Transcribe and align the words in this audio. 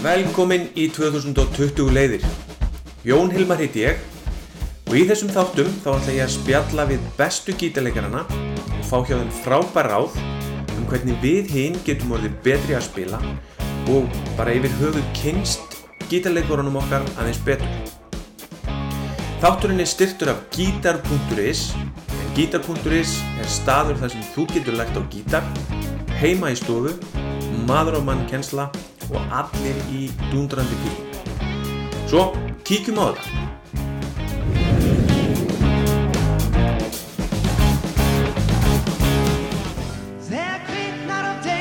Velkomin 0.00 0.70
í 0.80 0.86
2020 0.88 1.90
leiðir. 1.92 2.22
Jón 3.04 3.28
Hilmar 3.34 3.58
heiti 3.60 3.82
ég 3.82 3.98
og 4.88 4.94
í 4.96 5.02
þessum 5.04 5.28
þáttum 5.34 5.66
þá 5.82 5.88
ætla 5.92 6.14
ég 6.14 6.22
að 6.24 6.30
spjalla 6.32 6.86
við 6.88 7.02
bestu 7.18 7.52
gítarleikarana 7.60 8.22
og 8.24 8.86
fá 8.88 9.02
hjá 9.04 9.18
þeim 9.18 9.34
frábær 9.42 9.90
ráð 9.92 10.14
um 10.78 10.86
hvernig 10.88 11.20
við 11.20 11.52
hinn 11.52 11.76
getum 11.84 12.14
orðið 12.16 12.38
betri 12.46 12.78
að 12.78 12.86
spila 12.86 13.20
og 13.92 14.08
bara 14.38 14.54
yfir 14.56 14.72
höfuð 14.78 15.10
kynst 15.18 15.76
gítarleikorunum 16.08 16.78
okkar 16.80 17.04
aðeins 17.18 17.42
betur. 17.44 17.74
Þátturinn 19.44 19.84
er 19.84 19.90
styrtur 19.92 20.32
af 20.32 20.46
gítar.is 20.56 21.66
en 21.76 22.30
gítar.is 22.38 23.18
er 23.36 23.52
staður 23.52 24.00
þar 24.00 24.14
sem 24.16 24.24
þú 24.32 24.48
getur 24.54 24.80
lægt 24.80 24.96
á 24.96 25.04
gítar, 25.12 25.52
heima 26.24 26.54
í 26.54 26.56
stofu, 26.56 26.96
maður 27.68 28.00
á 28.00 28.08
mann 28.08 28.24
kensla 28.32 28.70
og 29.10 29.36
allir 29.42 29.78
í 29.90 30.06
dundrandi 30.30 30.76
bíl. 30.84 30.98
Svo, 32.10 32.30
kíkjum 32.66 32.98
á 33.02 33.14
það. 33.14 33.40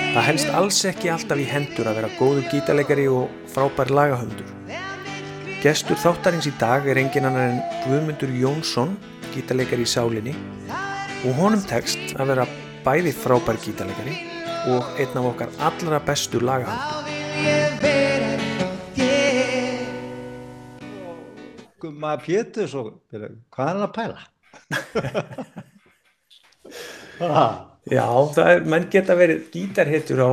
Það 0.09 0.25
helst 0.25 0.49
alls 0.57 0.77
ekki 0.89 1.09
alltaf 1.13 1.39
í 1.39 1.45
hendur 1.47 1.87
að 1.87 1.99
vera 1.99 2.07
góður 2.17 2.47
gítarleikari 2.51 3.05
og 3.13 3.29
frábær 3.53 3.91
lagahöndur. 3.93 4.49
Gestur 5.61 5.99
þáttarins 6.01 6.47
í 6.49 6.53
dag 6.59 6.87
er 6.89 6.97
engin 6.99 7.27
annar 7.29 7.53
en 7.53 7.61
Guðmundur 7.85 8.33
Jónsson, 8.41 8.97
gítarleikari 9.35 9.85
í 9.85 9.91
sálinni 9.91 10.33
og 11.27 11.37
honum 11.37 11.61
tekst 11.69 12.15
að 12.17 12.33
vera 12.33 12.47
bæði 12.85 13.13
frábær 13.15 13.61
gítarleikari 13.63 14.17
og 14.73 14.99
einn 14.99 15.21
af 15.21 15.29
okkar 15.33 15.55
allra 15.69 16.01
bestu 16.09 16.41
lagahöndur. 16.41 17.18
Gumma 21.79 22.17
Péturs 22.19 22.73
og 22.75 22.91
hvað 23.09 23.65
er 23.65 23.73
hann 23.73 23.85
að 23.85 23.95
pæla? 23.95 24.21
ah, 27.23 27.53
Já, 27.89 28.05
það 28.35 28.49
er, 28.51 28.63
menn 28.69 28.87
geta 28.93 29.15
verið 29.17 29.45
gítarhetjur 29.53 30.19
á 30.21 30.29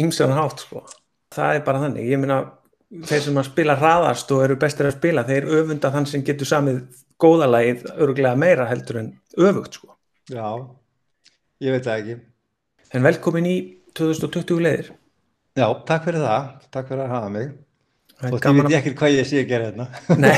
ymsan 0.00 0.34
hátt 0.36 0.62
sko. 0.62 0.84
Það 1.34 1.56
er 1.56 1.64
bara 1.66 1.80
þannig, 1.84 2.08
ég 2.12 2.20
meina 2.22 2.36
þeir 3.06 3.24
sem 3.24 3.40
að 3.40 3.48
spila 3.48 3.76
hraðast 3.78 4.30
og 4.34 4.44
eru 4.44 4.58
bestir 4.60 4.88
að 4.88 4.96
spila 4.98 5.24
þeir 5.26 5.48
öfunda 5.60 5.90
þann 5.94 6.06
sem 6.10 6.24
getur 6.26 6.48
samið 6.50 6.80
góðalagið 7.22 7.84
öruglega 7.96 8.38
meira 8.38 8.68
heldur 8.70 9.00
en 9.02 9.10
öfugt 9.38 9.80
sko. 9.80 9.96
já, 10.30 10.46
ég 11.64 11.74
veit 11.76 11.86
það 11.86 11.98
ekki. 11.98 12.16
En 12.94 13.06
velkomin 13.06 13.46
í 13.46 13.56
2020 13.98 14.62
leiðir. 14.66 14.92
Já, 15.60 15.66
takk 15.88 16.08
fyrir 16.08 16.24
það. 16.24 16.50
Takk 16.72 16.88
fyrir 16.88 17.04
að 17.04 17.14
hafa 17.14 17.32
mig. 17.36 17.54
Og 18.20 18.36
þið 18.36 18.58
veit 18.60 18.76
ekkert 18.80 18.98
hvað 19.00 19.14
ég 19.16 19.28
sé 19.28 19.40
að 19.40 19.48
gera 19.48 19.70
hérna. 19.70 19.86
Nei, 20.24 20.36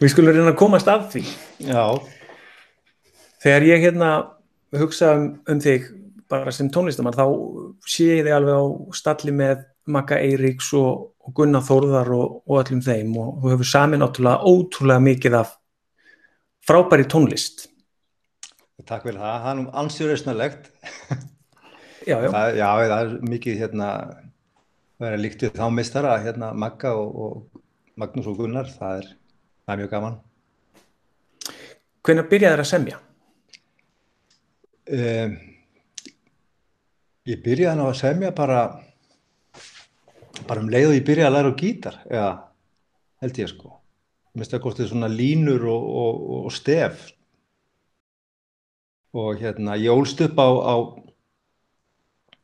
við 0.00 0.12
skulum 0.12 0.32
reyna 0.32 0.52
að 0.52 0.58
komast 0.60 0.88
að 0.88 1.06
því. 1.14 1.24
Já, 1.68 1.84
Þegar 3.40 3.64
ég 3.64 3.86
hérna 3.86 4.10
hugsa 4.76 5.14
um, 5.16 5.30
um 5.48 5.60
þig 5.62 5.88
bara 6.30 6.52
sem 6.54 6.68
tónlistamann 6.70 7.16
þá 7.16 7.24
sé 7.88 8.10
ég 8.10 8.26
þig 8.26 8.34
alveg 8.36 8.60
á 8.60 8.64
stalli 8.94 9.32
með 9.34 9.64
Magga 9.90 10.20
Eiríks 10.20 10.68
og, 10.78 11.08
og 11.24 11.34
Gunnar 11.38 11.64
Þórðar 11.66 12.12
og, 12.14 12.36
og 12.44 12.60
öllum 12.60 12.82
þeim 12.84 13.16
og 13.18 13.40
þú 13.40 13.54
hefur 13.54 13.70
sami 13.70 13.98
náttúrulega 13.98 14.52
ótrúlega 14.52 15.04
mikið 15.06 15.38
af 15.40 15.56
frábæri 16.68 17.08
tónlist. 17.08 17.66
takk 18.84 19.08
fyrir 19.08 19.18
það. 19.22 19.40
Það 19.40 19.50
er 19.50 19.58
nú 19.62 19.66
ansið 19.82 20.12
rausnarlegt. 20.12 20.70
Já, 22.06 22.16
já, 22.16 22.30
Það, 22.32 22.54
já, 22.56 22.68
það 22.80 23.00
er 23.00 23.10
mikið 23.28 23.58
hérna, 23.60 23.88
það 24.96 25.10
er 25.10 25.20
líkt 25.20 25.42
við 25.44 25.58
þá 25.58 25.66
mistara, 25.74 26.16
hérna 26.24 26.50
Magga 26.56 26.94
og, 26.96 27.18
og 27.24 27.62
Magnús 28.00 28.28
og 28.30 28.38
Gunnar. 28.40 28.70
Það 28.72 29.02
er, 29.02 29.08
það 29.66 29.74
er 29.74 29.80
mjög 29.82 29.90
gaman. 29.94 30.18
hvenær 32.06 32.28
byrjaði 32.30 32.56
þér 32.56 32.62
að 32.64 32.70
semja? 32.70 33.00
Um, 34.90 35.34
ég 37.28 37.42
byrjaði 37.44 37.78
nú 37.78 37.90
að 37.90 37.98
semja 38.00 38.30
bara, 38.34 38.62
bara 40.48 40.64
um 40.64 40.72
leið 40.72 40.88
og 40.88 40.96
ég 40.96 41.04
byrjaði 41.10 41.28
að 41.28 41.36
læra 41.36 41.52
á 41.52 41.60
gítar, 41.60 42.00
eða 42.08 42.30
held 43.20 43.42
ég 43.44 43.52
sko. 43.52 43.74
Mér 44.32 44.44
finnst 44.46 44.56
það 44.56 44.64
kostið 44.64 44.90
svona 44.94 45.12
línur 45.12 45.68
og, 45.68 45.86
og, 46.00 46.24
og 46.46 46.56
stef. 46.56 47.10
Og 49.12 49.36
hérna, 49.42 49.76
ég 49.76 49.92
ólst 49.92 50.22
upp 50.24 50.40
á, 50.40 50.48
á 50.48 50.74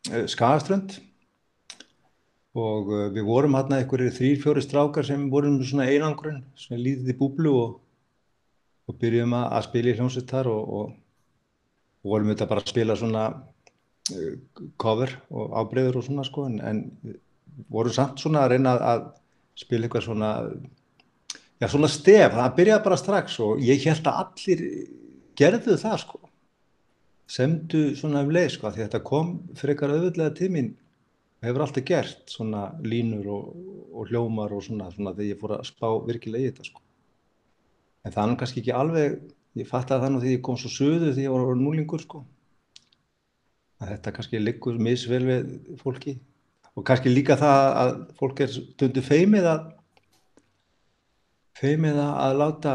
Skagaströnd. 0.06 0.98
Og 2.56 2.92
uh, 2.92 3.08
við 3.12 3.26
vorum 3.26 3.56
hérna 3.58 3.82
einhverjir 3.82 4.14
þrýr, 4.16 4.38
fjóri 4.44 4.62
strákar 4.64 5.04
sem 5.04 5.26
vorum 5.32 5.58
svona 5.64 5.88
einangrun, 5.90 6.44
svona 6.56 6.80
lítið 6.82 7.12
í 7.12 7.18
búblu 7.18 7.56
og, 7.60 7.74
og 8.88 9.00
byrjuðum 9.02 9.34
að, 9.36 9.50
að 9.58 9.66
spila 9.70 9.92
í 9.92 9.98
hljómsveit 9.98 10.32
þar 10.32 10.52
og, 10.54 10.70
og 10.78 10.94
og 12.06 12.12
vorum 12.12 12.30
auðvitað 12.30 12.50
bara 12.52 12.62
að 12.62 12.70
spila 12.70 12.96
svona 12.98 13.22
uh, 13.34 14.34
cover 14.78 15.12
og 15.34 15.54
ábreyður 15.60 16.00
og 16.00 16.06
svona 16.06 16.26
sko 16.26 16.46
en, 16.46 16.60
en 16.62 17.16
vorum 17.72 17.94
samt 17.94 18.22
svona 18.22 18.44
að 18.44 18.54
reyna 18.54 18.76
að 18.92 19.08
spila 19.58 19.88
eitthvað 19.88 20.06
svona 20.06 20.30
já 21.56 21.70
svona 21.72 21.90
stef, 21.90 22.36
það 22.36 22.56
byrjaði 22.60 22.84
bara 22.84 23.00
strax 23.00 23.40
og 23.42 23.62
ég 23.64 23.82
held 23.88 24.06
að 24.06 24.22
allir 24.22 24.64
gerðu 25.36 25.78
það 25.80 25.98
sko 26.04 26.22
semdu 27.26 27.88
svona 27.98 28.22
um 28.22 28.32
leið 28.34 28.52
sko 28.54 28.70
því 28.70 28.84
þetta 28.84 29.02
kom 29.06 29.32
frekar 29.58 29.94
auðvitað 29.94 30.44
og 31.36 31.44
hefur 31.44 31.64
alltaf 31.66 31.84
gert 31.84 32.30
svona 32.32 32.68
línur 32.82 33.26
og, 33.28 33.48
og 33.92 34.08
hljómar 34.10 34.54
og 34.56 34.62
svona, 34.64 34.88
svona 34.94 35.12
þegar 35.14 35.28
ég 35.28 35.40
fór 35.40 35.56
að 35.58 35.66
spá 35.68 35.88
virkilega 36.06 36.46
í 36.46 36.50
þetta 36.50 36.64
sko. 36.70 36.80
En 38.06 38.14
það 38.14 38.30
er 38.30 38.38
kannski 38.40 38.62
ekki 38.62 38.74
alveg 38.74 39.18
ég 39.60 39.68
fatt 39.68 39.92
að 39.92 40.02
það 40.04 40.14
nú 40.14 40.22
því 40.22 40.32
ég 40.32 40.42
kom 40.46 40.58
svo 40.60 40.72
söðu 40.72 41.12
því 41.12 41.26
ég 41.26 41.34
var 41.34 41.44
orðinn 41.44 41.66
núlingur 41.66 42.02
sko 42.02 42.22
að 43.82 43.92
þetta 43.92 44.14
kannski 44.16 44.40
liggur 44.40 44.80
misvel 44.80 45.22
við 45.26 45.50
fólki. 45.82 46.16
Og 46.76 46.84
kannski 46.88 47.12
líka 47.12 47.36
það 47.40 47.66
að 47.82 47.92
fólk 48.18 48.42
er 48.44 48.52
stundu 48.52 49.04
feimið 49.04 49.50
að 49.52 49.66
feimið 51.56 52.00
að 52.00 52.14
að 52.24 52.38
láta 52.40 52.74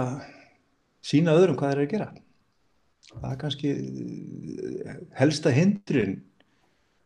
sína 1.06 1.36
öðrum 1.38 1.58
hvað 1.58 1.74
þeir 1.74 1.82
eru 1.82 1.88
að 1.88 1.94
gera 1.96 2.21
það 3.18 3.32
er 3.32 3.40
kannski 3.42 3.72
eh, 3.72 5.02
helsta 5.20 5.54
hindrun 5.56 6.18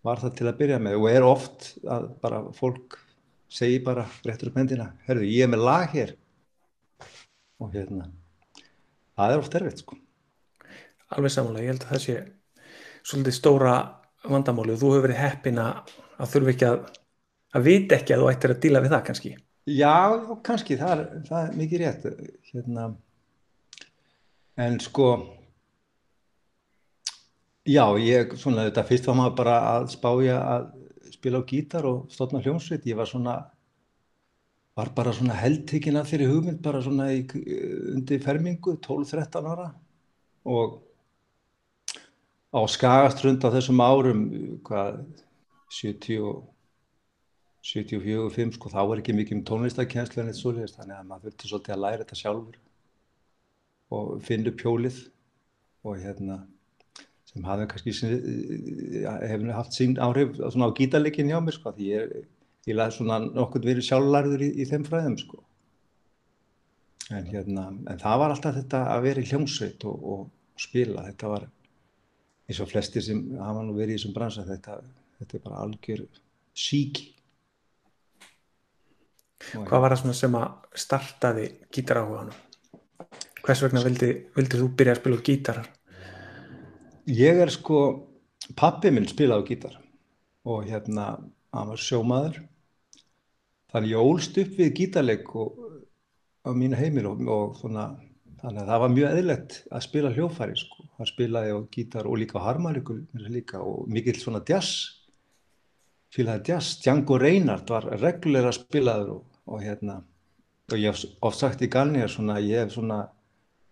var 0.05 0.21
það 0.21 0.37
til 0.37 0.47
að 0.49 0.59
byrja 0.61 0.79
með 0.81 0.99
og 0.99 1.09
er 1.11 1.25
oft 1.25 1.71
að 1.81 2.07
bara 2.21 2.43
fólk 2.57 2.99
segi 3.49 3.81
bara 3.85 4.05
réttur 4.25 4.51
upp 4.51 4.59
hendina, 4.59 4.91
herðu 5.07 5.29
ég 5.29 5.45
er 5.45 5.51
með 5.53 5.65
lag 5.65 5.93
hér 5.93 6.15
og 7.61 7.71
hérna 7.73 8.09
það 9.15 9.31
er 9.31 9.43
oft 9.43 9.59
erfitt 9.59 9.85
sko 9.85 10.01
Alveg 11.15 11.31
samanlega, 11.31 11.67
ég 11.67 11.75
held 11.75 11.83
að 11.85 11.91
það 11.93 12.01
sé 12.01 12.15
svolítið 13.05 13.35
stóra 13.37 13.73
vandamáli 14.25 14.73
og 14.73 14.79
þú 14.81 14.87
hefur 14.95 15.03
verið 15.05 15.19
heppin 15.21 15.59
að, 15.61 15.91
þurfi 16.31 16.55
ekki 16.55 16.65
að 16.65 16.79
að 17.55 17.65
vita 17.69 17.97
ekki 17.97 18.15
að 18.15 18.21
þú 18.21 18.29
ættir 18.31 18.53
að 18.53 18.61
díla 18.63 18.83
við 18.83 18.93
það 18.93 19.03
kannski. 19.09 19.33
Já, 19.65 19.95
já, 20.11 20.35
kannski, 20.45 20.77
það 20.77 20.93
er, 20.95 21.03
það 21.29 21.41
er 21.41 21.57
mikið 21.61 21.81
rétt. 21.81 22.07
Hérna, 22.51 22.87
en 24.65 24.77
sko, 24.83 25.09
já, 27.65 27.83
ég, 28.01 28.35
svona, 28.39 28.67
þetta 28.69 28.85
fyrst 28.87 29.09
var 29.09 29.19
maður 29.19 29.35
bara 29.39 29.57
að 29.73 29.89
spája 29.95 30.37
að 30.39 30.69
spila 31.15 31.41
á 31.41 31.49
gítar 31.49 31.87
og 31.89 32.07
stofna 32.13 32.41
hljómsveit. 32.43 32.85
Ég 32.85 32.97
var 32.99 33.09
svona, 33.09 33.35
var 34.77 34.91
bara 34.95 35.13
svona 35.15 35.37
heldtekinn 35.39 35.99
af 35.99 36.09
þeirri 36.11 36.29
hugmynd, 36.29 36.61
bara 36.65 36.83
svona 36.85 37.09
í, 37.15 37.23
undir 37.95 38.23
fermingu, 38.23 38.77
12-13 38.85 39.51
ára. 39.51 39.69
Og 40.45 40.81
á 42.53 42.61
skagastrund 42.69 43.43
á 43.43 43.49
þessum 43.55 43.81
árum, 43.81 44.27
hvað, 44.65 45.01
70 45.75 46.21
og 46.23 46.43
74-5 47.65 48.53
sko, 48.55 48.69
þá 48.69 48.81
var 48.85 49.01
ekki 49.01 49.15
mikið 49.17 49.39
um 49.39 49.45
tónlistakenslu 49.49 50.21
en 50.21 50.29
eitt 50.29 50.37
svoleiðist, 50.37 50.77
þannig 50.77 50.99
að 50.99 51.07
maður 51.09 51.31
þurfti 51.31 51.49
svolítið 51.49 51.73
að 51.75 51.81
læra 51.81 52.03
þetta 52.03 52.17
sjálfur 52.19 52.59
og 53.95 54.11
finna 54.25 54.51
upp 54.51 54.61
hjólið 54.61 54.99
og 55.85 55.97
hérna 56.03 56.37
sem 57.35 57.47
hafði 57.49 57.67
kannski 57.71 57.93
hefði 59.03 59.55
haft 59.57 59.75
sín 59.75 59.97
áhrif 59.99 60.37
svona 60.39 60.69
á 60.71 60.77
gítarleikin 60.77 61.31
hjá 61.33 61.41
mér 61.43 61.57
sko, 61.57 61.73
því 61.75 61.89
ég, 61.89 62.13
ég 62.69 62.77
laði 62.77 62.95
svona 62.95 63.19
nokkur 63.25 63.65
verið 63.65 63.89
sjálflærður 63.89 64.45
í, 64.45 64.49
í 64.63 64.67
þeim 64.69 64.85
fræðum 64.87 65.17
sko. 65.19 65.41
En 67.13 67.27
hérna, 67.27 67.67
en 67.91 67.99
það 68.01 68.21
var 68.21 68.33
alltaf 68.33 68.55
þetta 68.55 68.85
að 68.93 69.03
vera 69.09 69.21
í 69.21 69.27
hljómsveit 69.29 69.83
og, 69.89 70.07
og 70.13 70.63
spila, 70.63 71.03
þetta 71.09 71.33
var 71.33 71.49
eins 72.47 72.61
og 72.63 72.71
flestir 72.71 73.03
sem 73.03 73.19
hafa 73.35 73.65
nú 73.67 73.75
verið 73.75 73.97
í 73.97 73.99
þessum 73.99 74.15
bransa, 74.15 74.47
þetta, 74.47 74.79
þetta 75.19 75.37
er 75.37 75.43
bara 75.43 75.61
algjör 75.65 76.07
síki. 76.55 77.11
Hvað 79.51 79.83
var 79.83 79.93
það 79.99 80.17
sem 80.17 80.39
að 80.39 80.77
startaði 80.85 81.49
gítaráhuganum? 81.75 82.43
Hvers 83.43 83.61
vegna 83.61 83.83
vildi, 83.83 84.13
vildi 84.33 84.61
þú 84.61 84.71
byrja 84.79 84.95
að 84.95 85.01
spila 85.03 85.25
gítarar? 85.27 85.74
Ég 87.05 87.37
er 87.37 87.51
sko, 87.53 87.79
pappi 88.57 88.89
minn 88.89 89.05
spilaði 89.05 89.51
gítar 89.51 89.75
og 90.49 90.63
hérna, 90.65 91.19
hann 91.53 91.67
var 91.69 91.77
sjómaður 91.77 92.39
þannig 93.69 93.91
ég 93.91 94.05
ólst 94.09 94.37
upp 94.41 94.55
við 94.57 94.71
gítarleik 94.79 95.27
og, 95.37 95.51
á 96.41 96.49
mínu 96.49 96.79
heimil 96.79 97.05
og, 97.11 97.19
og 97.29 97.59
svona, 97.59 97.83
þannig 98.41 98.63
að 98.63 98.71
það 98.71 98.81
var 98.81 98.93
mjög 98.95 99.17
eðlert 99.19 99.57
að 99.69 99.83
spila 99.85 100.11
hljófæri 100.15 100.57
sko. 100.57 100.85
hann 100.97 101.09
spilaði 101.11 101.51
á 101.53 101.59
gítar 101.75 102.09
og 102.09 102.17
líka 102.17 102.41
á 102.41 102.45
harmaríku 102.47 102.97
líka 103.13 103.61
og 103.61 103.85
mikill 103.85 104.17
svona 104.17 104.41
jazz 104.41 104.97
spilaði 106.09 106.55
jazz, 106.55 106.79
Django 106.81 107.19
Reinhardt 107.21 107.69
var 107.69 107.85
reglulega 108.01 108.49
spilaður 108.55 109.19
og, 109.19 109.27
og 109.45 109.61
hérna 109.61 109.99
og 110.71 110.81
ég 110.81 110.89
hef 110.89 111.05
oft 111.21 111.37
sagt 111.37 111.61
í 111.61 111.69
galni 111.69 112.01
að 112.01 112.15
svona, 112.17 112.39
ég 112.41 112.65
hef 112.65 112.73
svona 112.73 113.03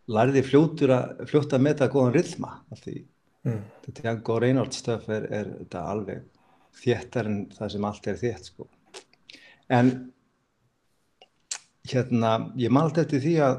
lærði 0.05 0.45
fljótur 0.45 0.93
að 0.93 1.25
fljóta 1.31 1.57
að 1.57 1.65
meta 1.65 1.89
góðan 1.89 2.13
rithma 2.13 2.59
því 2.77 2.99
mm. 3.47 3.61
þetta 3.85 4.01
Django 4.01 4.39
Reinhardt 4.39 4.77
stöf 4.77 5.09
er, 5.11 5.27
er 5.31 5.51
þetta 5.59 5.85
alveg 5.93 6.25
þéttar 6.83 7.29
en 7.29 7.39
það 7.53 7.75
sem 7.75 7.87
allt 7.89 8.09
er 8.09 8.19
þétt 8.21 8.49
sko 8.51 8.67
en 9.73 9.93
hérna 11.89 12.33
ég 12.59 12.73
málti 12.73 13.03
eftir 13.03 13.23
því 13.23 13.35
að 13.43 13.57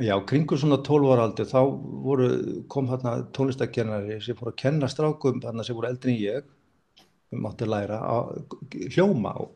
já, 0.00 0.14
kringur 0.26 0.60
svona 0.60 0.80
12 0.84 1.12
ára 1.12 1.26
aldur 1.28 1.48
þá 1.48 1.60
voru, 2.04 2.28
kom 2.72 2.88
hérna 2.88 3.18
tónlistakennari 3.36 4.20
sem 4.24 4.38
fór 4.38 4.52
að 4.52 4.60
kenna 4.64 4.88
strákum 4.88 5.42
þarna 5.42 5.66
sem 5.66 5.76
voru 5.76 5.90
eldri 5.90 6.16
en 6.16 6.22
ég 6.24 7.36
um 7.36 7.46
átti 7.46 7.66
að 7.66 7.74
læra 7.74 8.00
að 8.10 8.30
hljóma 8.94 9.34
og 9.44 9.52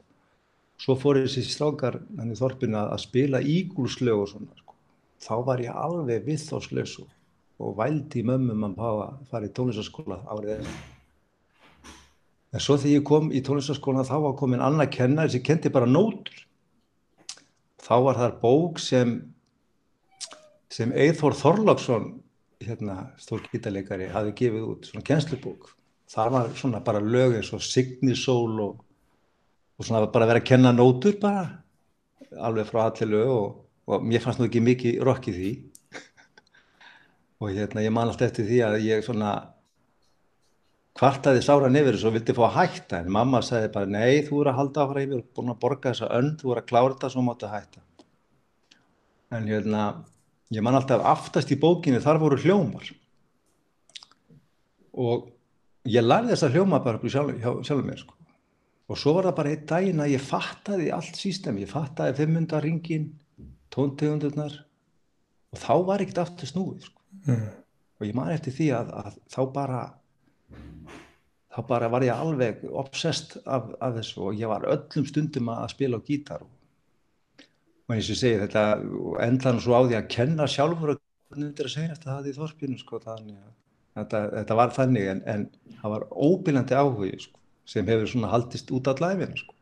svo 0.80 0.96
fór 0.98 1.22
þessi 1.22 1.44
strákar 1.48 2.00
hann 2.18 2.32
í 2.34 2.38
þorpinu 2.38 2.80
að 2.82 3.02
spila 3.06 3.40
ígúlslög 3.40 4.20
og 4.20 4.30
svona 4.30 4.58
sko. 4.58 4.76
þá 5.22 5.34
var 5.48 5.62
ég 5.64 5.80
alveg 5.84 6.26
viðþórslaus 6.28 6.98
og 7.62 7.76
vældi 7.78 8.24
mömmum 8.26 8.74
að 8.74 9.04
fara 9.30 9.48
í 9.48 9.52
tónlistaskóla 9.54 10.22
árið 10.26 10.56
eftir. 10.56 10.80
En 12.54 12.62
svo 12.62 12.78
þegar 12.78 12.96
ég 12.96 13.06
kom 13.06 13.30
í 13.34 13.42
tónlistaskóla 13.44 14.06
þá 14.06 14.16
var 14.26 14.34
komin 14.38 14.64
annað 14.64 14.92
kennar 14.98 15.30
sem 15.30 15.42
kendi 15.42 15.72
bara 15.74 15.90
nótur. 15.90 16.34
Þá 17.84 17.94
var 18.08 18.20
þar 18.20 18.36
bók 18.42 18.82
sem 18.82 19.16
sem 20.74 20.90
Eithor 20.90 21.36
Þorláksson 21.38 22.10
hérna, 22.64 23.12
stór 23.20 23.44
gítarleikari 23.52 24.08
hafi 24.10 24.32
gefið 24.38 24.68
út 24.72 24.88
svona 24.88 25.06
kjenslubók 25.06 25.74
það 26.10 26.32
var 26.34 26.50
svona 26.58 26.80
bara 26.84 27.02
lög 27.02 27.38
eins 27.38 27.52
og 27.54 27.62
Signisól 27.64 28.60
og, 28.62 28.80
og 29.78 29.86
svona 29.86 30.06
bara 30.12 30.28
verið 30.30 30.42
að 30.42 30.50
kenna 30.50 30.72
nótur 30.74 31.16
bara 31.20 31.44
alveg 32.44 32.68
frá 32.68 32.86
allir 32.88 33.12
lög 33.12 33.32
og, 33.34 33.48
og 33.88 34.06
mér 34.06 34.24
fannst 34.24 34.40
nú 34.40 34.48
ekki 34.48 34.62
mikið 34.64 35.00
rock 35.06 35.28
í 35.30 35.36
því 35.36 35.52
og 37.40 37.50
hérna 37.50 37.84
ég 37.84 37.92
man 37.94 38.08
alltaf 38.08 38.30
eftir 38.30 38.48
því 38.48 38.62
að 38.66 38.78
ég 38.86 39.04
svona 39.04 39.32
kvartaði 40.94 41.42
sára 41.42 41.70
nefnir 41.72 41.98
og 42.06 42.14
vildi 42.14 42.34
fá 42.36 42.44
að 42.46 42.56
hætta 42.58 43.00
en 43.02 43.14
mamma 43.14 43.40
sagði 43.42 43.72
bara 43.74 43.90
nei 43.90 44.22
þú 44.26 44.42
eru 44.42 44.52
að 44.52 44.58
halda 44.60 44.84
áfra 44.84 45.02
yfir 45.02 45.20
og 45.20 45.30
búin 45.34 45.50
að 45.50 45.62
borga 45.64 45.90
þessa 45.90 46.10
önd, 46.20 46.36
þú 46.40 46.52
eru 46.52 46.62
að 46.62 46.68
klára 46.70 46.94
þetta 46.94 47.10
svo 47.10 47.24
máttu 47.26 47.48
að 47.48 47.56
hætta 47.56 47.84
en 49.34 49.48
hérna 49.50 49.84
ég 50.54 50.62
man 50.62 50.78
alltaf 50.78 51.02
aftast 51.14 51.50
í 51.50 51.58
bókinu 51.58 52.02
þar 52.04 52.20
voru 52.22 52.38
hljómar 52.38 52.92
og 54.94 55.30
ég 55.90 56.04
lærði 56.04 56.34
þessa 56.34 56.52
hljóma 56.54 56.80
bara 56.84 57.00
sjálf, 57.10 57.34
sjálf 57.66 57.84
mér 57.84 58.00
sko. 58.04 58.14
og 58.88 59.00
svo 59.00 59.16
var 59.16 59.28
það 59.28 59.38
bara 59.40 59.54
einn 59.54 59.66
daginn 59.66 60.02
að 60.04 60.14
ég 60.14 60.22
fattaði 60.22 60.90
allt 60.94 61.18
sístemi, 61.18 61.64
ég 61.64 61.72
fattaði 61.72 62.14
500 62.22 62.62
ringin, 62.62 63.08
tóntegundurnar 63.74 64.60
og 65.54 65.58
þá 65.58 65.74
var 65.88 66.04
ekkert 66.04 66.22
aftur 66.22 66.50
snúið 66.50 66.86
sko. 66.86 66.93
Mm. 67.26 67.44
og 68.00 68.08
ég 68.08 68.16
man 68.16 68.32
eftir 68.34 68.56
því 68.56 68.70
að, 68.78 68.90
að 69.02 69.20
þá 69.34 69.40
bara 69.54 69.82
þá 71.54 71.60
bara 71.68 71.90
var 71.92 72.04
ég 72.06 72.18
alveg 72.18 72.64
obsessed 72.66 73.38
af, 73.46 73.70
af 73.78 73.96
þessu 73.98 74.28
og 74.28 74.38
ég 74.40 74.50
var 74.50 74.66
öllum 74.70 75.06
stundum 75.08 75.50
að 75.54 75.70
spila 75.74 76.00
á 76.02 76.06
gítar 76.06 76.42
og, 76.42 76.50
eins 77.92 78.08
og 78.08 78.16
ég 78.16 78.20
segi 78.20 78.40
þetta 78.42 78.64
endan 79.26 79.60
svo 79.62 79.78
á 79.78 79.86
því 79.86 79.98
að 80.00 80.08
kenna 80.16 80.48
sjálfur 80.50 80.94
er 80.94 81.66
að 81.66 81.72
segja 81.72 81.94
þetta 81.94 82.10
það 82.10 82.28
í 82.30 82.34
þorspinu 82.38 82.80
sko, 82.80 83.00
þetta, 83.94 84.20
þetta 84.34 84.58
var 84.58 84.74
þannig 84.74 85.10
en, 85.12 85.22
en 85.30 85.46
það 85.80 85.94
var 85.94 86.06
óbyrjandi 86.10 86.78
áhugi 86.78 87.12
sko, 87.26 87.40
sem 87.70 87.88
hefur 87.90 88.10
svona 88.10 88.32
haldist 88.32 88.70
út 88.74 88.90
allar 88.90 89.16
efina 89.16 89.38
sko. 89.40 89.56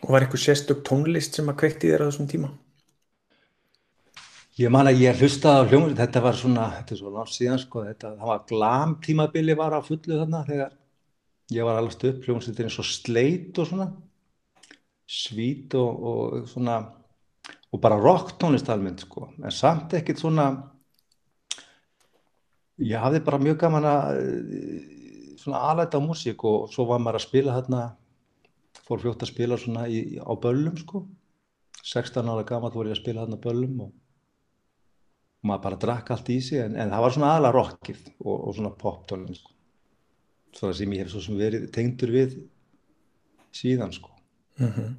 Og 0.00 0.12
var 0.14 0.24
eitthvað 0.24 0.44
sérstök 0.44 0.82
tónlist 0.88 1.36
sem 1.36 1.48
að 1.52 1.58
kvekti 1.62 1.90
þér 1.90 2.04
á 2.04 2.08
þessum 2.08 2.28
tíma? 2.30 2.52
Ég 4.58 4.72
man 4.72 4.88
að 4.90 5.00
ég 5.04 5.20
hlustaði 5.22 5.62
á 5.62 5.68
hljómur, 5.70 5.94
þetta 5.96 6.20
var 6.24 6.36
svona, 6.36 6.66
þetta 6.78 6.94
er 6.94 6.98
svo 6.98 7.10
langt 7.14 7.32
síðan 7.32 7.60
sko, 7.62 7.84
þetta, 7.86 8.14
það 8.18 8.30
var 8.32 8.40
glam 8.50 8.94
tímabili 9.04 9.54
var 9.56 9.76
á 9.78 9.80
fullu 9.86 10.18
þarna 10.18 10.42
þegar 10.48 10.72
ég 11.54 11.66
var 11.66 11.78
alveg 11.78 11.94
stöpp 11.94 12.26
hljómsveitir 12.26 12.66
eins 12.66 12.78
og 12.82 12.88
sleit 12.88 13.60
og 13.62 13.68
svona 13.70 13.86
svít 15.10 15.74
og, 15.78 16.02
og 16.10 16.50
svona 16.50 16.80
og 17.70 17.82
bara 17.82 17.98
rock 17.98 18.36
tónlist 18.38 18.68
almennt 18.70 19.06
sko 19.06 19.28
en 19.38 19.54
samt 19.54 19.94
ekkert 19.98 20.22
svona 20.22 20.46
ég 22.78 22.98
hafði 23.02 23.22
bara 23.26 23.42
mjög 23.42 23.58
gaman 23.64 23.86
að 23.86 24.20
svona 25.40 25.62
aðlæta 25.70 25.98
á 25.98 26.04
músík 26.04 26.44
og 26.44 26.68
svo 26.72 26.86
var 26.90 27.00
maður 27.02 27.20
að 27.20 27.26
spila 27.26 27.56
þarna 27.58 27.82
fór 28.86 29.02
fljótt 29.02 29.24
að 29.24 29.32
spila 29.32 29.58
svona 29.60 29.86
í, 29.88 30.18
á 30.18 30.32
böllum 30.34 30.76
sko. 30.80 31.04
16 31.80 32.28
ára 32.28 32.44
gaman 32.46 32.72
voru 32.74 32.90
ég 32.90 32.98
að 32.98 33.02
spila 33.02 33.24
þarna 33.24 33.40
böllum 33.40 33.84
og, 33.86 33.92
og 35.40 35.48
maður 35.48 35.64
bara 35.66 35.80
drakk 35.84 36.10
allt 36.14 36.28
í 36.32 36.40
sig 36.44 36.60
en, 36.64 36.76
en 36.76 36.92
það 36.92 37.04
var 37.04 37.14
svona 37.16 37.32
aðlæta 37.34 37.56
rockið 37.56 38.00
og, 38.24 38.36
og 38.36 38.54
svona 38.56 38.72
pop 38.80 39.06
tónlist 39.08 39.44
sko 39.44 39.56
svona 40.56 40.76
sem 40.76 40.96
ég 40.96 41.04
hef 41.04 41.12
svo 41.12 41.22
sem 41.24 41.38
verið 41.38 41.68
tengdur 41.74 42.12
við 42.14 42.34
síðan 43.54 43.94
sko 43.94 44.10
mm 44.58 44.72
-hmm. 44.74 44.98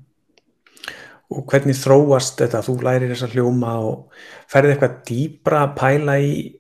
Og 1.31 1.45
hvernig 1.47 1.77
þróast 1.79 2.41
þetta, 2.41 2.59
þú 2.59 2.73
lærir 2.83 3.11
þessa 3.13 3.27
hljóma 3.31 3.77
og 3.79 4.11
ferði 4.51 4.71
eitthvað 4.73 4.97
dýbra 5.07 5.61
að 5.63 5.75
pæla 5.77 6.15
í 6.19 6.59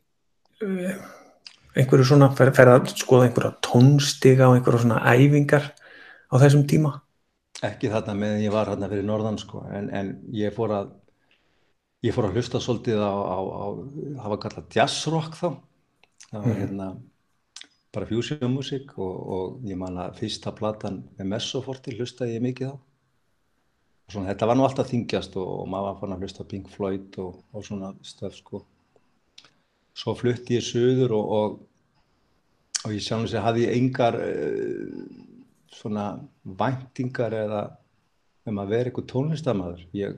uh, 0.63 0.95
einhverju 1.75 2.05
svona, 2.05 2.29
ferði 2.31 2.55
fer 2.55 2.71
að 2.71 2.87
skoða 2.95 3.25
einhverja 3.25 3.57
tónstiga 3.67 4.47
og 4.47 4.55
einhverju 4.55 4.79
svona 4.79 5.03
æfingar 5.03 5.75
á 6.31 6.35
þessum 6.39 6.63
tíma? 6.67 7.01
Ekki 7.61 7.91
þarna 7.91 8.15
meðan 8.15 8.45
ég 8.45 8.51
var 8.51 8.71
þarna 8.71 8.89
fyrir 8.89 9.03
norðan 9.03 9.37
sko, 9.37 9.65
en, 9.75 9.89
en 9.89 10.13
ég 10.31 10.55
fór 10.55 10.71
að 10.71 10.87
ég 12.05 12.15
fór 12.15 12.29
að 12.29 12.37
hlusta 12.39 12.61
svolítið 12.63 13.01
á, 13.01 13.13
á, 13.13 13.37
á 14.21 14.25
var 14.31 14.41
kallað 14.41 14.77
jazzrock 14.77 15.37
þá. 15.37 15.47
Það 16.27 16.37
var 16.37 16.51
mm. 16.51 16.59
hérna 16.61 16.87
bara 17.91 18.07
fusion-musik 18.07 18.93
og, 18.97 19.15
og 19.35 19.65
ég 19.67 19.79
man 19.79 19.99
að 19.99 20.21
fyrsta 20.21 20.53
platan 20.55 21.01
með 21.17 21.33
Messoforti 21.33 21.97
hlustaði 21.97 22.37
ég 22.37 22.45
mikið 22.45 22.71
á. 22.71 22.75
Og 22.75 24.15
svona 24.15 24.31
þetta 24.31 24.47
var 24.49 24.57
nú 24.57 24.67
alltaf 24.67 24.91
þingjast 24.91 25.35
og, 25.39 25.49
og 25.63 25.67
maður 25.71 25.89
var 25.89 25.99
fann 25.99 26.15
að 26.15 26.23
hlusta 26.25 26.47
Pink 26.47 26.71
Floyd 26.71 27.19
og, 27.23 27.41
og 27.51 27.67
svona 27.67 27.91
stöf 28.05 28.39
sko. 28.39 28.63
Svo 29.91 30.15
flutti 30.15 30.55
ég 30.57 30.65
söður 30.65 31.17
og 31.19 31.59
og 32.81 32.95
ég 32.95 33.03
sjálf 33.03 33.27
og 33.27 33.29
sér 33.29 33.45
hafði 33.45 33.67
ég 33.67 33.77
engar 33.77 34.17
uh, 34.17 35.01
svona 35.71 36.05
væntingar 36.41 37.35
eða 37.37 37.61
um 38.49 38.61
að 38.61 38.73
vera 38.73 38.89
eitthvað 38.89 39.09
tónlistamæður 39.11 39.83
ég 39.97 40.15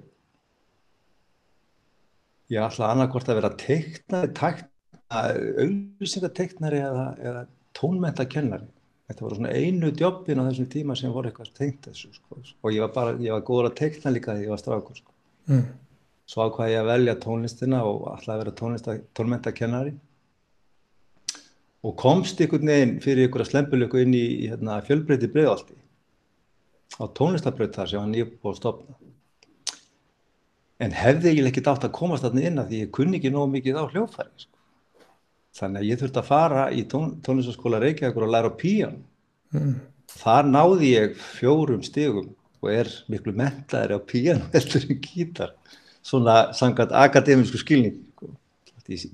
ég 2.52 2.60
ætla 2.64 2.92
annarkort 2.92 3.30
að 3.30 3.40
vera 3.40 3.52
teiknari, 3.60 4.64
auðvisingateiknari 5.14 6.80
eða, 6.84 7.08
eða 7.22 7.44
tónmentakennari 7.78 8.70
þetta 9.10 9.26
var 9.26 9.36
svona 9.38 9.54
einu 9.54 9.92
djobbin 9.94 10.42
á 10.42 10.48
þessum 10.48 10.70
tíma 10.72 10.96
sem 10.98 11.14
voru 11.14 11.30
eitthvað 11.30 11.52
tengt 11.58 11.88
þessu 11.90 12.12
sko. 12.16 12.40
og 12.40 12.74
ég 12.74 12.84
var 12.86 12.94
bara, 12.96 13.16
ég 13.20 13.36
var 13.36 13.46
góður 13.46 13.70
að 13.70 13.78
teikna 13.82 14.14
líka 14.14 14.34
þegar 14.34 14.46
ég 14.46 14.54
var 14.54 14.62
strafgur 14.62 15.00
sko. 15.00 15.12
mm. 15.52 15.68
svo 16.32 16.48
ákvaði 16.48 16.74
ég 16.74 16.82
að 16.82 16.90
velja 16.92 17.20
tónlistina 17.26 17.84
og 17.90 18.08
alltaf 18.14 18.34
að 18.36 18.44
vera 18.44 18.56
tónmentakennari 19.20 19.94
og 21.84 21.96
komst 22.00 22.42
einhvern 22.42 22.72
veginn 22.72 23.00
fyrir 23.04 23.28
einhverja 23.28 23.52
slempulöku 23.52 24.04
inn 24.04 24.16
í, 24.16 24.26
hérna, 24.48 24.80
fjölbreyti 24.88 25.32
bregðaldi 25.34 25.80
á 26.96 27.04
tónlistabraut 27.18 27.76
þar 27.76 27.92
sem 27.92 28.06
hann 28.06 28.16
ég 28.18 28.38
búið 28.40 28.54
að 28.54 28.62
stopna 28.62 29.00
en 30.84 30.96
hefði 30.98 31.38
ég 31.38 31.48
ekki 31.50 31.64
dátt 31.64 31.86
að 31.88 31.96
komast 31.96 32.26
þarna 32.26 32.44
inn 32.50 32.62
að 32.62 32.72
því 32.72 32.82
ég 32.84 32.92
kunni 32.98 33.20
ekki 33.20 33.32
nóg 33.34 33.50
mikið 33.54 33.80
á 33.80 33.84
hljófæri 33.88 34.44
sko. 34.44 34.52
Þannig 35.54 35.84
að 35.84 35.90
ég 35.90 36.00
þurfti 36.02 36.22
að 36.22 36.30
fara 36.30 36.62
í 36.74 36.84
tón, 36.90 37.10
tónlistaskóla 37.26 37.82
Reykjavík 37.84 38.16
og 38.18 38.32
læra 38.34 38.50
á 38.50 38.58
píjan. 38.58 38.96
Mm. 39.54 39.76
Þar 40.14 40.50
náði 40.50 40.90
ég 40.90 41.20
fjórum 41.38 41.84
stigum 41.86 42.32
og 42.64 42.72
er 42.74 42.90
miklu 43.12 43.36
mentaðri 43.38 43.98
á 43.98 44.02
píjan 44.02 44.42
heldur 44.54 44.88
en 44.88 45.04
gítar. 45.04 45.54
Svona 46.04 46.38
sangat 46.58 46.96
akademísku 47.04 47.62
skilning. 47.62 48.02
Ég 48.90 49.06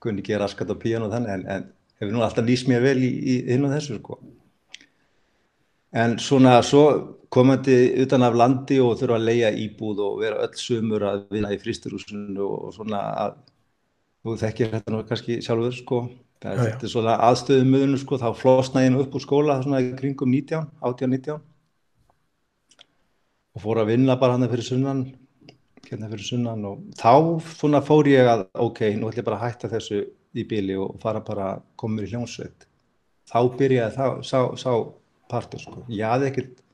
kunni 0.00 0.22
ekki 0.22 0.38
raskat 0.38 0.70
á 0.70 0.76
píjan 0.78 1.04
og 1.04 1.12
þannig 1.12 1.34
en, 1.34 1.44
en 1.50 1.66
hefur 1.98 2.14
nú 2.14 2.22
alltaf 2.24 2.46
nýst 2.46 2.70
mér 2.70 2.84
vel 2.86 3.00
í, 3.02 3.10
í 3.10 3.34
hinn 3.50 3.66
og 3.66 3.74
þessu 3.74 3.98
sko. 3.98 4.20
En 5.96 6.18
svona 6.20 6.58
svo 6.62 6.84
komandi 7.32 7.76
utan 8.02 8.22
af 8.22 8.36
landi 8.36 8.78
og 8.80 8.96
þurfa 9.00 9.16
að 9.16 9.28
leia 9.28 9.50
íbúð 9.64 10.00
og 10.04 10.18
vera 10.22 10.42
öll 10.44 10.56
sumur 10.60 11.04
að 11.08 11.22
vinna 11.32 11.52
í 11.52 11.60
fristurhúsinu 11.60 12.44
og 12.44 12.72
svona 12.76 13.02
að 13.24 13.36
þú 14.24 14.36
þekkir 14.42 14.72
þetta 14.74 14.94
nú 14.94 15.04
kannski 15.08 15.38
sjálfur 15.44 15.76
sko. 15.76 16.00
Það 16.38 16.52
er, 16.52 16.58
þetta 16.64 16.86
er 16.86 16.92
svona 16.92 17.14
aðstöðum 17.28 17.72
möðunum 17.74 18.02
sko. 18.02 18.18
Þá 18.20 18.28
flosna 18.36 18.84
ég 18.84 18.92
nú 18.94 19.04
upp 19.04 19.16
úr 19.16 19.24
skóla 19.24 19.60
svona 19.64 19.80
í 19.84 19.94
kringum 19.98 20.34
19, 20.34 20.68
18-19 20.82 21.40
og 23.58 23.64
fór 23.64 23.80
að 23.82 23.90
vinna 23.90 24.14
bara 24.20 24.36
hann 24.36 24.46
fyrir 24.46 24.66
sunnan 24.66 25.00
hérna 25.88 26.08
fyrir 26.12 26.26
sunnan 26.26 26.64
og 26.68 26.84
þá 26.98 27.12
svona 27.56 27.80
fór 27.84 28.08
ég 28.10 28.28
að 28.28 28.44
ok, 28.60 28.80
nú 28.94 29.08
ætlum 29.08 29.22
ég 29.22 29.26
bara 29.26 29.38
að 29.40 29.44
hætta 29.46 29.70
þessu 29.72 30.02
í 30.36 30.44
bíli 30.48 30.76
og 30.78 30.98
fara 31.02 31.22
bara 31.24 31.56
mér 31.82 32.06
í 32.06 32.12
hljómsveit. 32.12 32.66
Þá 33.28 33.38
byrjaði 33.58 33.96
þá, 33.96 34.06
sá, 34.24 34.38
sá 34.56 34.72
partur 35.30 35.62
sko, 35.62 35.84
ég 35.92 36.06
hafði 36.08 36.30
ekkert 36.30 36.64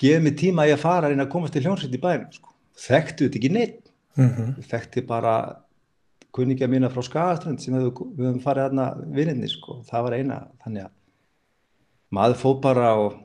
gefið 0.00 0.24
mig 0.24 0.36
tíma 0.40 0.64
að 0.64 0.72
ég 0.72 0.82
fara 0.82 1.10
reyna 1.10 1.26
að 1.26 1.32
komast 1.34 1.56
í 1.56 1.62
hljómsveit 1.64 1.94
í 1.96 2.02
bænum 2.02 2.32
sko, 2.34 2.52
þekktu 2.86 3.28
þetta 3.28 3.40
ekki 3.40 3.52
neitt 3.54 3.92
mm 4.16 4.28
-hmm. 4.28 4.66
þekkti 4.72 5.06
bara 5.06 5.36
kunningja 6.36 6.68
mína 6.68 6.90
frá 6.92 7.02
Skagaströnd 7.02 7.60
sem 7.60 7.74
við 7.74 7.88
höfum 7.94 8.42
farið 8.44 8.68
aðna 8.68 8.90
vinninni 9.16 9.48
sko, 9.48 9.80
það 9.88 10.02
var 10.08 10.18
eina, 10.18 10.42
þannig 10.64 10.84
að 10.84 10.92
maður 12.10 12.40
fóð 12.42 12.60
bara 12.62 12.92
og, 13.00 13.16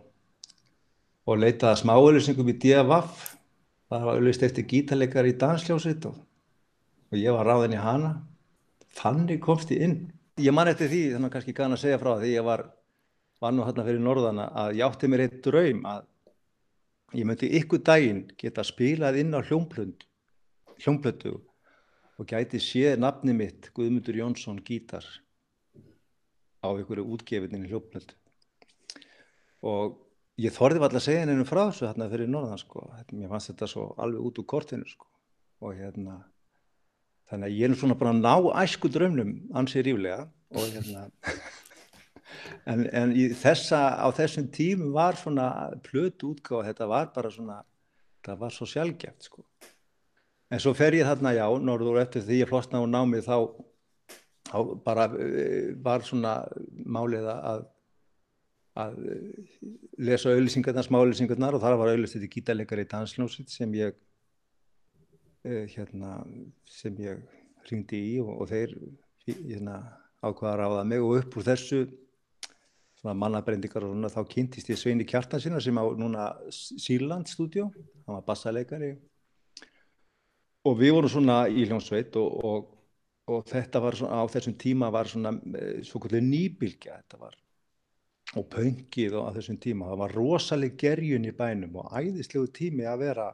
og 1.27 1.37
leitaði 1.37 1.81
smáauðlýsingum 1.83 2.49
í 2.53 2.59
DFF 2.61 3.31
það 3.91 4.07
var 4.07 4.19
auðvist 4.19 4.43
eftir 4.47 4.67
gítarleikar 4.71 5.27
í 5.27 5.37
dansljósitt 5.39 6.07
og, 6.07 6.19
og 7.11 7.19
ég 7.19 7.35
var 7.35 7.47
ráðin 7.47 7.75
í 7.75 7.81
hana. 7.81 8.13
Þannig 8.95 9.41
komst 9.43 9.71
ég 9.75 9.83
inn. 9.87 9.97
Ég 10.41 10.55
man 10.55 10.71
eftir 10.71 10.89
því, 10.91 11.01
þannig 11.15 11.33
kannski 11.33 11.55
gana 11.55 11.77
að 11.77 11.83
segja 11.83 11.99
frá 11.99 12.13
því 12.21 12.31
ég 12.31 12.45
var, 12.47 12.63
var 13.41 13.55
nú 13.55 13.65
hérna 13.65 13.85
fyrir 13.87 14.03
norðana 14.03 14.47
að 14.63 14.77
ég 14.79 14.85
átti 14.87 15.09
mér 15.11 15.25
eitt 15.25 15.39
draum 15.45 15.85
að 15.89 16.05
ég 17.17 17.27
myndi 17.27 17.51
ykkur 17.59 17.83
daginn 17.85 18.21
geta 18.39 18.65
spilað 18.67 19.19
inn 19.23 19.35
á 19.35 19.41
hljómplönd 19.41 20.05
hljómplöndu 20.81 21.33
og 22.21 22.29
gæti 22.29 22.61
séð 22.61 23.01
nafni 23.01 23.33
mitt 23.35 23.71
Guðmundur 23.75 24.21
Jónsson 24.21 24.61
gítar 24.65 25.05
á 26.61 26.69
ykkur 26.69 27.03
útgefinni 27.03 27.67
hljómplöndu 27.67 28.15
og 29.61 29.99
ég 30.41 30.53
þorði 30.55 30.81
alltaf 30.81 31.01
að 31.01 31.05
segja 31.05 31.23
henni 31.25 31.47
frá 31.47 31.61
þessu 31.67 31.87
hérna 31.87 32.09
fyrir 32.11 32.29
norðan 32.31 32.61
sko, 32.61 32.85
mér 33.13 33.31
fannst 33.31 33.51
þetta 33.51 33.69
svo 33.69 33.87
alveg 34.01 34.27
út 34.29 34.41
úr 34.41 34.47
kortinu 34.49 34.87
sko. 34.89 35.07
Og 35.61 35.77
hérna 35.77 36.17
þannig 37.29 37.47
að 37.47 37.57
ég 37.59 37.69
er 37.69 37.77
svona 37.77 37.97
bara 37.99 38.13
að 38.15 38.23
ná 38.23 38.61
æsku 38.63 38.89
drömnum 38.91 39.35
ansið 39.57 39.87
ríflega 39.87 40.23
og 40.57 40.63
hérna 40.73 41.03
en, 42.69 42.85
en 42.87 43.13
þessa, 43.37 43.81
á 44.01 44.07
þessum 44.15 44.47
tímum 44.53 44.93
var 44.95 45.19
svona 45.19 45.49
plötu 45.85 46.33
útgáð 46.35 46.71
þetta 46.71 46.89
var 46.91 47.11
bara 47.15 47.33
svona 47.33 47.59
það 48.25 48.41
var 48.45 48.55
svo 48.55 48.69
sjálfgeft 48.69 49.27
sko. 49.27 49.45
En 50.51 50.59
svo 50.59 50.73
fer 50.77 50.97
ég 50.97 51.07
þarna 51.07 51.33
já, 51.33 51.45
norður 51.63 52.01
eftir 52.01 52.25
því 52.25 52.41
ég 52.41 52.49
flostna 52.49 52.81
á 52.83 52.85
námið 52.85 53.27
þá, 53.27 53.37
þá 54.51 54.57
bara 54.85 55.07
eh, 55.15 55.71
var 55.81 56.03
svona 56.05 56.41
málið 56.85 57.29
að 57.31 57.69
að 58.79 58.99
lesa 59.99 60.31
auðlýsingarnar, 60.31 60.85
smá 60.87 61.01
auðlýsingarnar 61.01 61.57
og 61.57 61.63
þar 61.63 61.77
var 61.79 61.91
auðlýst 61.91 62.15
þetta 62.15 62.29
gítarleikari 62.31 62.85
í 62.85 62.91
dansljónsitt 62.91 63.51
sem 63.51 63.73
ég 63.75 63.97
uh, 65.43 65.65
hérna, 65.73 66.21
sem 66.69 66.95
ég 67.03 67.19
ringdi 67.67 67.99
í 68.13 68.13
og, 68.23 68.31
og 68.39 68.51
þeir 68.51 68.77
hérna, 69.27 69.81
ákvaða 70.23 70.53
að 70.53 70.61
ráða 70.61 70.85
mig 70.87 71.03
og 71.03 71.17
upp 71.19 71.37
úr 71.37 71.47
þessu 71.49 71.81
svona 73.01 73.17
mannabrendingar 73.17 73.85
og 73.85 73.95
svona 73.95 74.11
þá 74.13 74.21
kynntist 74.29 74.69
ég 74.69 74.77
Sveini 74.79 75.07
Kjartansina 75.09 75.61
sem 75.61 75.77
á 75.77 75.85
núna 75.97 76.27
Sýrland 76.53 77.29
stúdjó, 77.29 77.71
hann 78.05 78.19
var 78.19 78.27
bassaleikari. 78.27 78.93
Og 80.69 80.77
við 80.77 80.93
vorum 80.93 81.09
svona 81.09 81.43
í 81.49 81.65
hljómsveit 81.65 82.15
og, 82.21 82.45
og, 82.45 82.67
og 83.33 83.45
þetta 83.49 83.81
var 83.81 83.97
svona 83.97 84.21
á 84.21 84.25
þessum 84.29 84.57
tíma 84.61 84.91
var 84.93 85.09
svona 85.09 85.33
eh, 85.57 85.79
svona 85.87 86.21
nýbilgja 86.21 86.99
þetta 87.01 87.21
var 87.23 87.37
og 88.37 88.45
pöngið 88.53 89.17
á 89.17 89.33
þessum 89.35 89.57
tíma. 89.59 89.89
Það 89.89 90.03
var 90.03 90.13
rosalega 90.15 90.77
gerjun 90.85 91.25
í 91.25 91.33
bænum 91.35 91.81
og 91.81 91.95
æðislegu 91.97 92.51
tími 92.53 92.85
að 92.87 93.07
vera 93.07 93.31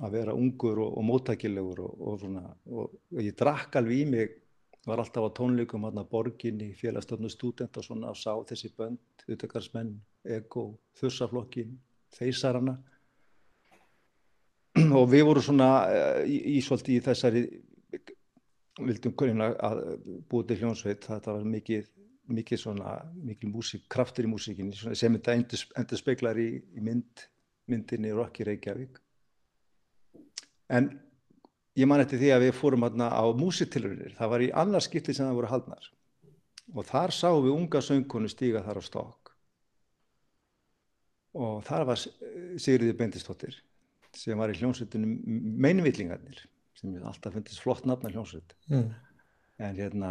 að 0.00 0.14
vera 0.14 0.32
ungur 0.32 0.78
og, 0.80 0.94
og 0.96 1.04
móttakilegur 1.04 1.82
og, 1.84 1.98
og 2.00 2.22
svona 2.22 2.46
og 2.70 3.18
ég 3.20 3.34
drakk 3.36 3.76
alveg 3.76 4.06
í 4.06 4.06
mig 4.08 4.38
var 4.86 5.02
alltaf 5.02 5.28
á 5.28 5.30
tónleikum 5.38 5.84
hérna 5.86 6.04
borginni, 6.08 6.72
félagstöfnu 6.74 7.30
stúdent 7.30 7.76
og 7.78 7.86
svona 7.86 8.10
og 8.10 8.18
sá 8.18 8.32
þessi 8.48 8.72
bönd, 8.76 9.26
utakarsmenn 9.30 9.94
ego, 10.24 10.72
þursaflokkin 10.98 11.76
þeysarana 12.16 12.76
og 14.98 15.06
við 15.12 15.26
vorum 15.28 15.46
svona 15.46 15.70
eh, 15.92 16.24
í, 16.26 16.38
í 16.56 16.62
svolítið 16.64 16.98
í 16.98 17.04
þessari 17.06 17.44
vildum 18.82 19.14
grunna 19.14 19.52
að 19.60 19.82
búið 20.30 20.48
til 20.48 20.62
hljónsveit 20.62 21.06
þetta 21.06 21.36
var 21.36 21.44
mikið 21.46 21.90
mikið 22.30 22.60
svona, 22.60 22.96
mikið 23.26 23.50
músík, 23.50 23.86
kraftur 23.90 24.26
í 24.26 24.30
músíkinni 24.30 24.76
sem 24.76 25.16
þetta 25.16 25.36
endur, 25.36 25.64
endur 25.80 26.00
speiklar 26.00 26.38
í, 26.40 26.48
í 26.54 26.84
mynd, 26.84 27.24
myndinni 27.70 28.12
Rocky 28.14 28.46
Reykjavík. 28.46 29.00
En 30.72 30.88
ég 31.78 31.88
man 31.88 32.02
eftir 32.02 32.20
því 32.20 32.30
að 32.34 32.46
við 32.46 32.54
fórum 32.58 32.86
hérna 32.86 33.08
á 33.12 33.24
músitilurinnir, 33.36 34.14
það 34.18 34.32
var 34.34 34.44
í 34.44 34.52
annars 34.62 34.88
skipti 34.90 35.14
sem 35.16 35.26
það 35.26 35.38
voru 35.40 35.52
haldnar. 35.52 35.90
Og 36.72 36.86
þar 36.88 37.14
sáum 37.16 37.42
við 37.44 37.56
unga 37.56 37.82
söngkonu 37.84 38.30
stíga 38.30 38.62
þar 38.64 38.80
á 38.80 38.82
stokk. 38.86 39.32
Og 41.32 41.62
þar 41.64 41.86
var 41.88 42.00
Sigriði 42.00 42.96
Bendistóttir 42.96 43.56
sem 44.12 44.36
var 44.36 44.52
í 44.52 44.58
hljómsveitunum 44.58 45.14
meinvillingarnir 45.64 46.42
sem 46.76 46.92
alltaf 47.00 47.32
finnst 47.32 47.62
flott 47.64 47.86
nafna 47.88 48.10
hljómsveit. 48.12 48.52
Mm. 48.68 48.90
en 49.62 49.76
hérna 49.76 50.10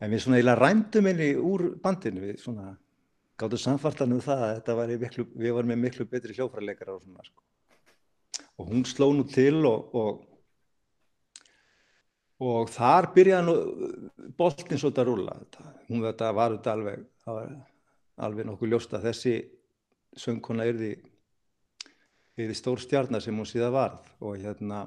en 0.00 0.12
við 0.12 0.22
svona 0.22 0.38
eiginlega 0.38 0.62
ræmdum 0.62 1.08
henni 1.10 1.28
úr 1.36 1.64
bandinu. 1.82 2.22
Við 2.24 2.40
svona 2.42 2.72
gáttum 3.38 3.62
samfartan 3.62 4.14
um 4.16 4.22
það 4.22 4.72
að 4.72 4.94
miklu, 5.02 5.26
við 5.34 5.54
varum 5.56 5.72
með 5.74 5.82
miklu 5.84 6.08
betri 6.10 6.36
hljófrarleikar 6.36 6.94
og 6.94 7.02
svona 7.04 7.26
sko. 7.26 7.47
Og 8.58 8.72
hún 8.72 8.84
sló 8.88 9.10
nú 9.14 9.26
til 9.30 9.64
og, 9.66 9.94
og 9.94 10.24
og 12.38 12.68
þar 12.70 13.10
byrjaði 13.14 13.46
nú 13.48 13.54
boltin 14.38 14.78
svo 14.78 14.92
að 14.92 15.08
rúla 15.08 15.34
hún 15.88 16.04
þetta 16.04 16.32
var 16.32 16.54
þetta 16.54 16.74
alveg 16.76 17.06
það 17.24 17.38
var 17.38 17.54
alveg 18.28 18.46
nokkuð 18.46 18.70
ljósta 18.72 19.00
þessi 19.02 19.34
söngkona 20.18 20.68
því, 20.74 20.92
því 22.36 22.54
stór 22.54 22.82
stjarnar 22.82 23.22
sem 23.22 23.36
hún 23.36 23.46
síðan 23.46 23.74
varð. 23.74 24.06
Og 24.24 24.38
hérna 24.42 24.86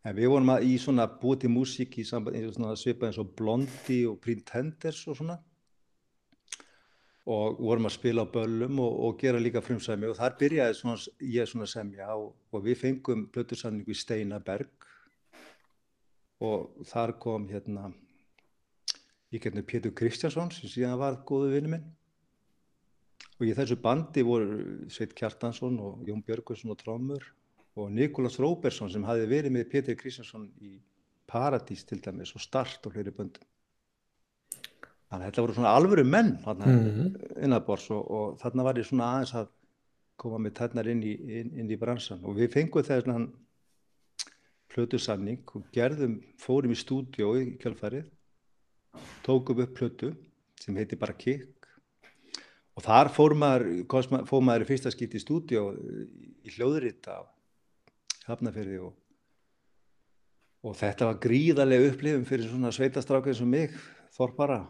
En 0.00 0.14
við 0.16 0.30
vorum 0.32 0.54
í 0.64 0.78
svona 0.80 1.04
búið 1.20 1.42
til 1.42 1.50
músík 1.52 1.98
í 2.00 2.06
svipað 2.08 3.08
eins 3.10 3.18
og 3.20 3.34
Blondi 3.36 3.98
og 4.08 4.16
Pretenders 4.24 5.02
og 5.12 5.18
svona 5.18 5.36
og 7.30 7.60
vorum 7.62 7.86
að 7.86 7.94
spila 7.94 8.24
á 8.26 8.32
böllum 8.32 8.80
og, 8.82 8.94
og 9.06 9.18
gera 9.20 9.38
líka 9.38 9.62
frumsæmi. 9.62 10.08
Og 10.10 10.18
þar 10.18 10.36
byrjaði 10.40 10.76
svona, 10.78 10.98
ég 11.22 11.48
svona 11.48 11.68
semja 11.70 12.10
og, 12.16 12.32
og 12.50 12.64
við 12.64 12.80
fengum 12.80 13.26
blötusamningu 13.30 13.94
í 13.94 13.98
Steinaberg 13.98 14.88
og 16.40 16.86
þar 16.88 17.14
kom 17.22 17.46
hérna 17.50 17.90
ég 19.30 19.42
getnum 19.44 19.66
Pétur 19.66 19.94
Kristjánsson 19.94 20.50
sem 20.54 20.72
síðan 20.72 20.98
var 20.98 21.20
góðu 21.28 21.52
vinnu 21.54 21.74
minn. 21.76 21.86
Og 23.38 23.46
í 23.48 23.54
þessu 23.56 23.78
bandi 23.80 24.24
voru 24.26 24.88
Sveit 24.92 25.14
Kjartansson 25.16 25.78
og 25.80 26.02
Jón 26.08 26.24
Björgusson 26.26 26.72
og 26.74 26.80
Trómur 26.80 27.22
og 27.78 27.92
Nikolás 27.94 28.40
Róbersson 28.42 28.90
sem 28.90 29.06
hafi 29.06 29.28
verið 29.30 29.54
með 29.54 29.70
Pétur 29.70 30.00
Kristjánsson 30.00 30.50
í 30.66 30.74
Paradís 31.30 31.86
til 31.86 32.02
dæmis 32.02 32.34
og 32.34 32.42
Start 32.42 32.90
og 32.90 32.96
hljóri 32.96 33.14
böndum 33.14 33.46
þannig 35.10 35.24
að 35.24 35.30
þetta 35.30 35.44
voru 35.44 35.56
svona 35.56 35.74
alvöru 35.74 36.04
menn 36.06 36.36
mm 36.38 36.60
-hmm. 36.62 37.14
innabors 37.42 37.90
og, 37.90 38.10
og 38.10 38.38
þarna 38.38 38.66
var 38.66 38.78
ég 38.78 38.86
svona 38.86 39.10
aðeins 39.14 39.34
að 39.34 39.48
koma 40.20 40.38
með 40.38 40.54
tennar 40.60 40.88
inn 40.88 41.02
í, 41.02 41.14
inn, 41.40 41.52
inn 41.58 41.70
í 41.70 41.78
bransan 41.80 42.24
og 42.24 42.36
við 42.36 42.52
fengum 42.54 42.84
þegar 42.86 43.06
svona 43.06 43.26
plötusamning 44.70 45.42
og 45.56 45.66
gerðum, 45.74 46.20
fórum 46.38 46.70
í 46.70 46.78
stúdjó 46.78 47.34
í 47.40 47.56
kjálfærið 47.58 48.06
tókum 49.26 49.64
upp 49.64 49.74
plötu 49.74 50.14
sem 50.60 50.76
heiti 50.76 50.96
bara 50.96 51.16
Kik 51.18 51.66
og 52.76 52.84
þar 52.84 53.10
fór 53.10 53.34
maður, 53.34 54.24
fór 54.28 54.42
maður 54.46 54.66
í 54.66 54.70
fyrsta 54.70 54.92
skipt 54.94 55.16
í 55.18 55.22
stúdjó 55.24 55.72
í 55.74 56.54
hljóðrita 56.54 57.18
hafnaferði 58.28 58.78
og, 58.86 58.92
og 60.62 60.76
þetta 60.78 61.10
var 61.10 61.18
gríðarlega 61.24 61.90
upplifum 61.90 62.28
fyrir 62.28 62.46
svona 62.46 62.70
sveitastrákið 62.70 63.40
sem 63.40 63.50
mig, 63.50 63.74
Þorpara 64.14 64.62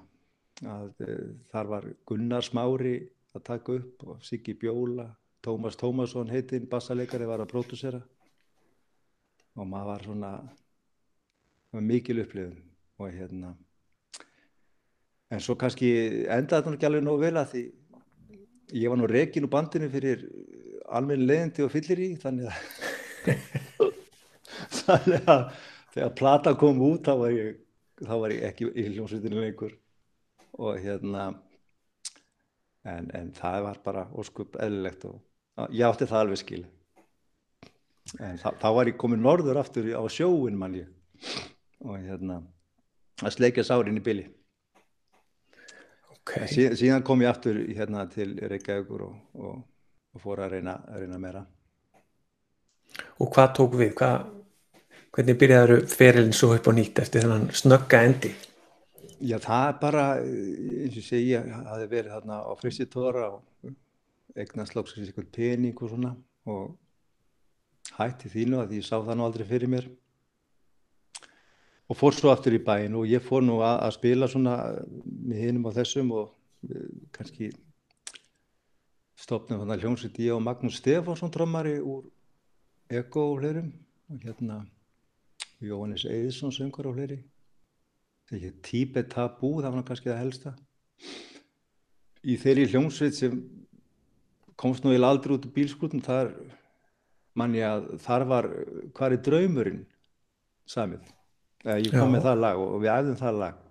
að 0.66 1.04
e, 1.06 1.16
þar 1.52 1.72
var 1.74 1.88
Gunnar 2.06 2.44
Smári 2.44 2.96
að 3.34 3.44
taka 3.46 3.76
upp 3.78 4.06
og 4.06 4.24
Siggi 4.26 4.54
Bjóla, 4.58 5.08
Tómas 5.40 5.78
Tómasson 5.80 6.30
heitinn, 6.32 6.68
bassaleikari 6.68 7.28
var 7.28 7.40
að 7.44 7.52
pródúsera. 7.52 8.00
Og 9.56 9.66
maður 9.66 9.92
var 9.92 10.04
svona 10.04 10.32
var 11.72 11.84
mikil 11.86 12.20
upplifum 12.24 12.58
og 13.00 13.12
hérna 13.14 13.54
en 15.30 15.42
svo 15.42 15.54
kannski 15.58 15.90
endaði 16.26 16.64
þetta 16.64 16.74
ekki 16.74 16.88
alveg 16.88 17.04
nógu 17.06 17.22
vel 17.22 17.36
að 17.38 17.52
því 17.52 17.62
ég 18.80 18.90
var 18.90 18.98
nú 18.98 19.10
rekin 19.10 19.46
úr 19.46 19.52
bandinu 19.52 19.90
fyrir 19.92 20.24
almenni 20.90 21.28
leðindi 21.28 21.64
og 21.66 21.72
fyllir 21.74 22.02
í 22.02 22.08
þannig 22.22 22.50
að 22.50 22.56
þannig 24.80 25.30
að 25.30 25.44
þegar 25.94 26.16
plata 26.18 26.54
kom 26.58 26.82
út 26.88 27.06
þá 27.06 27.14
var 27.22 27.36
ég, 27.36 27.60
þá 28.02 28.14
var 28.24 28.34
ég 28.34 28.48
ekki 28.50 28.70
í 28.74 28.88
hljómsveitinu 28.90 29.44
lengur 29.44 29.76
og 30.58 30.80
hérna 30.80 31.26
en, 32.84 33.10
en 33.14 33.30
það 33.36 33.62
var 33.66 33.80
bara 33.84 34.06
óskup 34.16 34.58
eðlilegt 34.60 35.06
og 35.10 35.20
ég 35.74 35.86
átti 35.88 36.08
það 36.08 36.24
alveg 36.24 36.42
skil 36.42 36.64
en 38.18 38.40
þá, 38.40 38.68
var 38.74 38.90
ég 38.90 38.98
komin 38.98 39.22
norður 39.22 39.60
aftur 39.60 39.86
á 39.92 40.02
sjóin 40.10 40.58
mann 40.58 40.78
ég 40.80 40.88
og 41.84 42.00
hérna 42.00 42.40
að 43.20 43.36
sleikja 43.36 43.66
sárin 43.68 44.00
í 44.00 44.04
byli 44.04 44.26
okay. 46.16 46.48
sí, 46.48 46.66
síðan 46.80 47.04
kom 47.06 47.22
ég 47.22 47.30
aftur 47.30 47.60
hérna 47.68 48.06
til 48.10 48.34
Reykjavíkur 48.40 49.06
og, 49.06 49.16
og, 49.38 49.64
og 50.14 50.24
fór 50.24 50.46
að 50.46 50.58
reyna, 50.58 50.80
að 50.88 51.04
reyna 51.04 51.20
meira 51.22 51.46
Og 53.20 53.30
hvað 53.34 53.50
tók 53.58 53.76
við? 53.80 53.92
Hvað, 53.98 54.28
hvernig 55.14 55.40
byrjaður 55.40 55.82
ferilin 55.90 56.36
svo 56.36 56.54
upp 56.56 56.70
á 56.70 56.72
nýtt 56.74 57.02
eftir 57.02 57.26
þennan 57.26 57.50
snögga 57.56 58.02
endi? 58.06 58.32
Já, 59.20 59.36
það 59.36 59.70
bara, 59.82 60.02
eins 60.24 60.94
og 60.96 61.04
segi, 61.04 61.34
ég 61.34 61.48
hafi 61.52 61.86
verið 61.90 62.14
þarna 62.14 62.38
á 62.40 62.52
fristitóra 62.56 63.26
og 63.34 63.72
eignast 64.32 64.72
lóksins 64.76 65.10
ykkur 65.10 65.26
pening 65.34 65.76
og 65.76 65.90
svona 65.92 66.14
og 66.48 66.70
hætti 67.98 68.30
þínu 68.32 68.62
að 68.62 68.78
ég 68.78 68.86
sá 68.86 68.94
það 68.96 69.18
nú 69.18 69.26
aldrei 69.26 69.44
fyrir 69.48 69.68
mér. 69.68 69.88
Og 71.90 71.98
fór 71.98 72.16
svo 72.16 72.30
aftur 72.32 72.54
í 72.56 72.62
bæin 72.64 72.96
og 72.96 73.10
ég 73.10 73.20
fór 73.20 73.44
nú 73.44 73.58
að, 73.60 73.76
að 73.88 73.96
spila 73.98 74.28
svona 74.30 74.54
með 75.04 75.42
hinum 75.42 75.68
á 75.68 75.70
þessum 75.76 76.14
og 76.16 76.30
uh, 76.70 76.86
kannski 77.12 77.50
stopnum 79.20 79.60
þannig 79.60 79.84
hljómsveit 79.84 80.22
ég 80.22 80.36
og 80.36 80.40
Magnús 80.46 80.78
Stefánsson 80.80 81.34
drömmari 81.34 81.76
úr 81.82 82.06
Ego 82.88 83.26
og 83.34 83.42
fleirum 83.42 83.68
og 84.08 84.24
hérna 84.24 84.62
Jóhannes 85.60 86.06
Eðsson 86.08 86.54
söngur 86.56 86.88
og 86.88 86.96
fleiri 86.96 87.20
þegar 88.30 88.56
Tíbet 88.66 89.10
Tabú, 89.12 89.56
það 89.60 89.76
var 89.76 89.86
kannski 89.88 90.10
það 90.10 90.22
helsta. 90.22 90.54
Í 92.20 92.36
þeirri 92.40 92.68
hljómsveit 92.70 93.16
sem 93.16 93.38
komst 94.60 94.84
nú 94.84 94.92
í 94.92 95.00
aldrei 95.00 95.34
út 95.36 95.48
í 95.48 95.54
bílskrutum 95.54 96.02
þar 96.04 96.34
mann 97.38 97.56
ég 97.56 97.64
að 97.64 97.88
þar 98.04 98.26
var 98.28 98.48
hvað 98.96 99.16
er 99.16 99.24
draumurinn 99.26 99.84
samið? 100.68 101.06
Eða 101.64 101.78
ég 101.80 101.92
kom 101.94 102.10
Já. 102.10 102.14
með 102.14 102.26
það 102.28 102.42
lag 102.44 102.62
og 102.62 102.74
við 102.80 102.92
æfðum 102.94 103.20
það 103.20 103.38
lag 103.40 103.62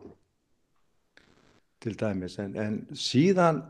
til 1.80 1.94
dæmis. 2.00 2.40
En, 2.42 2.56
en 2.60 2.80
síðan 2.98 3.62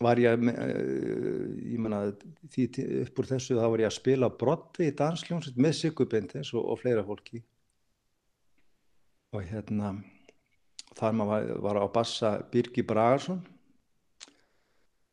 var 0.00 0.20
ég 0.22 0.46
eh, 0.48 1.72
ég 1.74 1.80
menna 1.82 2.06
því 2.54 2.68
upp 3.04 3.20
úr 3.20 3.30
þessu 3.34 3.58
þá 3.58 3.66
var 3.66 3.82
ég 3.84 3.90
að 3.90 3.98
spila 3.98 4.30
brotti 4.42 4.88
í 4.88 4.96
dansljónsveit 4.96 5.58
með 5.60 5.76
Sigur 5.76 6.08
Bindins 6.10 6.54
og, 6.54 6.64
og 6.72 6.80
fleira 6.80 7.04
fólki 7.04 7.42
og 9.30 9.46
hérna 9.46 9.94
þar 10.98 11.16
maður 11.16 11.50
var, 11.62 11.78
á 11.78 11.86
bassa 11.92 12.30
Birgir 12.50 12.86
Bragarsson 12.86 13.40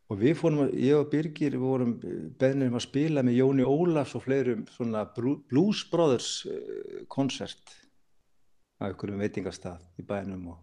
og 0.08 0.22
við 0.22 0.38
fórum, 0.40 0.70
ég 0.74 0.98
og 0.98 1.10
Birgir 1.12 1.54
við 1.54 1.66
vorum 1.66 1.94
beðnir 2.40 2.72
um 2.72 2.80
að 2.80 2.86
spila 2.88 3.24
með 3.26 3.42
Jóni 3.42 3.68
Ólafs 3.68 4.16
og 4.18 4.24
fleirum 4.26 4.64
svona 4.72 5.04
Blues 5.14 5.84
Brothers 5.92 6.32
eh, 6.50 7.04
koncert 7.12 7.76
á 8.82 8.90
einhverjum 8.90 9.22
veitingastað 9.22 9.84
í 10.02 10.06
bænum 10.08 10.50
og, 10.54 10.58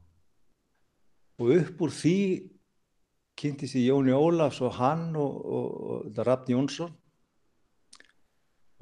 og 1.38 1.54
upp 1.58 1.86
úr 1.86 1.94
því 1.94 2.18
kynntist 3.38 3.78
ég 3.78 3.90
Jóni 3.92 4.14
Ólafs 4.16 4.62
og 4.64 4.74
hann 4.80 5.12
og, 5.14 5.38
og, 5.44 5.70
og 6.08 6.24
Rafn 6.26 6.54
Jónsson 6.56 6.94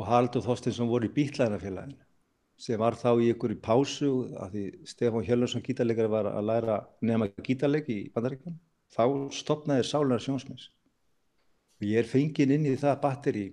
og 0.01 0.09
Haraldur 0.09 0.45
Þorstinsson 0.47 0.89
voru 0.89 1.11
í 1.11 1.13
Bítlæðinafélaginu 1.13 2.01
sem 2.63 2.79
var 2.79 2.95
þá 2.95 3.11
í 3.19 3.31
ykkur 3.33 3.57
í 3.57 3.63
pásu 3.63 4.11
að 4.39 4.55
því 4.55 4.65
Stefán 4.87 5.25
Hjörlundsson 5.27 5.65
gítarleikari 5.67 6.11
var 6.13 6.29
að 6.31 6.47
læra 6.47 6.77
nema 7.03 7.27
gítarleik 7.43 7.91
í 7.91 7.99
bandaríkjum 8.15 8.59
þá 8.95 9.05
stopnaði 9.35 9.89
Sálunar 9.89 10.23
Sjónsmins 10.23 10.69
og 11.81 11.89
ég 11.89 12.03
er 12.03 12.11
fenginn 12.11 12.55
inn 12.55 12.69
í 12.71 12.77
það 12.79 13.01
batteri 13.03 13.47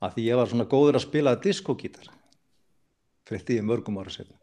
að 0.00 0.14
því 0.14 0.28
ég 0.28 0.40
var 0.40 0.52
svona 0.52 0.68
góður 0.70 1.00
að 1.00 1.06
spila 1.08 1.34
diskogítar 1.42 2.12
frétti 3.26 3.58
ég 3.58 3.66
mörgum 3.66 3.98
ára 3.98 4.14
setna 4.14 4.38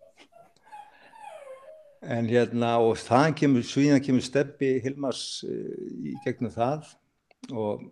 en 2.04 2.28
hérna 2.30 2.76
og 2.84 3.00
það 3.02 3.32
kemur, 3.40 3.64
svíðan 3.66 4.04
kemur 4.04 4.24
steppi 4.26 4.78
Hilmars 4.84 5.46
uh, 5.48 5.76
í 6.04 6.18
gegnum 6.26 6.54
það 6.54 6.92
og 7.56 7.88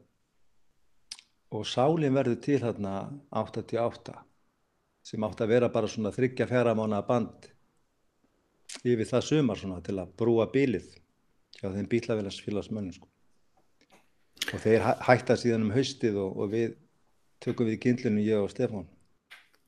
og 1.55 1.63
sálinn 1.69 2.15
verður 2.17 2.41
til 2.43 2.57
þarna 2.59 2.95
88 3.31 4.19
sem 5.05 5.23
átti 5.27 5.45
að 5.45 5.51
vera 5.53 5.69
bara 5.73 5.87
svona 5.91 6.11
þryggja 6.15 6.47
fjara 6.49 6.73
mánu 6.77 6.99
band 7.07 7.49
yfir 8.85 9.05
það 9.09 9.25
sumar 9.27 9.59
svona 9.59 9.81
til 9.85 9.97
að 10.01 10.13
brúa 10.17 10.47
bílið 10.51 10.87
hjá 11.59 11.67
þeim 11.71 11.87
bílavélagsfélagsmönnum 11.91 12.95
sko. 12.97 13.07
og 14.53 14.59
þeir 14.63 14.81
hæ- 14.83 14.99
hætta 15.07 15.37
síðan 15.39 15.67
um 15.67 15.75
haustið 15.75 16.17
og, 16.21 16.33
og 16.41 16.49
við 16.51 16.73
tökum 17.43 17.69
við 17.69 17.79
kindlinu 17.85 18.23
ég 18.25 18.41
og 18.43 18.51
Stefán 18.53 18.87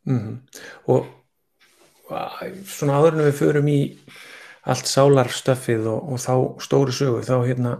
Mm 0.08 0.38
Og 0.88 1.06
a- 2.10 2.48
svona 2.66 2.98
áður 3.02 3.18
en 3.20 3.26
við 3.28 3.38
förum 3.42 3.68
í 3.68 3.80
allt 4.68 4.88
sálarstöffið 4.88 5.86
og, 5.88 6.12
og 6.14 6.20
þá 6.20 6.34
stóru 6.64 6.92
sögu, 6.96 7.22
þá 7.28 7.36
hérna, 7.48 7.74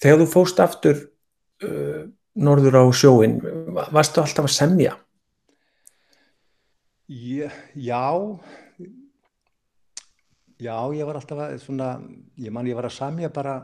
þegar 0.00 0.18
þú 0.22 0.26
fóst 0.32 0.60
aftur 0.60 0.96
uh, 1.64 2.04
norður 2.36 2.78
á 2.80 2.84
sjóin, 2.92 3.38
varstu 3.92 4.20
alltaf 4.20 4.44
að 4.48 4.54
semja? 4.56 4.96
Já, 7.08 7.50
já, 10.56 10.76
ég 10.96 11.04
var 11.04 11.18
alltaf 11.18 11.40
að, 11.44 11.58
svona, 11.60 11.88
ég 12.40 12.52
man 12.54 12.64
ég 12.64 12.78
var 12.78 12.88
að 12.88 12.94
semja 12.96 13.28
bara, 13.28 13.58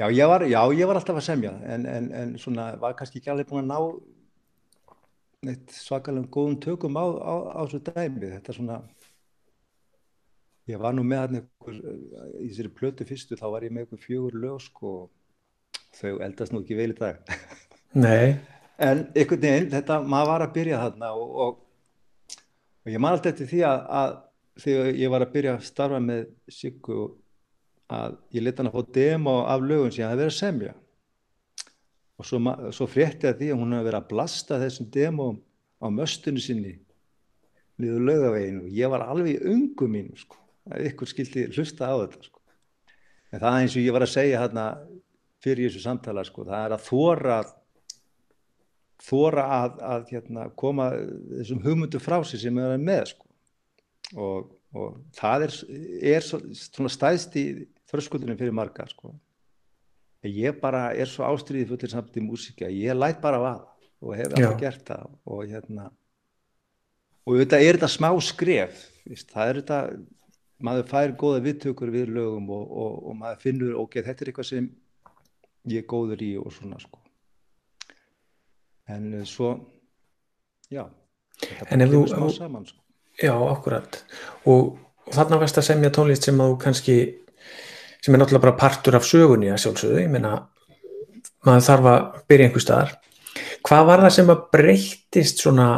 já, 0.00 0.08
ég 0.08 0.30
var, 0.30 0.46
já, 0.48 0.62
ég 0.72 0.88
var 0.88 0.96
alltaf 0.96 1.20
að 1.20 1.26
semja, 1.28 1.52
en, 1.68 1.84
en, 1.84 2.08
en 2.16 2.32
svona 2.40 2.70
var 2.80 2.96
kannski 2.96 3.20
ekki 3.20 3.34
alveg 3.34 3.50
búin 3.50 3.68
að 3.68 3.74
ná 3.74 4.96
neitt 5.50 5.76
svakalega 5.76 6.32
góðum 6.32 6.56
tökum 6.64 6.96
á, 6.96 7.04
á, 7.04 7.34
á 7.52 7.60
þessu 7.66 7.82
dæmi, 7.90 8.32
þetta 8.32 8.56
svona, 8.56 8.80
ég 10.72 10.80
var 10.80 10.96
nú 10.96 11.04
með 11.04 11.24
hann 11.26 11.40
einhver, 11.42 11.80
í 12.40 12.48
þessari 12.48 12.72
plötu 12.80 13.04
fyrstu, 13.04 13.36
þá 13.36 13.50
var 13.52 13.68
ég 13.68 13.76
með 13.76 13.84
einhver 13.84 14.04
fjögur 14.08 14.40
lög, 14.48 14.64
sko, 14.64 14.98
þau 16.00 16.16
eldast 16.24 16.56
nú 16.56 16.64
ekki 16.64 16.80
vel 16.80 16.94
í 16.96 17.00
dag. 17.04 17.20
Nei, 18.06 18.38
En 18.76 19.06
einhvern 19.16 19.40
veginn, 19.40 19.70
þetta, 19.72 20.00
maður 20.04 20.30
var 20.32 20.44
að 20.44 20.56
byrja 20.56 20.80
þarna 20.82 21.12
og, 21.16 21.36
og, 21.44 22.40
og 22.84 22.92
ég 22.92 23.00
man 23.00 23.16
alltaf 23.16 23.32
eftir 23.32 23.48
því 23.48 23.62
að, 23.68 23.84
að 24.00 24.16
þegar 24.64 24.98
ég 25.00 25.12
var 25.12 25.24
að 25.24 25.32
byrja 25.36 25.54
að 25.56 25.68
starfa 25.68 26.00
með 26.04 26.26
Siggu 26.52 26.98
að 27.92 28.16
ég 28.34 28.44
leta 28.44 28.62
hann 28.62 28.70
að 28.72 28.76
fá 28.76 28.92
demo 28.96 29.36
af 29.46 29.64
lögum 29.64 29.92
sem 29.92 30.02
ég 30.02 30.10
hafði 30.10 30.22
verið 30.24 30.34
að 30.34 30.40
semja. 30.40 30.74
Og 32.16 32.28
svo, 32.28 32.40
svo 32.72 32.88
frétti 32.88 33.28
að 33.28 33.40
því 33.40 33.52
að 33.52 33.60
hún 33.62 33.76
hefði 33.76 33.88
verið 33.90 34.00
að 34.00 34.10
blasta 34.12 34.60
þessum 34.60 34.90
demo 34.92 35.28
á 35.80 35.86
möstunni 35.92 36.42
sinni 36.42 36.74
niður 37.80 38.06
laugaveginu 38.08 38.64
og 38.64 38.72
ég 38.72 38.92
var 38.92 39.04
alveg 39.04 39.36
í 39.36 39.52
ungu 39.52 39.88
mínu 39.92 40.16
sko, 40.16 40.38
að 40.72 40.88
ykkur 40.90 41.10
skildi 41.10 41.44
hlusta 41.52 41.90
á 41.92 41.94
þetta 42.00 42.24
sko. 42.24 42.40
En 43.32 43.42
það 43.42 43.58
eins 43.60 43.76
og 43.76 43.84
ég 43.84 43.96
var 43.96 44.06
að 44.06 44.14
segja 44.14 44.40
hérna 44.40 44.66
fyrir 45.44 45.68
þessu 45.68 45.84
samtala 45.84 46.24
sko, 46.24 46.46
það 46.48 46.64
er 46.64 46.76
að 46.76 46.86
þóra 46.86 47.38
þóra 49.02 49.44
að, 49.60 49.78
að 49.84 50.10
hérna, 50.14 50.48
koma 50.58 50.90
þessum 51.36 51.62
hugmyndu 51.64 52.00
frá 52.02 52.18
sig 52.24 52.40
sem 52.42 52.58
er 52.62 52.76
með 52.80 53.12
sko. 53.12 53.26
og, 54.16 54.50
og 54.76 54.98
það 55.16 55.46
er, 55.46 55.54
er 56.14 56.24
svo, 56.24 56.40
svona 56.56 56.92
stæðst 56.92 57.36
í 57.40 57.46
þröskuldunum 57.90 58.38
fyrir 58.38 58.56
marga 58.56 58.86
sko. 58.90 59.14
Ég 60.26 60.58
bara 60.58 60.88
er 60.96 61.06
svo 61.06 61.26
ástriðið 61.28 61.70
fullir 61.70 61.92
samt 61.92 62.16
í 62.18 62.24
músíka 62.24 62.70
ég 62.72 62.96
læt 62.96 63.20
bara 63.22 63.38
vaða 63.42 63.76
og 64.02 64.16
hef 64.16 64.32
alltaf 64.32 64.58
gert 64.60 64.82
það 64.88 65.06
og 65.24 65.46
hérna 65.46 65.86
og 67.26 67.40
þetta 67.40 67.60
er 67.62 67.78
þetta 67.78 67.90
smá 67.90 68.10
skref 68.22 68.82
víst, 69.06 69.30
það 69.32 69.50
er 69.50 69.60
þetta 69.60 69.78
maður 70.66 70.90
fær 70.90 71.14
góða 71.20 71.44
viðtökur 71.46 71.92
við 71.94 72.12
lögum 72.16 72.50
og, 72.54 72.66
og, 72.66 72.98
og 73.10 73.18
maður 73.22 73.42
finnur 73.44 73.78
ok, 73.84 74.00
þetta 74.02 74.24
er 74.24 74.32
eitthvað 74.32 74.50
sem 74.50 74.68
ég 75.70 75.82
er 75.84 75.90
góður 75.90 76.24
í 76.26 76.32
og 76.40 76.52
svona 76.54 76.80
sko 76.82 77.05
en 78.88 79.06
eh, 79.20 79.24
svo 79.26 79.52
já 80.72 80.84
þetta 81.40 81.70
En 81.70 81.78
bara 81.78 81.86
ef 81.86 81.92
þú- 81.92 82.02
kemur 82.08 82.30
smá 82.32 82.36
saman 82.36 82.66
sko. 82.66 82.78
já, 83.22 83.32
akkurat. 83.52 83.98
Og, 84.46 84.78
og 85.06 85.12
þarna 85.14 85.38
varst 85.40 85.58
að 85.58 85.66
semja 85.70 85.90
tónlist 85.90 86.24
sem 86.28 86.38
þú 86.38 86.56
kannski, 86.62 86.96
sem 88.02 88.14
er 88.14 88.20
náttúrulega 88.22 88.44
bara 88.46 88.56
partur 88.60 88.96
af 88.96 89.04
sögunni 89.08 89.50
að 89.52 89.60
sjálfsögðu, 89.64 90.00
ég 90.04 90.10
meina, 90.12 90.34
maður 91.46 91.66
þarf 91.68 91.90
að 91.92 92.22
byrja 92.28 92.46
einhver 92.48 92.64
staðar. 92.64 92.94
Hvað 93.66 93.86
var 93.90 94.00
það 94.06 94.14
sem 94.16 94.32
að 94.32 94.42
breyttist 94.54 95.42
svona 95.42 95.68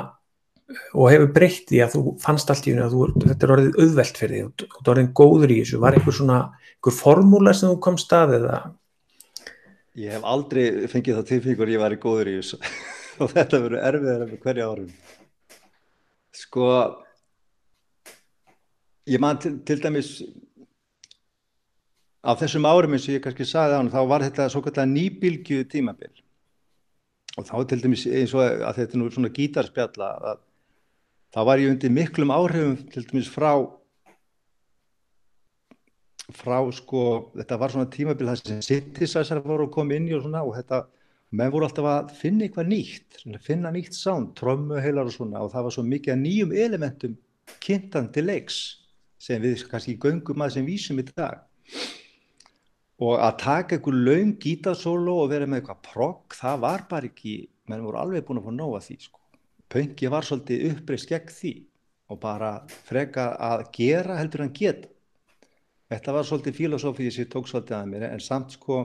og 0.94 1.06
hefur 1.10 1.30
breytt 1.32 1.64
því 1.70 1.78
að 1.80 1.94
þú 1.96 2.02
fannst 2.20 2.50
allt 2.52 2.66
í 2.68 2.72
henni 2.74 2.84
að 2.84 2.92
þú, 2.92 3.04
þetta 3.24 3.46
er 3.46 3.52
orðið 3.54 3.78
auðvelt 3.82 4.18
fyrir 4.20 4.34
því, 4.36 4.50
þú 4.60 4.66
ert 4.82 4.90
orðin 4.92 5.12
góður 5.16 5.54
í 5.54 5.60
þessu, 5.62 5.78
var 5.80 5.96
einhver 5.96 6.16
svona, 6.18 6.38
einhver 6.76 6.96
formúla 6.98 7.54
sem 7.56 7.70
þú 7.72 7.78
komst 7.86 8.12
að 8.12 8.34
eða, 8.42 8.58
ég 9.98 10.12
hef 10.14 10.26
aldrei 10.28 10.64
fengið 10.92 11.16
það 11.18 11.26
tilfengur 11.32 11.72
ég 11.72 11.80
væri 11.82 11.96
góður 12.02 12.28
í 12.30 12.36
þessu 12.42 12.58
og 13.22 13.32
þetta 13.34 13.62
verður 13.64 13.84
erfiðar 13.90 14.26
með 14.26 14.42
hverja 14.44 14.68
árum 14.68 14.92
sko 16.38 16.68
ég 19.08 19.20
man 19.22 19.40
til, 19.40 19.56
til 19.66 19.80
dæmis 19.82 20.18
á 22.22 22.34
þessum 22.38 22.66
árum 22.68 22.94
eins 22.94 23.06
og 23.08 23.16
ég 23.16 23.24
kannski 23.24 23.46
sagði 23.48 23.78
á 23.78 23.80
hann 23.80 23.92
þá 23.92 24.00
var 24.10 24.24
þetta 24.26 24.48
svo 24.52 24.62
kallega 24.64 24.90
nýbylgju 24.90 25.64
tímabil. 25.70 26.12
Og 27.38 27.46
þá 27.46 27.56
til 27.70 27.80
dæmis 27.84 28.04
eins 28.10 28.34
og 28.34 28.44
að 28.44 28.80
þetta 28.80 28.96
er 28.96 29.00
nú 29.00 29.10
svona 29.14 29.32
gítarspjalla 29.34 30.10
að 30.32 30.44
þá 31.34 31.40
var 31.46 31.62
ég 31.62 31.72
undir 31.72 31.94
miklum 31.94 32.34
áhrifum 32.34 32.78
til 32.92 33.04
dæmis 33.08 33.30
frá 33.32 33.52
frá 36.36 36.58
sko 36.76 37.02
þetta 37.38 37.58
var 37.60 37.72
svona 37.72 37.90
tímabil 37.92 38.28
það 38.28 38.40
sem 38.42 38.64
synthesizer 38.66 39.40
voru 39.44 39.68
að 39.68 39.74
koma 39.78 39.96
inn 39.96 40.10
í 40.10 40.16
og 40.16 40.26
svona 40.26 40.44
og 40.44 40.56
þetta 40.58 40.82
menn 41.30 41.52
voru 41.52 41.68
alltaf 41.68 41.88
að 41.88 42.12
finna 42.16 42.46
eitthvað 42.46 42.70
nýtt 42.72 43.22
finna 43.44 43.72
nýtt 43.74 43.96
sound, 43.96 44.32
trömmu 44.38 44.80
heilar 44.80 45.10
og 45.10 45.14
svona 45.14 45.42
og 45.44 45.52
það 45.52 45.66
var 45.66 45.76
svo 45.76 45.84
mikið 45.84 46.14
að 46.14 46.22
nýjum 46.24 46.54
elementum 46.64 47.16
kynntandi 47.64 48.24
leiks 48.24 48.58
sem 49.20 49.42
við 49.42 49.66
kannski 49.68 49.98
göngum 50.00 50.44
að 50.44 50.56
sem 50.56 50.68
vísum 50.68 51.00
í 51.02 51.06
dag 51.10 51.44
og 52.98 53.20
að 53.22 53.38
taka 53.42 53.76
einhver 53.76 53.98
laung 54.08 54.34
gítasólo 54.42 55.20
og 55.22 55.30
vera 55.30 55.46
með 55.46 55.60
eitthvað 55.62 55.84
progg, 55.86 56.34
það 56.34 56.62
var 56.64 56.84
bara 56.90 57.10
ekki 57.10 57.34
menn 57.70 57.84
voru 57.84 58.00
alveg 58.00 58.24
búin 58.26 58.40
að 58.40 58.48
fá 58.48 58.54
nóga 58.56 58.80
því 58.82 58.96
sko. 59.04 59.20
Pöngi 59.68 60.08
var 60.10 60.24
svolítið 60.26 60.64
uppreist 60.72 61.10
gegn 61.10 61.34
því 61.34 61.52
og 62.08 62.20
bara 62.22 62.52
freka 62.88 63.34
að 63.36 63.66
gera 63.76 64.16
heldur 64.18 64.46
hann 64.46 64.54
geta 64.56 64.88
þetta 65.92 66.14
var 66.16 66.26
svolítið 66.28 66.56
filosófið 66.56 67.10
sem 67.12 67.26
ég 67.26 67.30
tók 67.32 67.48
svolítið 67.48 67.76
að 67.78 67.90
mér 67.92 68.06
en 68.08 68.24
samt 68.24 68.56
sko 68.56 68.78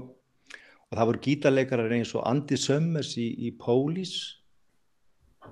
og 0.93 0.99
það 0.99 1.07
voru 1.09 1.21
gítarleikarar 1.25 1.93
eins 1.95 2.11
og 2.13 2.21
Andy 2.29 2.57
Summers 2.61 3.15
í, 3.17 3.25
í 3.47 3.49
Police 3.57 4.37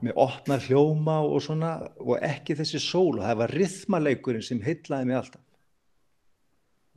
með 0.06 0.20
opnar 0.22 0.62
hljóma 0.62 1.16
og 1.26 1.42
svona 1.42 1.72
og 1.98 2.22
ekki 2.22 2.54
þessi 2.60 2.78
sól. 2.84 3.18
Og 3.18 3.26
það 3.26 3.40
var 3.40 3.54
rithmaleikurinn 3.58 4.46
sem 4.46 4.62
heitlaði 4.62 5.10
mig 5.10 5.18
alltaf. 5.18 5.42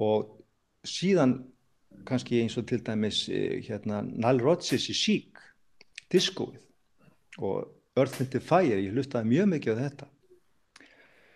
Og 0.04 0.28
síðan 0.84 1.38
kannski 2.04 2.42
eins 2.42 2.58
og 2.60 2.66
til 2.68 2.82
dæmis 2.84 3.24
eh, 3.32 3.64
hérna 3.64 4.02
Nile 4.04 4.44
Rodgers 4.44 4.90
í 4.92 4.96
Chic 4.98 5.40
diskóið. 6.12 6.60
Og 7.40 7.64
Earth 7.96 8.20
and 8.20 8.36
Fire, 8.44 8.76
ég 8.76 8.92
hlustaði 8.92 9.30
mjög 9.32 9.50
mikið 9.54 9.80
á 9.80 9.82
þetta. 9.86 10.10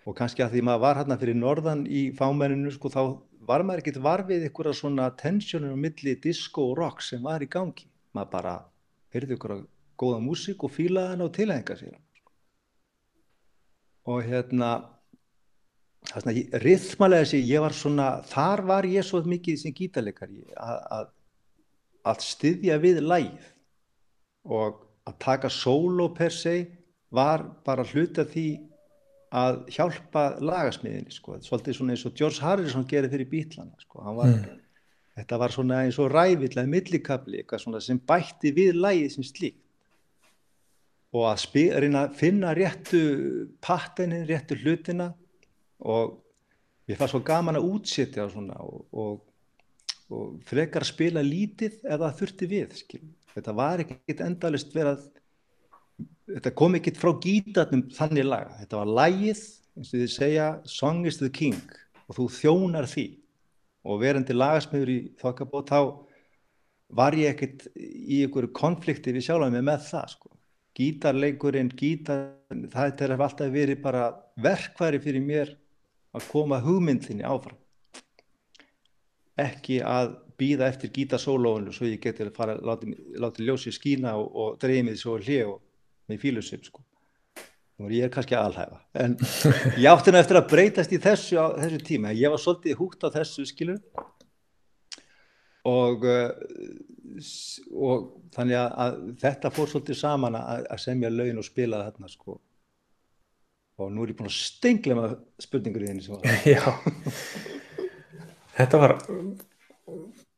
Og 0.05 0.17
kannski 0.19 0.45
að 0.45 0.59
því 0.59 0.67
maður 0.69 0.85
var 0.85 1.01
hérna 1.01 1.19
fyrir 1.21 1.41
norðan 1.41 1.89
í 1.89 2.11
fámenninu 2.17 2.75
sko 2.75 2.93
þá 2.93 3.03
var 3.49 3.65
maður 3.65 3.83
ekkert 3.83 4.03
varfið 4.05 4.47
ykkur 4.51 4.71
að 4.71 4.79
svona 4.83 5.09
tensionur 5.17 5.73
á 5.73 5.79
milli 5.79 6.15
disco 6.21 6.69
og 6.71 6.77
rock 6.83 7.03
sem 7.05 7.23
var 7.25 7.45
í 7.45 7.49
gangi? 7.51 7.89
Maður 8.17 8.33
bara 8.35 8.55
heyrði 9.15 9.39
ykkur 9.39 9.57
að 9.57 9.65
góða 9.99 10.21
músík 10.23 10.65
og 10.65 10.75
fílaði 10.75 11.15
hann 11.15 11.25
og 11.25 11.33
tilhenga 11.37 11.77
sér. 11.79 11.97
Og 14.09 14.25
hérna 14.25 14.71
það 16.09 16.17
er 16.17 16.25
svona 16.25 16.63
rithmalega 16.65 17.27
þessi 17.27 17.41
ég 17.49 17.65
var 17.65 17.77
svona, 17.77 18.09
þar 18.29 18.65
var 18.69 18.89
ég 18.89 19.07
svo 19.07 19.21
mikið 19.25 19.61
sem 19.63 19.75
gítarleikari 19.75 20.45
að, 20.57 21.09
að, 22.05 22.23
styðja 22.25 22.79
við 22.81 23.03
lægið 23.05 23.49
og 24.49 24.85
að 25.09 25.19
taka 25.25 25.51
solo 25.53 26.09
per 26.17 26.33
se 26.33 26.55
var 27.13 27.45
bara 27.65 27.85
hluta 27.89 28.25
því 28.29 28.47
að 29.29 29.61
hjálpa 29.75 30.25
lagasmiðinni 30.41 31.13
sko, 31.13 31.37
svolítið 31.45 31.77
svona 31.77 31.95
eins 31.95 32.07
og 32.09 32.17
George 32.17 32.41
Harrison 32.45 32.87
gerði 32.89 33.13
fyrir 33.13 33.31
bítlana 33.31 33.83
sko, 33.83 34.01
var, 34.17 34.33
mm. 34.33 34.61
þetta 35.19 35.41
var 35.43 35.55
svona 35.55 35.83
eins 35.85 35.99
og 36.01 36.13
ræðvillega 36.15 36.71
millikabli, 36.71 37.43
sem 37.85 38.01
bætti 38.01 38.55
við 38.57 38.79
lægið 38.81 39.17
sem 39.17 39.27
slíkt 39.29 39.65
og 41.17 41.25
að 41.31 41.41
að 41.97 42.17
finna 42.19 42.53
réttu 42.57 43.03
pattenin, 43.65 44.27
réttu 44.29 44.59
hlutina 44.61 45.13
og 45.81 46.19
ég 46.89 46.99
fann 46.99 47.09
svo 47.09 47.23
gaman 47.25 47.57
að 47.57 47.69
útsetja 47.69 48.27
og, 48.27 48.35
svona, 48.35 48.59
og, 48.61 48.85
og, 48.93 49.23
og 50.13 50.43
frekar 50.49 50.85
spila 50.85 51.25
lítið 51.25 51.81
það 52.05 52.19
þurfti 52.21 52.51
við 52.51 52.77
skil. 52.83 53.07
þetta 53.33 53.55
var 53.57 53.85
ekkert 53.85 54.25
endalist 54.27 54.75
verið 54.75 54.93
að 54.97 55.07
þetta 56.29 56.55
kom 56.57 56.77
ekkert 56.79 57.01
frá 57.01 57.13
gítarnum 57.23 57.87
þannig 57.95 58.27
laga, 58.29 58.57
þetta 58.61 58.81
var 58.81 58.93
lægið 59.01 59.45
eins 59.79 59.93
og 59.93 60.03
þið 60.03 60.13
segja, 60.13 60.49
song 60.67 61.07
is 61.07 61.21
the 61.21 61.31
king 61.31 61.61
og 62.09 62.19
þú 62.19 62.29
þjónar 62.39 62.89
því. 62.91 63.07
Og 63.89 64.01
verandi 64.03 64.35
lagasmiður 64.35 64.91
í 64.93 64.99
þokkabót 65.21 65.71
þá 65.71 65.81
var 66.99 67.17
ég 67.17 67.35
ekkert 67.35 67.69
í 67.77 68.23
einhverju 68.25 68.51
konflikti 68.57 69.15
við 69.15 69.29
sjálf 69.29 69.53
með 69.53 69.65
með 69.69 69.87
það 69.87 70.13
sko. 70.15 70.33
Gítarleikurinn, 70.79 71.71
gítar, 71.75 72.27
það 72.73 73.03
er 73.07 73.15
alltaf 73.17 73.51
verið 73.53 73.81
bara 73.83 74.11
verkværi 74.39 75.01
fyrir 75.03 75.25
mér 75.25 75.55
að 76.15 76.29
koma 76.31 76.61
hugmyndinni 76.63 77.27
áfram. 77.27 77.59
Ekki 79.39 79.81
að 79.87 80.17
býða 80.39 80.69
eftir 80.71 80.93
gítasólóinu 80.95 81.75
svo 81.75 81.87
ég 81.87 82.03
geti 82.03 82.25
að 82.27 82.35
fara 82.37 82.55
að 82.57 82.67
láta, 82.67 82.93
láta 83.19 83.43
ljósi 83.43 83.73
skína 83.75 84.15
og, 84.19 84.29
og 84.35 84.61
dreyja 84.63 84.87
mig 84.87 84.99
svo 85.01 85.17
hlið 85.19 85.51
og 85.53 85.59
með 86.09 86.23
fílusip 86.25 86.69
sko. 86.69 86.85
Ég 87.89 88.09
er 88.09 88.11
kannski 88.11 88.35
aðalhæfa. 88.35 88.81
En 88.99 89.15
ég 89.79 89.87
átti 89.87 90.11
henni 90.11 90.19
eftir 90.19 90.41
að 90.41 90.49
breytast 90.51 90.95
í 90.95 90.99
þessu, 91.03 91.39
þessu 91.61 91.79
tíma. 91.87 92.11
Ég 92.17 92.33
var 92.33 92.43
svolítið 92.43 92.81
húgt 92.81 93.07
á 93.07 93.15
þessu 93.15 93.47
skilur 93.47 93.79
og 95.69 96.05
uh, 96.09 96.33
og 97.75 98.11
þannig 98.35 98.59
að, 98.59 98.69
að 98.85 98.99
þetta 99.23 99.51
fór 99.55 99.71
svolítið 99.71 99.99
saman 100.01 100.37
að, 100.39 100.67
að 100.73 100.83
semja 100.83 101.11
laun 101.13 101.41
og 101.41 101.47
spila 101.47 101.83
þarna 101.87 102.11
sko 102.13 102.37
og 103.79 103.91
nú 103.95 104.05
er 104.05 104.13
ég 104.13 104.19
búin 104.19 104.31
að 104.31 104.39
stengla 104.39 104.97
með 104.99 105.17
spurningur 105.43 105.87
í 105.87 105.91
þinni 105.93 106.53
Já 106.53 106.63
Þetta 108.59 108.79
var 108.83 108.95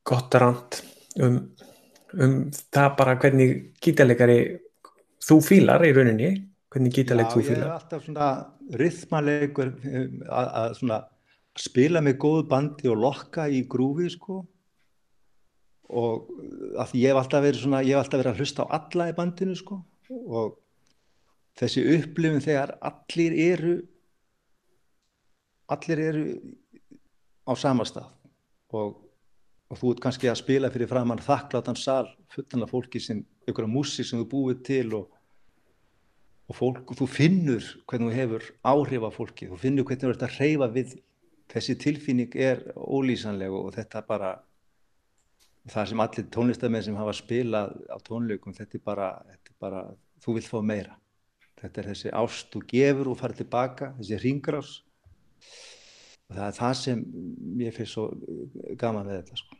gott 0.04 0.34
rand 0.42 0.80
um, 1.24 1.38
um 2.20 2.34
það 2.52 2.90
bara 2.98 3.16
hvernig 3.22 3.54
gítalegari 3.80 4.40
þú 5.24 5.40
fílar 5.44 5.84
í 5.86 5.92
rauninni. 5.96 6.30
Hvernig 6.70 6.94
gítaleg 6.94 7.32
þú 7.32 7.42
fílar 7.42 7.58
Já, 7.58 7.64
ég 7.64 7.66
er 7.66 7.74
alltaf 7.74 8.04
svona 8.06 8.28
rithmalegur 8.78 9.70
að, 9.82 10.48
að 10.60 10.74
svona 10.78 10.98
spila 11.58 12.02
með 12.04 12.18
góðu 12.22 12.46
bandi 12.50 12.90
og 12.90 13.00
lokka 13.02 13.48
í 13.50 13.64
grúfi 13.70 14.10
sko. 14.14 14.40
Og 15.90 16.28
að 16.78 16.94
ég 17.00 17.10
hef 17.10 17.18
alltaf 17.18 17.42
verið 17.42 17.64
svona, 17.64 17.82
ég 17.82 17.96
hef 17.96 18.04
alltaf 18.04 18.22
verið 18.22 18.32
að 18.32 18.42
hlusta 18.44 18.66
á 18.66 18.72
alla 18.78 19.08
í 19.10 19.16
bandinu 19.16 19.56
sko. 19.58 19.80
Og 20.10 20.54
þessi 21.58 21.82
upplifin 21.96 22.44
þegar 22.44 22.76
allir 22.86 23.36
eru 23.50 23.74
allir 25.70 26.02
eru 26.02 26.24
á 27.46 27.52
sama 27.58 27.86
stað. 27.86 28.08
Og, 28.74 28.94
og 29.70 29.78
þú 29.78 29.94
ert 29.94 30.02
kannski 30.04 30.30
að 30.30 30.40
spila 30.42 30.70
fyrir 30.70 30.90
framann 30.90 31.22
þakklátan 31.22 31.78
sal 31.78 32.06
fullan 32.34 32.66
af 32.66 32.72
fólki 32.72 33.00
sem, 33.02 33.24
af 33.48 33.70
músi 33.70 34.04
sem 34.06 34.20
þú 34.22 34.28
búið 34.30 34.62
til 34.66 34.94
og, 34.98 35.08
og 36.50 36.58
fólk, 36.58 36.92
þú 36.98 37.08
finnur 37.10 37.64
hvernig 37.90 38.10
þú 38.10 38.18
hefur 38.18 38.50
áhrif 38.72 39.06
af 39.06 39.16
fólki, 39.16 39.48
þú 39.50 39.58
finnur 39.64 39.88
hvernig 39.88 40.04
þú 40.04 40.12
ert 40.14 40.26
að 40.26 40.38
reyfa 40.38 40.70
við 40.74 40.94
þessi 41.50 41.76
tilfinning 41.82 42.36
er 42.38 42.62
ólýsanleg 42.76 43.54
og 43.54 43.72
þetta 43.74 44.04
bara 44.06 44.30
það 45.70 45.90
sem 45.90 46.02
allir 46.04 46.28
tónlistamenn 46.34 46.84
sem 46.86 46.98
hafa 46.98 47.14
spilað 47.16 47.74
á 47.90 47.96
tónleikum 48.06 48.54
þetta 48.56 48.78
er 48.78 48.84
bara, 48.84 49.08
þetta 49.28 49.52
er 49.52 49.58
bara 49.60 49.82
þú 50.24 50.36
vilt 50.36 50.50
fá 50.50 50.60
meira. 50.64 50.96
Þetta 51.60 51.82
er 51.82 51.88
þessi 51.90 52.12
ást 52.16 52.56
og 52.56 52.64
gefur 52.70 53.10
og 53.12 53.18
fara 53.20 53.36
tilbaka 53.36 53.90
þessi 53.98 54.20
ringrás 54.22 54.70
og 56.30 56.36
það 56.38 56.46
er 56.46 56.56
það 56.56 56.76
sem 56.80 57.02
ég 57.60 57.76
finnst 57.76 57.96
svo 57.96 58.06
gaman 58.80 59.10
við 59.10 59.20
þetta 59.20 59.40
sko. 59.42 59.58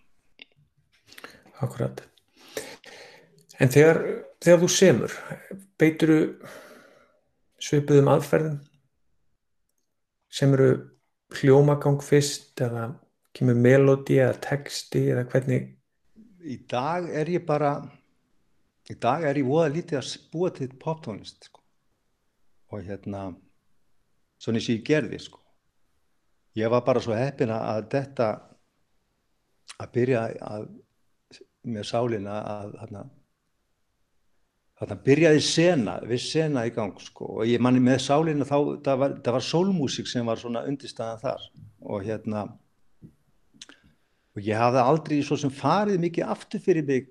Akkurat 1.60 2.06
En 3.60 3.68
þegar, 3.68 4.00
þegar 4.40 4.60
þú 4.62 4.68
semur 4.72 5.14
beituru 5.80 6.20
svipuðum 7.60 8.08
aðferðum 8.14 8.58
semuru 10.30 10.70
hljómagang 11.40 12.00
fyrst 12.02 12.60
eða 12.62 12.86
kemur 13.36 13.58
melodi 13.58 14.18
eða 14.22 14.38
texti 14.42 15.04
eða 15.12 15.26
hvernig 15.30 15.68
í 16.40 16.56
dag 16.70 17.08
er 17.12 17.30
ég 17.30 17.44
bara 17.46 17.74
í 18.90 18.96
dag 18.98 19.26
er 19.28 19.38
ég 19.38 19.46
voða 19.46 19.70
lítið 19.74 20.00
að 20.00 20.14
búa 20.32 20.50
til 20.54 20.70
poptónlist 20.80 21.50
sko. 21.50 21.60
og 22.70 22.86
hérna 22.86 23.30
svona 24.38 24.60
sem 24.60 24.78
ég 24.78 24.86
gerði 24.86 25.18
sko. 25.18 25.40
ég 26.56 26.70
var 26.70 26.84
bara 26.86 27.00
svo 27.00 27.14
heppin 27.14 27.52
að 27.54 27.88
þetta 27.92 28.28
að 29.80 29.92
byrja 29.92 30.26
að, 30.40 30.68
með 31.62 31.84
sálina 31.88 32.40
að 32.40 32.74
þarna 34.80 34.96
þarna 34.96 35.04
byrjaði 35.04 35.40
sena 35.44 35.94
við 36.08 36.22
sena 36.24 36.64
í 36.64 36.72
gang 36.72 36.96
sko. 37.04 37.26
og 37.40 37.46
ég 37.46 37.60
manni 37.60 37.82
með 37.84 37.98
sálina 38.06 38.46
þá 38.48 38.56
það 38.86 39.00
var, 39.02 39.14
var 39.36 39.44
sólmúsík 39.44 40.08
sem 40.08 40.26
var 40.26 40.40
svona 40.40 40.64
undirstaðan 40.64 41.20
þar. 41.20 41.46
Og 41.80 42.04
hérna 42.04 42.46
og 44.34 44.46
ég 44.46 44.56
hafði 44.56 44.80
aldrei 44.80 45.22
svo 45.26 45.36
sem 45.36 45.52
farið 45.52 46.00
mikið 46.00 46.32
aftur 46.32 46.62
fyrir 46.64 46.86
mig 46.86 47.10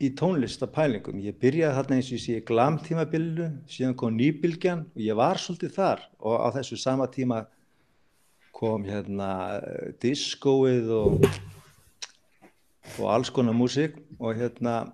í 0.00 0.12
tónlistapælingum 0.16 1.18
ég 1.20 1.36
byrjaði 1.40 1.76
þarna 1.76 1.96
eins 1.98 2.08
og 2.08 2.16
ég 2.16 2.22
sé 2.24 2.44
glamtímabillu 2.46 3.48
síðan 3.68 3.96
kom 3.98 4.14
nýbilgjan 4.16 4.86
og 4.86 5.02
ég 5.02 5.18
var 5.18 5.40
svolítið 5.40 5.74
þar. 5.74 6.04
Og 6.22 6.36
á 6.38 6.48
þessu 6.54 6.78
sama 6.78 7.10
tíma 7.10 7.42
kom 8.54 8.86
hérna 8.86 9.58
diskóið 10.00 10.94
og, 10.94 11.26
og 13.00 13.10
alls 13.10 13.34
konar 13.34 13.56
músík. 13.56 13.98
Og 14.20 14.38
hérna 14.38 14.92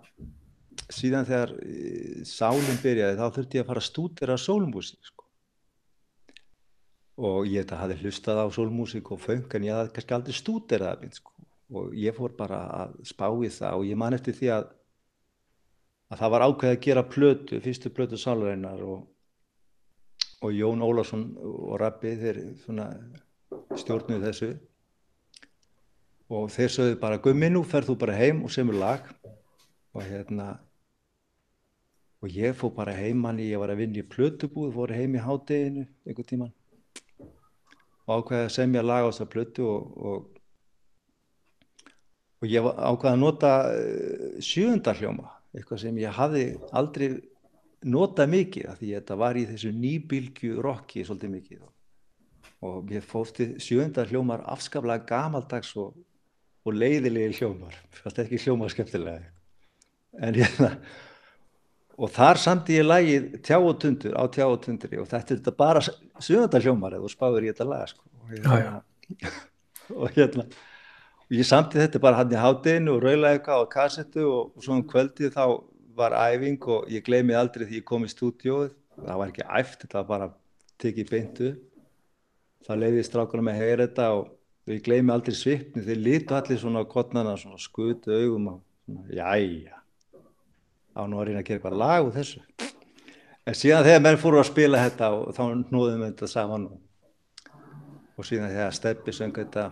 síðan 0.93 1.27
þegar 1.29 1.53
eh, 1.63 2.25
sálinn 2.29 2.83
byrjaði 2.83 3.19
þá 3.19 3.27
þurfti 3.37 3.59
ég 3.59 3.65
að 3.65 3.71
fara 3.71 3.83
að 3.83 3.89
stúdera 3.89 4.37
sólmúsík 4.39 5.11
sko. 5.11 5.25
og 7.17 7.47
ég 7.49 7.65
þetta 7.65 7.81
hafði 7.81 7.99
hlustað 8.03 8.43
á 8.45 8.47
sólmúsík 8.53 9.11
og 9.11 9.21
feng 9.21 9.55
en 9.57 9.67
ég 9.67 9.75
hafði 9.75 9.95
kannski 9.97 10.17
aldrei 10.17 10.37
stúderað 10.37 11.07
sko. 11.17 11.33
og 11.75 11.95
ég 11.99 12.15
fór 12.15 12.37
bara 12.39 12.63
að 12.85 12.99
spá 13.09 13.27
í 13.31 13.51
það 13.51 13.81
og 13.81 13.87
ég 13.89 13.99
man 13.99 14.15
eftir 14.15 14.37
því 14.37 14.53
að 14.59 14.73
að 16.07 16.21
það 16.21 16.33
var 16.33 16.45
ákveð 16.47 16.73
að 16.73 16.83
gera 16.85 17.03
plötu, 17.03 17.61
fyrstu 17.63 17.91
plötu 17.91 18.19
sálareinar 18.21 18.83
og, 18.87 19.07
og 20.43 20.53
Jón 20.55 20.85
Ólásson 20.87 21.33
og 21.43 21.81
Rabbi 21.83 22.13
þeir 22.21 22.39
stjórnuð 23.75 24.29
þessu 24.29 24.53
og 26.31 26.51
þeir 26.55 26.73
sögðu 26.75 27.01
bara 27.03 27.19
gummi 27.23 27.51
nú 27.51 27.65
ferð 27.67 27.93
þú 27.93 27.99
bara 28.05 28.19
heim 28.19 28.45
og 28.47 28.55
semur 28.55 28.79
lag 28.79 29.11
og 29.97 30.03
hérna 30.05 30.57
og 32.27 32.35
ég 32.35 32.57
fó 32.59 32.73
bara 32.75 32.95
heimann 32.97 33.39
ég 33.39 33.61
var 33.63 33.71
að 33.71 33.85
vinna 33.85 34.03
í 34.03 34.09
plötubúð, 34.11 34.73
fór 34.75 34.95
heim 34.97 35.15
í 35.15 35.23
hádeginu 35.23 35.85
einhver 36.07 36.27
tíman 36.27 36.55
og 38.07 38.23
ákveði 38.23 38.47
að 38.47 38.55
semja 38.55 38.83
lag 38.87 39.07
á 39.07 39.11
þessa 39.11 39.29
plötu 39.31 39.67
og, 39.67 39.95
og, 40.11 40.27
og 42.43 42.51
ég 42.51 42.67
ákveði 42.67 43.13
að 43.13 43.23
nota 43.23 43.53
uh, 43.71 44.27
sjöundarhljóma, 44.43 45.31
eitthvað 45.55 45.83
sem 45.83 46.03
ég 46.03 46.19
hafði 46.19 46.45
aldrei 46.71 47.09
nota 47.87 48.27
mikið 48.31 48.69
af 48.71 48.79
því 48.81 48.93
þetta 48.97 49.19
var 49.23 49.39
í 49.39 49.47
þessu 49.51 49.73
nýbylgju 49.75 50.63
rocki 50.65 51.05
svolítið 51.07 51.35
mikið. 51.35 51.65
Og 52.67 52.93
ég 52.95 53.05
fósti 53.05 53.49
sjöundarhljómar 53.63 54.47
afskaplega 54.55 55.07
gamaldags 55.07 55.75
og, 55.79 55.97
og 56.67 56.79
leiðilegi 56.79 57.41
hljómar, 57.43 57.75
fast 57.95 58.23
ekki 58.23 58.41
hljómar 58.43 58.73
skemmtilega. 58.73 59.35
En 60.23 60.39
hérna 60.39 60.71
og 61.97 62.13
þar 62.13 62.41
samti 62.41 62.77
ég 62.77 62.87
lagið 62.87 63.27
tjá 63.45 63.57
og 63.57 63.77
tundur 63.81 64.17
á 64.17 64.25
tjá 64.33 64.45
og 64.47 64.59
tundri 64.65 64.99
og 65.01 65.09
þetta 65.09 65.35
er 65.35 65.41
þetta 65.41 65.55
bara 65.57 65.83
sögundaljómar 65.83 66.97
eða 66.99 67.13
spáður 67.13 67.49
ég 67.49 67.57
þetta 67.57 67.69
lag 67.71 67.89
sko. 67.91 68.03
og, 68.05 68.33
hérna, 68.33 68.81
og 70.01 70.17
hérna 70.17 70.47
og 71.27 71.37
ég 71.39 71.49
samti 71.49 71.81
þetta 71.81 72.03
bara 72.03 72.21
hann 72.21 72.35
í 72.35 72.41
hátinu 72.41 72.97
og 72.97 73.07
raula 73.07 73.33
eitthvað 73.33 73.65
á 73.65 73.73
kassettu 73.73 74.27
og, 74.29 74.53
og 74.57 74.67
svo 74.67 74.77
um 74.77 74.85
kvöldi 74.89 75.33
þá 75.33 75.45
var 75.97 76.17
æfing 76.27 76.61
og 76.69 76.91
ég 76.93 77.05
gleymi 77.07 77.37
aldrei 77.37 77.65
því 77.65 77.81
ég 77.81 77.89
kom 77.89 78.05
í 78.05 78.13
stúdióð 78.13 78.75
það 78.97 79.21
var 79.21 79.33
ekki 79.33 79.49
æft, 79.49 79.81
þetta 79.85 80.03
var 80.03 80.11
bara 80.11 80.31
tekið 80.83 81.13
beintu 81.13 81.55
það 82.67 82.83
leiði 82.83 83.07
strákunum 83.07 83.53
að 83.53 83.63
heyra 83.63 83.87
þetta 83.89 84.11
og 84.19 84.31
ég 84.73 84.83
gleymi 84.85 85.15
aldrei 85.15 85.37
svipni. 85.39 85.85
Þeir 85.87 86.01
lítu 86.03 86.37
allir 86.37 86.59
svona 86.61 86.83
á 86.83 86.91
kottnana 86.91 87.37
svona 87.39 87.61
skutu 87.63 88.11
augum 88.13 88.49
og 88.51 88.63
svona, 88.85 89.05
jæja 89.15 89.76
á 90.97 91.03
nú 91.05 91.21
að 91.21 91.29
reyna 91.29 91.43
að 91.43 91.49
gera 91.49 91.61
eitthvað 91.61 91.79
lag 91.83 92.07
úr 92.07 92.15
þessu 92.17 92.43
en 93.47 93.55
síðan 93.57 93.87
þegar 93.87 94.05
menn 94.07 94.21
fóru 94.21 94.41
að 94.41 94.49
spila 94.51 94.83
þetta 94.83 95.11
og 95.15 95.27
þá 95.37 95.43
núðum 95.71 96.03
við 96.03 96.09
þetta 96.09 96.31
saman 96.33 96.69
og, 96.71 96.79
og 98.17 98.29
síðan 98.29 98.55
þegar 98.55 98.79
Steppi 98.79 99.15
söng 99.15 99.37
þetta 99.37 99.69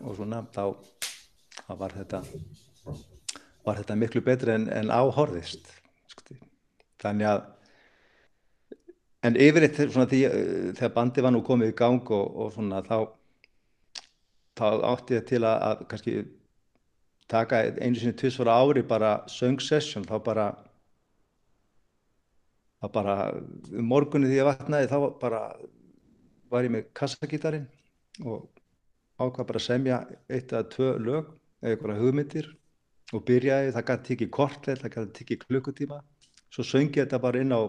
og 0.00 0.16
svona 0.16 0.44
þá, 0.54 0.64
þá 1.66 1.72
var 1.82 1.96
þetta 1.98 2.22
var 3.66 3.82
þetta 3.82 3.98
miklu 3.98 4.22
betri 4.24 4.54
en, 4.54 4.68
en 4.70 4.94
áhorðist 4.94 5.68
skuti. 6.12 6.38
þannig 7.02 7.30
að 7.32 7.44
en 9.26 9.38
yfiritt 9.42 9.78
þegar 9.82 10.94
bandi 10.94 11.24
var 11.24 11.34
nú 11.34 11.42
komið 11.44 11.72
í 11.74 11.78
gang 11.78 12.12
og, 12.14 12.26
og 12.46 12.52
svona 12.54 12.82
þá 12.86 12.98
þá 14.56 14.66
átti 14.92 15.18
ég 15.18 15.26
til 15.28 15.42
að, 15.44 15.56
að 15.68 15.82
kannski 15.90 16.16
taka 17.30 17.62
einu 17.82 17.98
sinni 17.98 18.16
tvisvara 18.16 18.58
ári 18.62 18.82
bara 18.86 19.12
söngsessjón 19.30 20.06
þá 20.06 20.16
bara 20.24 20.46
þá 22.82 22.86
bara 22.92 23.16
um 23.72 23.88
morgunni 23.90 24.30
því 24.30 24.38
ég 24.40 24.48
vatnaði 24.50 24.90
þá 24.92 24.98
bara 25.20 25.40
var 26.50 26.66
ég 26.66 26.74
með 26.74 26.86
kassagítarin 26.94 27.66
og 28.24 28.46
ákvað 29.18 29.48
bara 29.48 29.62
að 29.62 29.66
semja 29.66 29.98
eitt 30.28 30.52
eða 30.52 30.68
tvö 30.74 30.92
lög 31.02 31.32
eða 31.62 31.72
eitthvað 31.72 32.02
hugmyndir 32.02 32.52
og 33.14 33.22
byrjaði, 33.26 33.72
það 33.74 33.88
gæti 33.90 34.14
ekki 34.16 34.28
kortleil, 34.34 34.78
það 34.80 34.94
gæti 34.96 35.24
ekki 35.24 35.36
klukkutíma. 35.44 36.00
Svo 36.50 36.64
söngi 36.66 36.98
þetta 36.98 37.20
bara 37.22 37.42
inn 37.42 37.54
á 37.54 37.62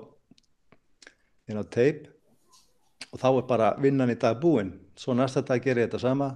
inn 1.47 1.61
á 1.61 1.65
teip 1.71 2.07
og 3.11 3.21
þá 3.21 3.27
er 3.29 3.45
bara 3.49 3.69
vinnan 3.81 4.11
í 4.11 4.17
dag 4.19 4.39
búinn 4.41 4.73
svo 4.97 5.15
næsta 5.15 5.43
dag 5.45 5.63
ger 5.63 5.79
ég 5.79 5.87
þetta 5.87 6.01
sama 6.01 6.29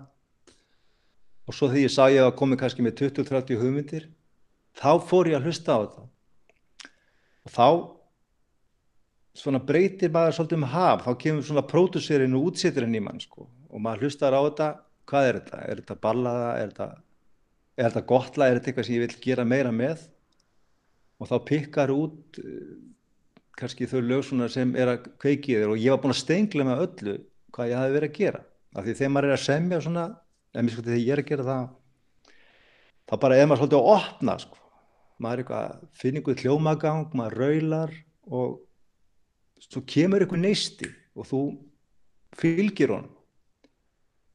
og 1.52 1.56
svo 1.58 1.68
því 1.68 1.84
ég 1.84 1.92
sá 1.92 2.06
ég 2.08 2.24
að 2.24 2.38
komi 2.40 2.56
kannski 2.56 2.84
með 2.86 3.02
20-30 3.02 3.60
hugmyndir 3.60 4.06
þá 4.80 4.92
fór 5.04 5.28
ég 5.28 5.36
að 5.36 5.50
hlusta 5.50 5.76
á 5.76 5.80
þetta. 5.84 6.06
Og 7.44 7.52
þá 7.52 7.68
svona 9.42 9.60
breytir 9.64 10.14
maður 10.14 10.38
svolítið 10.38 10.60
um 10.62 10.70
haf. 10.72 11.04
Þá 11.04 11.12
kemur 11.24 11.48
svona 11.48 11.66
pródúsirinn 11.68 12.38
og 12.38 12.52
útsýttirinn 12.52 12.96
í 12.96 13.04
mann 13.04 13.20
sko. 13.20 13.50
og 13.72 13.80
maður 13.84 14.08
hlustar 14.08 14.36
á 14.36 14.42
þetta. 14.48 14.70
Hvað 15.12 15.28
er 15.28 15.40
þetta, 15.40 15.60
er 15.68 15.82
þetta 15.82 16.00
ballaða? 16.06 16.50
Er 16.62 16.72
þetta, 16.72 16.88
er 17.76 17.90
þetta 17.90 18.08
gotla? 18.08 18.48
Er 18.48 18.58
þetta 18.58 18.72
eitthvað 18.72 18.88
sem 18.88 18.96
ég 18.96 19.04
vil 19.06 19.22
gera 19.26 19.46
meira 19.48 19.72
með? 19.76 20.08
Og 21.20 21.30
þá 21.30 21.38
pikkar 21.48 21.92
út 21.92 22.40
uh, 22.40 22.74
kannski 23.60 23.88
þau 23.88 24.02
lög 24.02 24.50
sem 24.52 24.76
er 24.76 24.96
að 24.96 25.12
kveiki 25.20 25.60
þér. 25.60 25.76
Og 25.76 25.84
ég 25.84 25.92
var 25.92 26.02
búin 26.04 26.16
að 26.16 26.24
stengla 26.24 26.68
með 26.68 26.84
öllu 26.88 27.16
hvað 27.52 27.72
ég 27.72 27.82
hafi 27.82 27.96
verið 27.98 28.12
að 28.12 28.20
gera. 28.20 28.44
Af 28.72 28.86
því 28.86 28.96
þegar 29.00 29.12
maður 29.12 29.28
er 29.28 29.36
að 29.36 29.48
semja 29.48 29.82
svona 29.84 30.06
en 30.54 30.66
mér 30.66 30.76
sko 30.76 30.86
þegar 30.86 31.02
ég 31.02 31.14
er 31.16 31.22
að 31.24 31.30
gera 31.30 31.48
það 31.48 31.70
þá 33.12 33.14
bara 33.24 33.38
er 33.38 33.48
maður 33.48 33.62
svolítið 33.62 33.80
að 33.80 33.92
opna 33.96 34.38
sko. 34.42 34.58
maður 35.22 35.34
er 35.34 35.44
eitthvað 35.44 35.88
finninguð 36.02 36.44
hljómagang, 36.44 37.12
maður 37.14 37.38
raular 37.42 37.96
og 38.32 38.60
svo 39.62 39.84
kemur 39.86 40.24
eitthvað 40.24 40.46
neisti 40.46 40.90
og 41.16 41.28
þú 41.30 41.42
fylgir 42.40 42.94
honum 42.96 43.18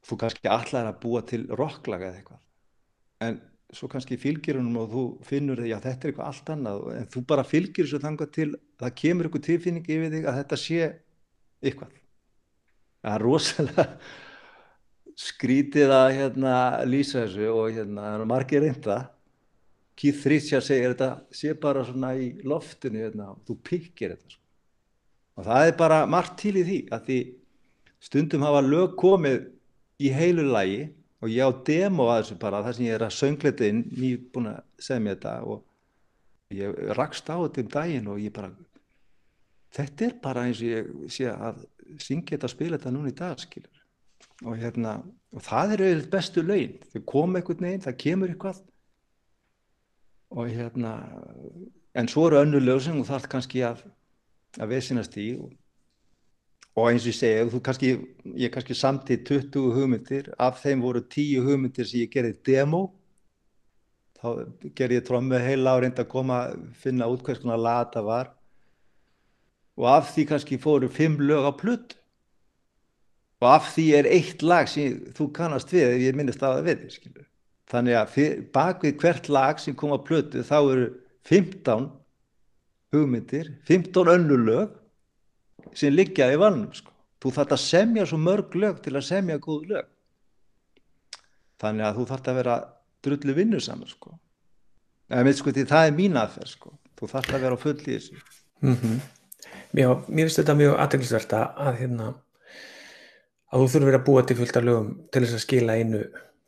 þú 0.06 0.18
kannski 0.20 0.50
allar 0.52 0.90
að 0.90 1.00
búa 1.02 1.22
til 1.26 1.42
rocklaga 1.50 2.10
eða 2.10 2.20
eitthvað 2.20 3.26
en 3.26 3.40
svo 3.74 3.88
kannski 3.90 4.18
fylgir 4.20 4.60
honum 4.60 4.78
og 4.84 4.92
þú 4.92 5.04
finnur 5.26 5.62
að 5.64 5.88
þetta 5.88 6.06
er 6.06 6.12
eitthvað 6.12 6.28
allt 6.30 6.52
annað 6.54 6.84
en 6.94 7.08
þú 7.14 7.22
bara 7.32 7.46
fylgir 7.46 7.88
þessu 7.88 8.02
þangað 8.04 8.30
til 8.36 8.50
það 8.78 8.94
kemur 9.00 9.28
eitthvað 9.28 9.46
tilfinning 9.48 9.90
yfir 9.96 10.14
þig 10.14 10.28
að 10.28 10.38
þetta 10.42 10.60
sé 10.62 10.78
eitthvað 11.64 11.96
það 13.02 13.16
er 13.16 13.26
rosalega 13.26 13.88
skrítið 15.16 15.92
að 15.96 16.08
hérna, 16.18 16.54
lýsa 16.84 17.24
þessu 17.24 17.48
og 17.52 17.70
hérna, 17.72 18.16
margir 18.28 18.64
reynda 18.64 19.06
Keith 19.96 20.26
Richards 20.28 20.68
segir 20.68 20.92
þetta 20.92 21.10
sé 21.32 21.54
bara 21.56 21.84
svona 21.88 22.12
í 22.20 22.34
loftinu 22.44 23.00
hérna, 23.00 23.30
þú 23.48 23.56
pikkir 23.64 24.12
þetta 24.12 24.34
sko. 24.34 24.42
og 25.40 25.48
það 25.48 25.70
er 25.70 25.78
bara 25.80 26.02
margt 26.06 26.36
til 26.42 26.52
í 26.60 26.64
því 26.66 26.78
að 26.92 27.08
því 27.08 27.18
stundum 28.06 28.44
hafa 28.44 28.60
lög 28.66 28.96
komið 29.00 29.46
í 30.04 30.12
heilu 30.12 30.44
lægi 30.50 30.82
og 31.24 31.32
ég 31.32 31.48
á 31.48 31.50
demo 31.64 32.10
að 32.12 32.20
þessu 32.20 32.38
bara 32.42 32.62
þar 32.66 32.76
sem 32.76 32.86
ég 32.86 32.98
er 32.98 33.06
að 33.06 33.16
söngleita 33.16 33.70
inn 33.70 33.82
nýbúin 33.96 34.50
að 34.52 34.60
segja 34.76 35.04
mér 35.06 35.16
þetta 35.16 35.34
og 35.48 35.64
ég 36.60 36.82
rakst 37.00 37.32
á 37.32 37.36
þetta 37.40 37.64
um 37.64 37.72
daginn 37.72 38.12
og 38.12 38.20
ég 38.20 38.36
bara 38.36 38.52
þetta 39.76 40.10
er 40.10 40.14
bara 40.22 40.44
eins 40.44 40.60
og 40.60 40.68
ég 40.68 40.92
sé 41.08 41.32
að 41.32 41.64
syngja 41.96 42.36
þetta 42.36 42.50
og 42.50 42.52
spila 42.52 42.76
þetta 42.76 42.92
núna 42.92 43.12
í 43.14 43.16
dag 43.16 43.40
skilur 43.40 43.75
og 44.44 44.56
hérna 44.60 44.98
og 45.36 45.44
það 45.44 45.74
er 45.74 45.82
auðvitað 45.84 46.12
bestu 46.12 46.42
laun. 46.44 46.72
Þau 46.92 47.02
koma 47.12 47.40
einhvern 47.40 47.68
veginn, 47.68 47.84
það 47.84 48.00
kemur 48.02 48.32
eitthvað. 48.32 48.62
Og 50.36 50.50
hérna 50.50 50.92
en 51.96 52.08
svo 52.12 52.26
eru 52.28 52.40
önnu 52.42 52.60
lögsum 52.60 53.00
og 53.00 53.08
það 53.08 53.22
er 53.22 53.30
kannski 53.32 53.62
að 53.64 53.84
að 54.60 54.72
veðsynast 54.72 55.16
í. 55.20 55.26
Og, 55.40 55.50
og 56.76 56.90
eins 56.90 57.04
og 57.06 57.12
ég 57.12 57.18
segja 57.18 57.62
kannski, 57.64 57.92
ég 58.36 58.52
kannski 58.52 58.76
samtið 58.76 59.24
20 59.30 59.74
hugmyndir, 59.76 60.30
af 60.38 60.62
þeim 60.62 60.84
voru 60.84 61.02
10 61.02 61.44
hugmyndir 61.44 61.88
sem 61.88 62.04
ég 62.04 62.12
gerði 62.12 62.36
demo. 62.46 62.86
Þá 64.16 64.28
gerði 64.76 65.00
ég 65.00 65.06
trommu 65.06 65.40
heila 65.40 65.76
á 65.76 65.80
reynd 65.82 66.00
að 66.00 66.10
koma 66.12 66.40
finna 66.80 67.08
út 67.12 67.24
hvers 67.24 67.42
konar 67.42 67.60
lata 67.60 68.02
var. 68.04 68.32
Og 69.76 69.88
af 69.92 70.14
því 70.14 70.28
kannski 70.30 70.60
fóru 70.60 70.88
5 70.88 71.20
lög 71.20 71.44
á 71.44 71.52
plutt 71.52 71.98
og 73.42 73.48
af 73.52 73.70
því 73.74 73.86
er 73.98 74.08
eitt 74.08 74.42
lag 74.42 74.68
sem 74.70 75.00
þú 75.16 75.28
kannast 75.36 75.72
við 75.74 75.86
ef 75.90 76.04
ég 76.06 76.16
minnist 76.16 76.42
að 76.42 76.58
það 76.58 76.68
við 76.68 76.84
skilur. 76.94 77.26
þannig 77.70 77.98
að 77.98 78.12
bak 78.54 78.84
við 78.84 78.98
hvert 79.02 79.28
lag 79.28 79.60
sem 79.60 79.74
kom 79.74 79.92
á 79.92 79.98
plötu 80.00 80.44
þá 80.46 80.58
eru 80.60 80.86
15 81.28 81.88
hugmyndir 82.94 83.50
15 83.68 84.12
önnu 84.14 84.38
lög 84.46 84.76
sem 85.74 85.92
liggjaði 85.92 86.38
í 86.38 86.40
valnum 86.40 86.72
sko. 86.72 86.92
þú 87.20 87.34
þarf 87.36 87.56
að 87.56 87.64
semja 87.64 88.06
svo 88.06 88.20
mörg 88.22 88.54
lög 88.54 88.80
til 88.84 88.94
að 88.94 89.08
semja 89.08 89.38
góð 89.42 89.68
lög 89.72 89.90
þannig 91.60 91.86
að 91.88 91.98
þú 91.98 92.08
þarf 92.12 92.30
að 92.30 92.40
vera 92.40 92.56
drullu 93.06 93.34
vinnu 93.36 93.60
saman 93.60 93.88
sko. 93.88 94.16
sko, 95.10 95.52
það 95.52 95.86
er 95.86 95.92
mín 95.96 96.16
aðferð 96.16 96.54
sko. 96.54 96.72
þú 96.96 97.10
þarf 97.12 97.34
að 97.34 97.44
vera 97.44 97.58
á 97.58 97.64
full 97.64 97.76
í 97.76 97.92
þessu 97.92 98.16
mm 98.62 98.74
-hmm. 98.74 98.98
Já, 99.76 99.92
mér 100.08 100.24
finnst 100.26 100.38
þetta 100.40 100.54
mjög 100.54 100.78
aðeinsverta 100.80 101.40
að 101.56 101.74
hérna 101.80 102.14
að 103.56 103.62
þú 103.62 103.68
þurfur 103.72 103.96
að 103.98 104.06
búa 104.06 104.24
til 104.26 104.36
fullt 104.40 104.58
af 104.58 104.66
lögum 104.66 104.90
til 105.12 105.22
þess 105.24 105.36
að 105.38 105.44
skila 105.44 105.76
einu 105.80 106.02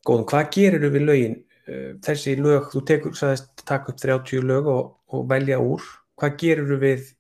góðum. 0.07 0.27
Hvað 0.29 0.51
gerir 0.57 0.85
þú 0.85 0.91
við 0.95 1.07
lögin? 1.09 1.37
Eh, 1.69 1.89
þessi 2.05 2.35
lög, 2.41 2.69
þú 2.73 2.83
tekur, 2.91 3.17
sagðist, 3.17 3.51
takk 3.69 3.91
upp 3.93 4.03
30 4.03 4.47
lög 4.49 4.71
og, 4.73 4.93
og 5.15 5.25
velja 5.31 5.61
úr. 5.63 5.85
Hvað 6.19 6.39
gerir 6.43 6.69
þú 6.69 6.79
við 6.85 7.11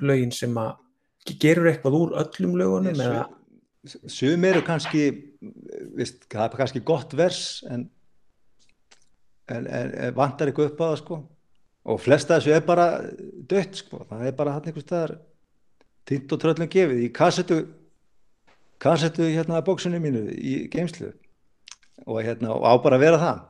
lögin 0.00 0.34
sem 0.34 0.60
að, 0.60 0.76
gerur 1.30 1.66
þú 1.66 1.72
eitthvað 1.72 1.98
úr 2.00 2.14
öllum 2.24 2.56
lögunum? 2.60 3.02
Sum 4.12 4.44
eru 4.44 4.60
kannski, 4.64 5.04
vist, 5.96 6.26
það 6.28 6.46
er 6.46 6.60
kannski 6.60 6.84
gott 6.84 7.16
vers 7.16 7.62
en, 7.70 7.86
en, 9.48 9.64
en, 9.64 9.94
en 9.94 10.16
vantar 10.16 10.50
eitthvað 10.50 10.74
upp 10.74 10.82
á 10.84 10.86
það 10.90 10.98
sko 11.00 11.20
og 11.88 12.00
flesta 12.02 12.36
þessu 12.36 12.52
er 12.52 12.64
bara 12.66 12.86
dött 13.48 13.78
sko, 13.80 14.02
það 14.08 14.26
er 14.28 14.34
bara 14.36 14.56
hann 14.56 14.66
einhvers 14.68 14.84
staðar 14.84 15.14
týnt 16.08 16.34
og 16.34 16.42
tröllum 16.42 16.68
gefið 16.70 17.04
í 17.06 17.12
kassetu 17.16 17.60
kassetu 18.80 19.28
hérna 19.28 19.60
að 19.60 19.66
bóksunni 19.68 20.00
mínu 20.00 20.24
í 20.32 20.54
geimslu 20.72 21.12
og 22.06 22.22
hérna 22.24 22.54
og 22.54 22.64
á 22.64 22.72
bara 22.80 22.96
að 22.96 23.04
vera 23.04 23.20
það. 23.20 23.40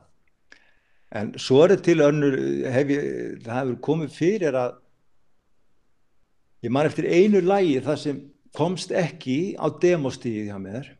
En 1.11 1.33
svo 1.39 1.59
er 1.63 1.73
þetta 1.73 1.87
til 1.87 2.03
önnur 2.05 2.37
hef 2.71 2.91
ég, 2.91 3.05
það 3.43 3.59
hefur 3.59 3.77
komið 3.87 4.15
fyrir 4.15 4.57
að 4.59 4.77
ég 6.63 6.71
man 6.71 6.87
eftir 6.87 7.07
einu 7.07 7.41
lægi 7.43 7.79
það 7.83 8.01
sem 8.03 8.19
komst 8.55 8.91
ekki 8.95 9.55
á 9.59 9.67
demostíði 9.81 10.49
hjá 10.49 10.59
mér 10.59 10.91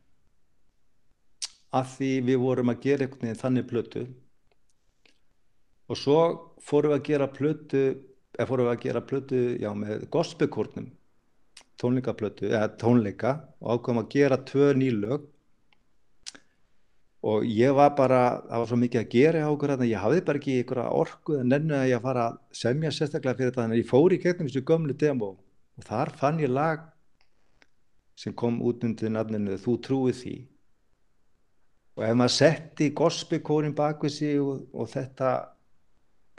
af 1.76 1.96
því 1.98 2.12
við 2.28 2.42
vorum 2.44 2.72
að 2.72 2.82
gera 2.86 3.06
einhvern 3.06 3.28
veginn 3.28 3.42
þannig 3.44 3.68
plötu. 3.68 4.06
Og 5.92 6.00
svo 6.00 6.20
fórum 6.64 6.92
við 6.92 6.98
að 7.00 7.08
gera 7.08 7.28
plötu 7.32 7.84
eða 8.38 8.48
fórum 8.48 8.68
við 8.68 8.74
að 8.74 8.84
gera 8.86 9.06
plötu 9.08 9.42
já, 9.60 9.72
með 9.76 10.08
gospelkórnum 10.12 10.92
tónleikaplötu, 11.82 12.50
eða 12.52 12.70
tónleika 12.82 13.36
og 13.60 13.78
ákvæmum 13.78 14.04
að 14.04 14.12
gera 14.16 14.38
tvö 14.46 14.72
nýlög 14.78 15.28
og 17.22 17.46
ég 17.46 17.74
var 17.78 17.94
bara 17.98 18.42
það 18.50 18.62
var 18.62 18.70
svo 18.70 18.78
mikið 18.82 19.02
að 19.02 19.12
gera 19.14 19.44
á 19.46 19.50
okkur 19.54 19.74
að 19.76 19.84
ég 19.90 20.02
hafði 20.02 20.22
bara 20.26 20.42
ekki 20.42 20.56
ykkur 20.64 20.80
orku 20.88 21.38
en 21.38 21.52
nennu 21.54 21.76
að 21.78 21.92
ég 21.92 22.02
fara 22.02 22.24
að 22.30 22.40
semja 22.58 22.94
sérstaklega 22.96 23.38
fyrir 23.38 23.52
þetta 23.52 23.62
þannig 23.62 23.78
að 23.78 23.84
ég 23.84 23.92
fór 23.92 24.16
í 24.16 24.22
gegnum 24.24 24.50
þessu 24.50 24.64
gömlu 24.66 24.96
demo 24.98 25.30
og 25.78 25.86
þar 25.86 26.14
fann 26.18 26.42
ég 26.42 26.50
lag 26.50 26.88
sem 28.18 28.34
kom 28.34 28.58
út 28.66 28.84
undir 28.86 29.14
nafninu 29.14 29.58
Þú 29.62 29.76
trúið 29.86 30.18
því 30.22 30.36
og 31.98 32.08
ef 32.08 32.18
maður 32.18 32.36
setti 32.38 32.90
gospelkórin 32.98 33.78
bak 33.78 34.02
við 34.02 34.16
sig 34.16 34.42
og, 34.42 34.66
og 34.74 34.90
þetta 34.90 35.32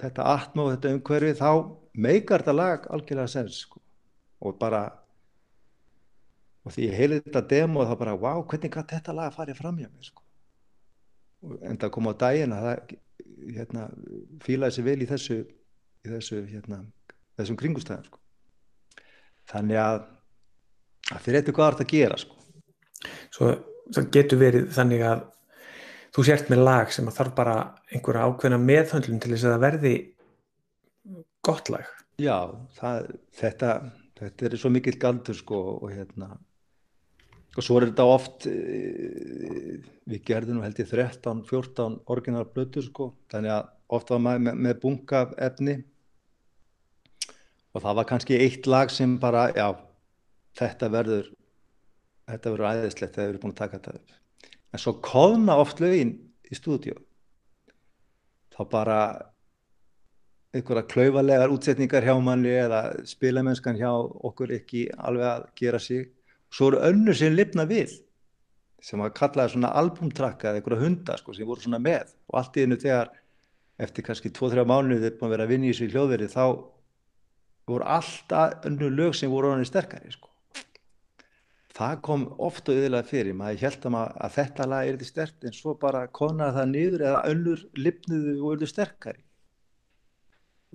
þetta 0.03 0.27
atma 0.35 0.67
og 0.67 0.75
þetta 0.75 0.97
umhverfi 0.97 1.39
þá 1.39 1.51
meikar 1.95 2.43
þetta 2.43 2.57
lag 2.59 2.91
algjörlega 2.91 3.31
sens 3.31 3.63
sko. 3.67 3.79
og 4.43 4.59
bara 4.59 4.83
og 6.63 6.75
því 6.75 6.89
ég 6.89 6.99
heilði 6.99 7.23
þetta 7.25 7.43
demo 7.51 7.87
þá 7.87 7.95
bara 7.99 8.19
wow 8.19 8.45
hvernig 8.47 8.73
gæti 8.75 8.97
þetta 8.97 9.17
lag 9.17 9.31
að 9.31 9.39
fara 9.39 9.57
fram 9.59 9.81
hjá 9.81 9.89
mér 9.89 10.09
sko. 10.09 10.23
en 11.67 11.79
það 11.79 11.93
kom 11.97 12.11
á 12.11 12.13
daginn 12.23 12.55
að 12.55 12.67
það 12.69 12.97
hérna, 13.57 13.89
fílaði 14.45 14.77
sér 14.77 14.87
vel 14.87 14.99
í 15.03 15.09
þessu 15.11 15.39
í 16.03 16.11
þessu 16.13 16.43
hérna, 16.47 16.83
þessum 17.41 17.59
kringustæðum 17.59 18.09
sko. 18.11 18.23
þannig 19.51 19.83
að 19.83 19.99
það 21.11 21.27
fyrir 21.27 21.41
eitthvað 21.41 21.59
hvað 21.59 21.79
það 21.81 21.93
gera 21.93 22.19
sko. 22.23 22.39
Svo 23.35 23.49
það 23.93 24.11
getur 24.15 24.39
verið 24.39 24.69
þannig 24.77 25.03
að 25.09 25.25
þú 26.15 26.25
sért 26.29 26.53
með 26.53 26.63
lag 26.69 26.93
sem 26.95 27.09
að 27.09 27.19
þarf 27.19 27.35
bara 27.35 27.57
einhverja 27.91 28.29
ákveðna 28.29 28.61
meðhöndlun 28.63 29.23
til 29.23 29.33
þess 29.33 29.49
að 29.49 29.55
það 29.57 29.65
verði 29.67 29.95
gott 31.43 31.73
lag 31.73 31.91
Já, 32.21 32.37
það, 32.77 33.09
þetta 33.35 33.71
þetta 34.23 34.49
er 34.49 34.59
svo 34.61 34.71
mikill 34.73 34.99
galdur 35.01 35.37
sko 35.37 35.61
og 35.81 35.91
hérna 35.91 36.37
og 37.53 37.65
svo 37.65 37.79
er 37.79 37.89
þetta 37.91 38.09
oft 38.09 38.47
e, 38.49 38.57
við 40.09 40.25
gerðum 40.29 40.63
held 40.65 40.79
ég 40.81 40.89
13-14 40.89 41.99
orginar 42.13 42.49
blötu 42.55 42.85
sko. 42.85 43.11
Þannig 43.33 43.55
að 43.59 43.71
oft 43.93 44.13
var 44.13 44.23
maður 44.25 44.45
með, 44.47 44.61
með 44.67 44.79
bunga 44.85 45.23
efni. 45.49 45.77
Og 47.73 47.85
það 47.85 47.99
var 48.01 48.09
kannski 48.09 48.41
eitt 48.41 48.69
lag 48.69 48.93
sem 48.93 49.19
bara 49.21 49.47
já, 49.57 49.69
þetta 50.59 50.91
verður 50.93 51.31
þetta 52.29 52.53
verður 52.55 52.69
æðislegt 52.71 53.17
þegar 53.17 53.27
við 53.27 53.33
erum 53.33 53.45
búin 53.45 53.55
að 53.55 53.61
taka 53.61 53.79
þetta 53.79 53.99
upp. 53.99 54.17
En 54.73 54.81
svo 54.81 54.95
kóðna 55.05 55.59
oft 55.61 55.83
lögin 55.85 56.15
í 56.49 56.57
stúdíu 56.57 56.97
þá 58.53 58.63
bara 58.73 58.99
einhverja 60.53 60.85
klauvalega 60.89 61.49
útsetningar 61.53 62.05
hjá 62.05 62.13
manni 62.21 62.53
eða 62.53 62.83
spilamennskan 63.09 63.79
hjá 63.81 63.91
okkur 63.93 64.53
ekki 64.59 64.87
alveg 65.01 65.29
að 65.29 65.47
gera 65.61 65.81
sig 65.81 66.11
svo 66.53 66.73
eru 66.73 66.83
önnur 66.89 67.17
sem 67.17 67.35
lifna 67.35 67.67
við 67.69 67.95
sem 68.83 69.03
að 69.03 69.15
kallaði 69.19 69.55
svona 69.55 69.71
albumtrakka 69.79 70.51
eða 70.51 70.61
einhverja 70.61 70.83
hundar 70.83 71.21
sko 71.21 71.35
sem 71.37 71.47
voru 71.47 71.63
svona 71.63 71.79
með. 71.83 72.11
Og 72.31 72.41
allt 72.41 72.59
í 72.59 72.65
hennu 72.65 72.79
þegar 72.83 73.13
eftir 73.83 74.07
kannski 74.07 74.33
2-3 74.35 74.67
mánuðið 74.67 75.07
þegar 75.07 75.21
maður 75.21 75.35
verið 75.37 75.47
að 75.47 75.53
vinna 75.55 75.69
í 75.69 75.73
þessu 75.73 75.91
hljóðveri 75.93 76.29
þá 76.33 76.45
voru 77.71 77.89
alltaf 77.97 78.67
önnur 78.69 78.95
lög 78.99 79.17
sem 79.17 79.31
voru 79.31 79.53
honum 79.53 79.69
sterkari 79.69 80.11
sko. 80.13 80.31
Það 81.73 82.01
kom 82.05 82.25
ofta 82.43 82.75
auðvitað 82.75 83.07
fyrir. 83.09 83.37
Maður 83.39 83.63
held 83.63 83.87
að, 83.87 83.93
maður, 83.95 84.17
að 84.27 84.35
þetta 84.35 84.67
lag 84.69 84.83
er 84.83 84.97
eitthvað 84.97 85.09
sterkt 85.09 85.47
en 85.49 85.55
svo 85.57 85.77
bara 85.81 86.03
konaði 86.19 86.57
það 86.59 86.73
niður 86.73 87.05
eða 87.07 87.23
öllur 87.31 87.63
lifnuðu 87.79 88.35
og 88.41 88.57
öllur 88.57 88.71
sterkari. 88.71 89.23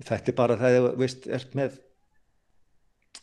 Þetta 0.08 0.32
er 0.32 0.38
bara 0.40 0.56
það 0.58 0.78
að 0.80 0.88
veist, 0.98 1.28
ert 1.38 1.54
með 1.58 1.78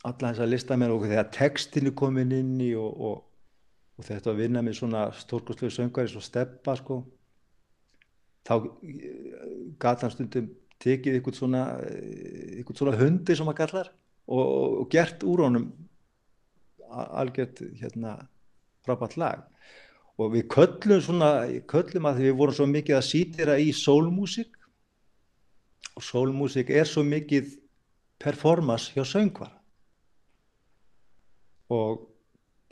alla 0.06 0.32
þessa 0.32 0.50
listamenn 0.50 0.94
og 0.94 1.08
þegar 1.08 1.32
textinu 1.34 1.94
komin 1.98 2.34
inn 2.36 2.60
í 2.62 2.74
og, 2.78 2.92
og, 3.10 3.24
og 3.98 4.08
þetta 4.08 4.32
að 4.34 4.42
vinna 4.44 4.62
með 4.66 4.80
svona 4.80 5.08
stórkostlegu 5.18 5.74
söngari 5.74 6.12
svo 6.12 6.22
steppa 6.24 6.76
sko 6.78 7.00
þá 8.46 8.54
gata 9.82 10.06
hann 10.06 10.14
stundum 10.14 10.52
tekið 10.84 11.18
eitthvað 11.18 11.40
svona, 11.40 11.64
eitthvað 11.82 12.82
svona 12.82 13.00
hundi 13.00 13.36
sem 13.38 13.48
maður 13.48 13.62
kallar 13.64 13.92
og, 14.28 14.46
og 14.84 14.88
gert 14.94 15.26
úr 15.26 15.46
honum 15.48 15.70
algjört 16.96 17.64
hérna 17.80 18.20
frábært 18.86 19.18
lag. 19.20 19.44
Og 20.22 20.32
við 20.36 20.46
köllum 20.54 21.02
svona, 21.04 21.30
köllum 21.68 22.08
að 22.08 22.22
við 22.24 22.38
vorum 22.40 22.56
svo 22.56 22.68
mikið 22.72 23.00
að 23.00 23.08
sýtira 23.10 23.58
í 23.60 23.72
sólmúsík 23.76 24.54
og 25.96 26.06
sólmúsík 26.06 26.72
er 26.72 26.88
svo 26.88 27.04
mikið 27.08 27.58
performance 28.22 28.94
hjá 28.96 29.04
söngvar 29.08 29.55
og 31.72 32.06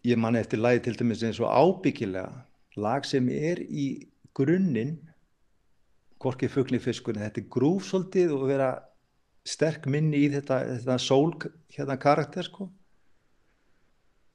ég 0.06 0.20
man 0.20 0.36
eftir 0.36 0.62
lagi 0.62 0.84
til 0.86 0.98
dæmis 1.00 1.24
eins 1.24 1.40
og 1.40 1.50
ábyggilega 1.50 2.30
lag 2.84 3.06
sem 3.06 3.30
er 3.30 3.62
í 3.64 4.08
grunninn 4.36 4.98
Korki 6.24 6.48
Fugli 6.48 6.80
Fiskunni, 6.80 7.20
þetta 7.20 7.42
er 7.42 7.50
grúfsóldið 7.52 8.32
og 8.32 8.46
vera 8.48 8.70
sterk 9.44 9.90
minni 9.92 10.24
í 10.24 10.30
þetta, 10.32 10.62
þetta 10.80 10.96
sól 11.02 11.34
hérna 11.76 11.98
karakter 12.00 12.48
sko 12.48 12.70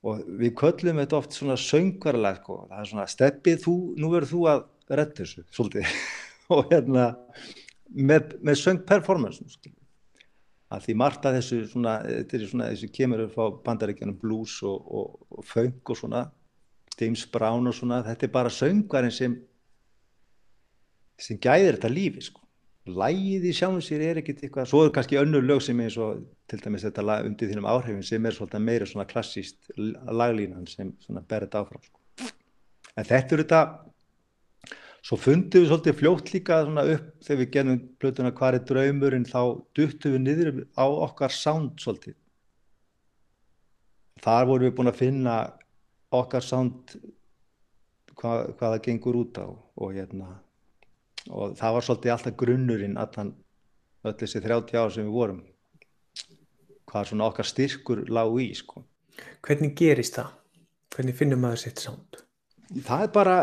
og 0.06 0.26
við 0.38 0.52
köllum 0.58 1.00
þetta 1.02 1.18
oft 1.18 1.34
svona 1.34 1.56
söngvarlega 1.58 2.42
sko. 2.42 2.58
það 2.68 2.82
er 2.82 2.90
svona 2.92 3.06
steppið 3.10 3.64
þú, 3.64 3.76
nú 3.98 4.12
verður 4.12 4.32
þú 4.32 4.42
að 4.52 4.60
retta 5.00 5.24
þessu 5.24 5.44
svolítið 5.56 5.96
og 6.54 6.70
hérna 6.72 7.08
með, 7.88 8.36
með 8.44 8.60
söngperformance 8.62 9.48
sko. 9.56 9.72
Að 10.68 10.84
því 10.84 10.96
margt 11.00 11.28
að 11.28 11.38
þessu 11.38 11.60
svona, 11.70 11.94
þetta 12.04 12.36
er 12.36 12.48
svona 12.50 12.70
þessu 12.72 12.88
kemur 12.92 13.22
upp 13.24 13.38
á 13.40 13.46
bandaríkjanum 13.68 14.18
blues 14.20 14.58
og, 14.68 14.90
og, 15.00 15.14
og 15.38 15.46
funk 15.48 15.94
og 15.94 16.00
svona 16.00 16.26
James 16.98 17.22
Brown 17.30 17.70
og 17.70 17.76
svona, 17.78 18.02
þetta 18.04 18.26
er 18.26 18.34
bara 18.34 18.52
söngvarinn 18.52 19.14
sem 19.14 19.38
sem 21.18 21.38
gæðir 21.42 21.78
þetta 21.78 21.90
lífi 21.90 22.26
sko 22.28 22.44
lægið 22.88 23.46
í 23.48 23.52
sjálfum 23.56 23.82
sér 23.84 24.04
er 24.06 24.20
ekkert 24.22 24.42
eitthvað 24.44 24.68
svo 24.70 24.84
er 24.86 24.92
kannski 24.94 25.18
önnur 25.20 25.44
lög 25.44 25.60
sem 25.64 25.80
er 25.84 25.92
svo 25.92 26.08
til 26.48 26.60
dæmis 26.62 26.86
þetta 26.86 27.04
lag 27.04 27.26
undir 27.28 27.50
þínum 27.50 27.68
áhrifin 27.68 28.06
sem 28.06 28.26
er 28.26 28.36
svolítið 28.36 28.64
meira 28.64 28.88
svona 28.88 29.06
klassíst 29.08 29.70
laglínan 29.76 30.68
sem 30.70 30.94
svona 31.04 31.24
berðið 31.28 31.58
áfram 31.60 31.84
sko. 31.84 32.30
en 32.96 33.08
þetta 33.08 33.36
eru 33.36 33.44
þetta 33.44 33.62
svo 35.08 35.16
fundum 35.16 35.62
við 35.62 35.70
svolítið 35.70 35.98
fljótt 35.98 36.32
líka 36.34 36.62
svona 36.64 36.84
upp 36.94 37.06
þegar 37.24 37.40
við 37.40 37.52
genum 37.56 37.78
blötuna 38.00 38.32
hvað 38.36 38.58
er 38.58 38.66
draumurinn 38.70 39.28
þá 39.28 39.40
duttum 39.78 40.16
við 40.16 40.24
niður 40.24 40.58
á 40.76 40.84
okkar 40.86 41.34
sound 41.34 41.80
svolítið 41.80 42.18
þar 44.24 44.50
vorum 44.50 44.68
við 44.68 44.76
búin 44.76 44.92
að 44.92 45.00
finna 45.00 45.36
okkar 46.18 46.44
sound 46.44 46.96
hvað, 48.18 48.52
hvað 48.58 48.74
það 48.74 48.84
gengur 48.88 49.20
út 49.22 49.40
á 49.40 49.48
og 49.48 49.94
hérna 49.96 50.32
og 51.28 51.54
það 51.58 51.76
var 51.76 51.86
svolítið 51.86 52.14
alltaf 52.14 52.40
grunnurinn 52.42 52.98
allan 53.00 53.32
öll 54.04 54.16
þessi 54.18 54.42
30 54.44 54.82
ár 54.82 54.92
sem 54.92 55.08
við 55.08 55.16
vorum 55.16 55.40
hvað 56.88 57.10
svona 57.10 57.28
okkar 57.28 57.48
styrkur 57.48 58.04
lág 58.08 58.36
í 58.40 58.48
sko. 58.56 58.82
Hvernig 59.44 59.74
gerist 59.78 60.18
það? 60.18 60.34
Hvernig 60.94 61.16
finnum 61.18 61.42
maður 61.44 61.62
sitt 61.64 61.82
sánd? 61.82 62.20
Það 62.84 63.02
er 63.04 63.10
bara 63.12 63.36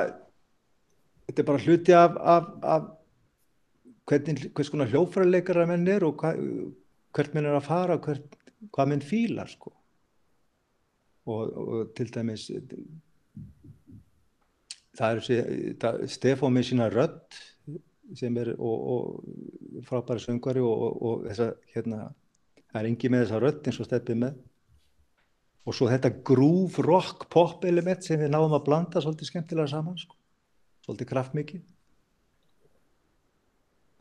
þetta 1.25 1.41
er 1.41 1.49
bara 1.49 1.63
hluti 1.65 1.95
af, 1.97 2.17
af, 2.35 2.49
af 2.75 2.89
hvernig, 4.09 4.49
hvers 4.55 4.71
konar 4.73 4.91
hljófræðleikara 4.91 5.65
menn 5.69 5.87
er 5.89 6.05
og 6.07 6.21
hva, 6.21 6.35
hvert 7.15 7.35
menn 7.35 7.49
er 7.49 7.57
að 7.57 7.67
fara 7.67 7.97
hvert, 8.01 8.37
hvað 8.71 8.91
menn 8.91 9.03
fílar 9.05 9.49
sko 9.51 9.73
og, 11.25 11.41
og 11.41 11.91
til 11.97 12.11
dæmis 12.13 12.49
það 14.95 15.21
er 15.21 16.09
Stefán 16.11 16.55
með 16.55 16.69
sína 16.69 16.89
rödd 16.93 17.39
sem 18.15 18.35
er 18.37 18.53
og, 18.55 18.89
og 18.95 19.85
frábæri 19.87 20.21
söngvari 20.21 20.61
og, 20.61 20.83
og, 21.01 21.23
þessa, 21.29 21.49
hérna, 21.73 22.09
það 22.69 22.81
er 22.81 22.89
engi 22.91 23.11
með 23.11 23.25
þessa 23.25 23.41
rödd 23.41 23.69
eins 23.69 23.81
og 23.81 23.89
steppið 23.89 24.21
með 24.21 24.43
og 25.65 25.73
svo 25.73 25.89
þetta 25.89 26.11
groove 26.27 26.83
rock 26.85 27.25
pop 27.33 27.65
element 27.65 28.05
sem 28.05 28.21
við 28.21 28.29
náum 28.35 28.53
að 28.53 28.67
blanda 28.67 29.01
svolítið 29.01 29.31
skemmtilega 29.31 29.71
saman 29.71 29.97
sko. 29.97 30.14
Svolítið 30.85 31.11
kraftmikið 31.11 31.63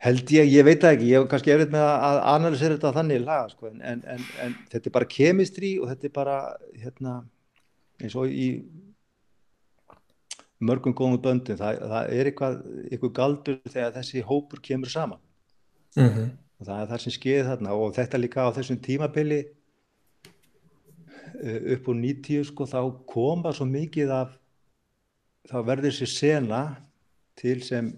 held 0.04 0.32
ég, 0.34 0.50
ég 0.52 0.66
veit 0.66 0.82
það 0.82 0.96
ekki 0.96 1.10
ég 1.10 1.22
hef 1.22 1.28
kannski 1.32 1.52
eftir 1.54 1.72
með 1.72 1.84
að 1.88 2.18
analysera 2.34 2.76
þetta 2.76 2.94
þannig 2.98 3.20
í 3.20 3.24
laga 3.24 3.50
sko. 3.52 3.70
en, 3.72 4.02
en, 4.14 4.24
en 4.44 4.56
þetta 4.72 4.90
er 4.90 4.96
bara 4.98 5.12
kemistri 5.16 5.70
og 5.80 5.90
þetta 5.92 6.08
er 6.08 6.14
bara 6.18 6.38
hérna, 6.80 7.14
eins 8.02 8.16
og 8.20 8.28
í 8.28 8.48
mörgum 10.64 10.94
góðum 10.96 11.20
böndum 11.24 11.58
það, 11.60 11.80
það 11.92 12.14
er 12.18 12.30
eitthvað, 12.30 12.60
eitthvað 12.90 13.14
galdur 13.18 13.60
þegar 13.64 13.96
þessi 13.98 14.24
hópur 14.28 14.62
kemur 14.64 14.92
saman 14.92 15.20
mm 15.96 16.08
-hmm. 16.08 16.30
og 16.60 16.68
það 16.68 16.80
er 16.80 16.88
það 16.92 17.04
sem 17.04 17.16
skeiði 17.18 17.48
þarna 17.50 17.76
og 17.80 17.94
þetta 17.96 18.20
líka 18.20 18.46
á 18.48 18.56
þessum 18.58 18.80
tímabili 18.84 19.40
eh, 21.42 21.60
upp 21.76 21.88
úr 21.88 22.00
90 22.00 22.48
sko 22.52 22.68
þá 22.68 22.80
koma 23.08 23.52
svo 23.52 23.66
mikið 23.68 24.16
af 24.20 24.38
þá 25.50 25.58
verður 25.66 25.90
þessi 25.90 26.08
sena 26.10 26.60
til 27.38 27.58
sem 27.64 27.90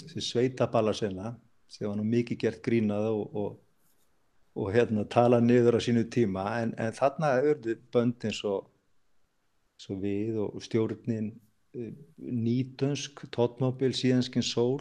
þessi 0.00 0.24
sveitaballa 0.24 0.94
sena 0.96 1.34
sem 1.70 1.86
var 1.86 1.98
nú 1.98 2.06
mikið 2.08 2.40
gert 2.40 2.62
grínað 2.64 3.10
og, 3.12 3.36
og, 3.36 3.58
og 4.58 4.72
hérna 4.74 5.04
tala 5.06 5.38
niður 5.44 5.78
á 5.78 5.80
sínu 5.84 6.06
tíma 6.10 6.46
en, 6.62 6.74
en 6.80 6.96
þarna 6.96 7.36
auðvitað 7.38 7.84
bönd 7.94 8.26
eins 8.26 8.40
og, 8.48 8.66
eins 9.76 9.90
og 9.92 10.02
við 10.02 10.40
og 10.46 10.58
stjórnin 10.64 11.30
nýtönsk, 11.70 13.28
tótmobil, 13.30 13.92
síðanskinn 13.94 14.42
sól. 14.42 14.80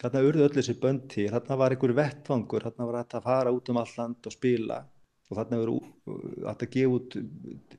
Þarna 0.00 0.22
urðu 0.26 0.48
öll 0.48 0.56
þessi 0.56 0.74
bönd 0.82 1.06
til 1.12 1.28
þarna 1.30 1.58
var 1.60 1.72
einhver 1.72 1.94
vettvangur, 1.96 2.66
þarna 2.66 2.88
var 2.88 2.98
þetta 3.04 3.20
að 3.20 3.28
fara 3.28 3.52
út 3.54 3.70
um 3.70 3.78
all 3.80 3.92
land 3.96 4.26
og 4.26 4.34
spila 4.34 4.80
og 5.26 5.38
þarna 5.38 5.58
þetta 5.58 6.66
að 6.66 6.74
gefa 6.76 6.96
út 6.96 7.16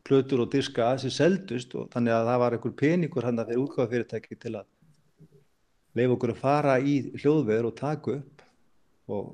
plötur 0.08 0.44
og 0.44 0.52
diska 0.52 0.90
að 0.90 0.98
þessi 0.98 1.12
seldust 1.16 1.76
og 1.80 1.90
þannig 1.94 2.16
að 2.16 2.30
það 2.30 2.42
var 2.44 2.56
einhver 2.58 2.76
peningur 2.82 3.28
hann 3.28 3.40
að 3.40 3.52
þeirra 3.52 3.66
útgáðafyrirtæki 3.66 4.40
til 4.42 4.54
að 4.60 4.66
leifa 5.98 6.18
okkur 6.18 6.34
að 6.34 6.42
fara 6.42 6.78
í 6.80 6.96
hljóðveður 7.16 7.70
og 7.70 7.78
taka 7.78 8.18
upp 8.18 8.44
og, 9.08 9.30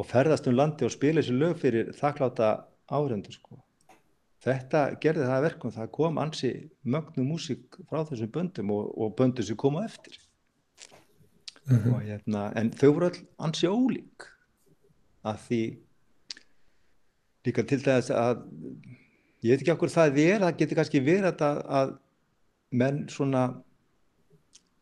og 0.00 0.08
ferðast 0.08 0.48
um 0.48 0.56
landi 0.56 0.88
og 0.88 0.94
spila 0.94 1.20
þessi 1.20 1.36
lög 1.36 1.60
fyrir 1.60 1.92
þakkláta 1.98 2.54
áhrendu 2.90 3.34
sko 3.36 3.60
þetta 4.40 4.86
gerði 5.02 5.28
það 5.28 5.44
verkum, 5.44 5.74
það 5.74 5.92
kom 5.92 6.18
ansi 6.22 6.54
mögnu 6.88 7.26
músík 7.28 7.76
frá 7.90 8.06
þessum 8.08 8.32
böndum 8.32 8.72
og, 8.72 8.88
og 8.96 9.12
böndu 9.18 9.44
sem 9.44 9.58
koma 9.60 9.84
eftir 9.84 10.16
mm 11.66 11.76
-hmm. 11.76 11.94
og, 11.94 12.02
hérna, 12.02 12.48
en 12.56 12.72
þau 12.72 12.90
voru 12.94 13.10
all 13.10 13.20
ansi 13.38 13.68
ólík 13.68 14.28
að 15.22 15.36
því 15.46 15.62
líka 17.46 17.64
til 17.66 17.80
þess 17.84 18.12
að 18.14 18.44
ég 19.44 19.54
veit 19.54 19.62
ekki 19.62 19.74
okkur 19.74 19.92
það 19.92 20.20
er, 20.24 20.44
það 20.44 20.58
getur 20.60 20.80
kannski 20.80 21.02
verið 21.04 21.44
að, 21.46 21.60
að 21.80 21.92
menn 22.70 23.02
svona 23.10 23.44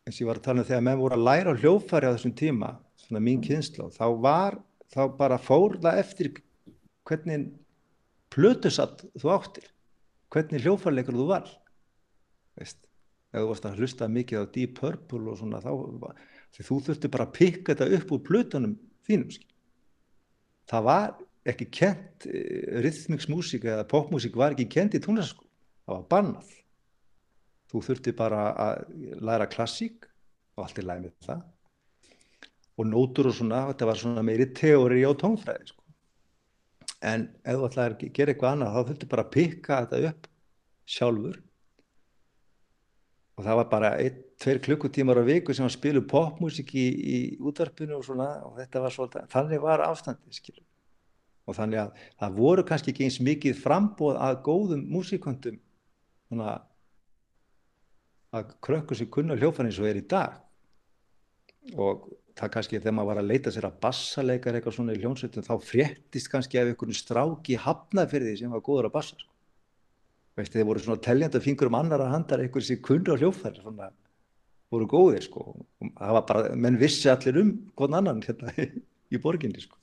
eins 0.08 0.16
og 0.16 0.24
ég 0.24 0.30
var 0.30 0.40
að 0.40 0.46
tala 0.48 0.64
um 0.64 0.68
þegar 0.68 0.84
menn 0.88 1.00
voru 1.02 1.18
að 1.18 1.26
læra 1.28 1.54
á 1.54 1.60
hljófari 1.60 2.08
á 2.08 2.14
þessum 2.16 2.34
tíma, 2.38 2.72
svona 3.04 3.22
mín 3.22 3.42
kynsla 3.44 3.90
þá 3.94 4.06
var, 4.24 4.58
þá 4.88 5.02
bara 5.18 5.40
fór 5.40 5.78
það 5.82 6.02
eftir 6.02 6.32
hvernig 7.08 7.48
plötusatt 8.32 9.04
þú 9.20 9.32
áttir 9.36 9.68
hvernig 10.32 10.64
hljófarleikur 10.64 11.16
þú 11.16 11.28
var 11.30 11.46
veist. 12.58 12.80
Ef 13.28 13.42
þú 13.42 13.48
varst 13.50 13.66
að 13.68 13.80
hlusta 13.82 14.08
mikið 14.08 14.44
á 14.44 14.52
Deep 14.54 14.74
Purple 14.78 15.28
og 15.28 15.38
svona 15.40 15.60
þá 15.60 15.72
því 16.56 16.64
þú 16.64 16.78
þurfti 16.86 17.10
bara 17.12 17.26
að 17.28 17.34
pikka 17.36 17.74
þetta 17.74 17.98
upp 17.98 18.12
úr 18.16 18.22
plötunum 18.24 18.76
þínum 19.08 19.34
það 20.68 20.86
var 20.88 21.10
ekki 21.52 21.68
kent 21.72 22.28
eh, 22.28 22.80
rhythmicsmusík 22.84 23.66
eða 23.68 23.86
popmusík 23.88 24.36
var 24.38 24.56
ekki 24.56 24.68
kent 24.72 24.96
í 24.98 25.02
tónlistaskó 25.04 25.48
það 25.88 25.96
var 25.96 26.08
bannað. 26.12 26.52
Þú 27.68 27.82
þurfti 27.84 28.14
bara 28.16 28.44
að 28.64 28.84
læra 29.24 29.48
klassík 29.50 30.06
og 30.56 30.66
allt 30.66 30.80
er 30.80 30.88
læg 30.88 31.02
með 31.06 31.16
það. 31.26 31.42
Og 32.78 32.88
nótur 32.88 33.30
og 33.30 33.36
svona 33.36 33.64
þetta 33.72 33.88
var 33.88 34.00
svona 34.00 34.24
meiri 34.24 34.48
teóri 34.56 35.02
á 35.04 35.12
tónfræði 35.18 35.72
sko. 35.72 35.84
En 37.08 37.28
ef 37.42 37.58
þú 37.58 37.68
ætlaði 37.68 37.94
að 37.94 38.16
gera 38.16 38.34
eitthvað 38.34 38.54
annað 38.54 38.74
þá 38.74 38.80
þurftu 38.90 39.10
bara 39.12 39.24
að 39.26 39.34
pikka 39.36 39.82
þetta 39.82 40.12
upp 40.12 40.30
sjálfur. 40.88 41.42
Og 43.38 43.44
það 43.46 43.60
var 43.60 43.68
bara 43.70 43.90
ein, 44.02 44.22
tveir 44.42 44.60
klukkutímar 44.64 45.20
á 45.22 45.24
viku 45.28 45.54
sem 45.54 45.66
að 45.66 45.76
spilu 45.76 46.02
popmusik 46.10 46.72
í, 46.74 46.86
í 46.88 47.18
útvarpinu 47.38 47.98
og 47.98 48.06
svona 48.06 48.30
og 48.48 48.56
þetta 48.58 48.82
var 48.82 48.94
svolítið, 48.94 49.28
þannig 49.34 49.62
var 49.62 49.84
afstandið 49.86 50.40
skilur 50.40 50.64
og 51.48 51.56
þannig 51.56 51.80
að 51.80 52.02
það 52.20 52.36
voru 52.36 52.64
kannski 52.68 52.92
ekki 52.92 53.06
eins 53.06 53.18
mikið 53.24 53.60
frambóð 53.62 54.18
að 54.20 54.40
góðum 54.44 54.84
músiköndum 54.92 55.56
svona 56.28 56.58
að 58.36 58.50
krökkur 58.64 58.98
sem 58.98 59.08
kunna 59.12 59.36
hljófan 59.38 59.70
eins 59.70 59.78
og 59.80 59.88
er 59.88 60.00
í 60.02 60.04
dag. 60.04 60.34
Og 61.72 62.10
það 62.38 62.52
kannski 62.54 62.80
þegar 62.80 62.96
maður 62.98 63.10
var 63.10 63.20
að 63.22 63.30
leita 63.32 63.52
sér 63.52 63.68
að 63.70 63.78
bassaleikar 63.82 64.58
eitthvað 64.58 64.76
svona 64.76 64.96
í 64.96 65.00
hljónsveitum 65.00 65.46
þá 65.46 65.54
fréttist 65.64 66.30
kannski 66.32 66.60
af 66.60 66.68
einhvern 66.68 66.96
stráki 66.96 67.56
hafnaferði 67.64 68.36
sem 68.42 68.52
var 68.52 68.64
góður 68.64 68.90
að 68.90 68.96
bassa 68.98 69.16
sko. 69.16 69.32
Veistu, 70.38 70.60
þeir 70.60 70.68
voru 70.68 70.84
svona 70.84 71.02
teljanda 71.02 71.40
fingur 71.42 71.72
um 71.72 71.80
annar 71.80 72.04
að 72.04 72.12
handar 72.12 72.44
einhver 72.44 72.62
sem 72.62 72.78
kundu 72.84 73.16
á 73.16 73.18
hljófæri 73.18 73.64
svona 73.64 73.88
voru 74.70 74.86
góðir 74.92 75.24
sko. 75.24 75.48
Og 75.80 75.96
það 75.96 76.14
var 76.20 76.28
bara, 76.28 76.54
menn 76.54 76.78
vissi 76.78 77.08
allir 77.10 77.40
um 77.40 77.56
hvern 77.72 77.98
annan 78.02 78.22
hérna 78.22 78.52
í 79.14 79.24
borginni 79.24 79.64
sko 79.64 79.77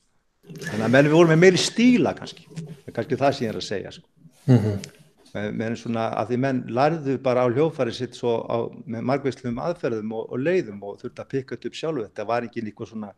þannig 0.45 0.85
að 0.85 0.93
menn 0.97 1.09
við 1.09 1.17
vorum 1.17 1.33
með 1.33 1.41
meiri 1.45 1.61
stíla 1.61 2.13
kannski, 2.17 2.45
kannski 2.91 3.19
það 3.19 3.33
sem 3.37 3.47
ég 3.47 3.53
er 3.53 3.59
að 3.61 3.67
segja 3.69 3.95
sko. 3.95 4.07
Mm 4.45 4.61
-hmm 4.61 5.01
með 5.35 5.75
svona 5.79 6.05
að 6.15 6.31
því 6.31 6.37
menn 6.43 6.61
lærðu 6.71 7.17
bara 7.23 7.43
á 7.43 7.51
hljófari 7.51 7.93
sitt 7.95 8.15
svo 8.15 8.37
á, 8.47 8.71
með 8.87 9.05
margveislum 9.09 9.59
aðferðum 9.59 10.13
og, 10.15 10.31
og 10.31 10.39
leiðum 10.39 10.81
og 10.87 10.99
þurfti 11.01 11.23
að 11.23 11.31
pikka 11.33 11.57
upp 11.59 11.75
sjálfu 11.75 12.05
þetta 12.05 12.27
var 12.29 12.47
ekki 12.47 12.63
líka 12.63 12.87
svona 12.87 13.11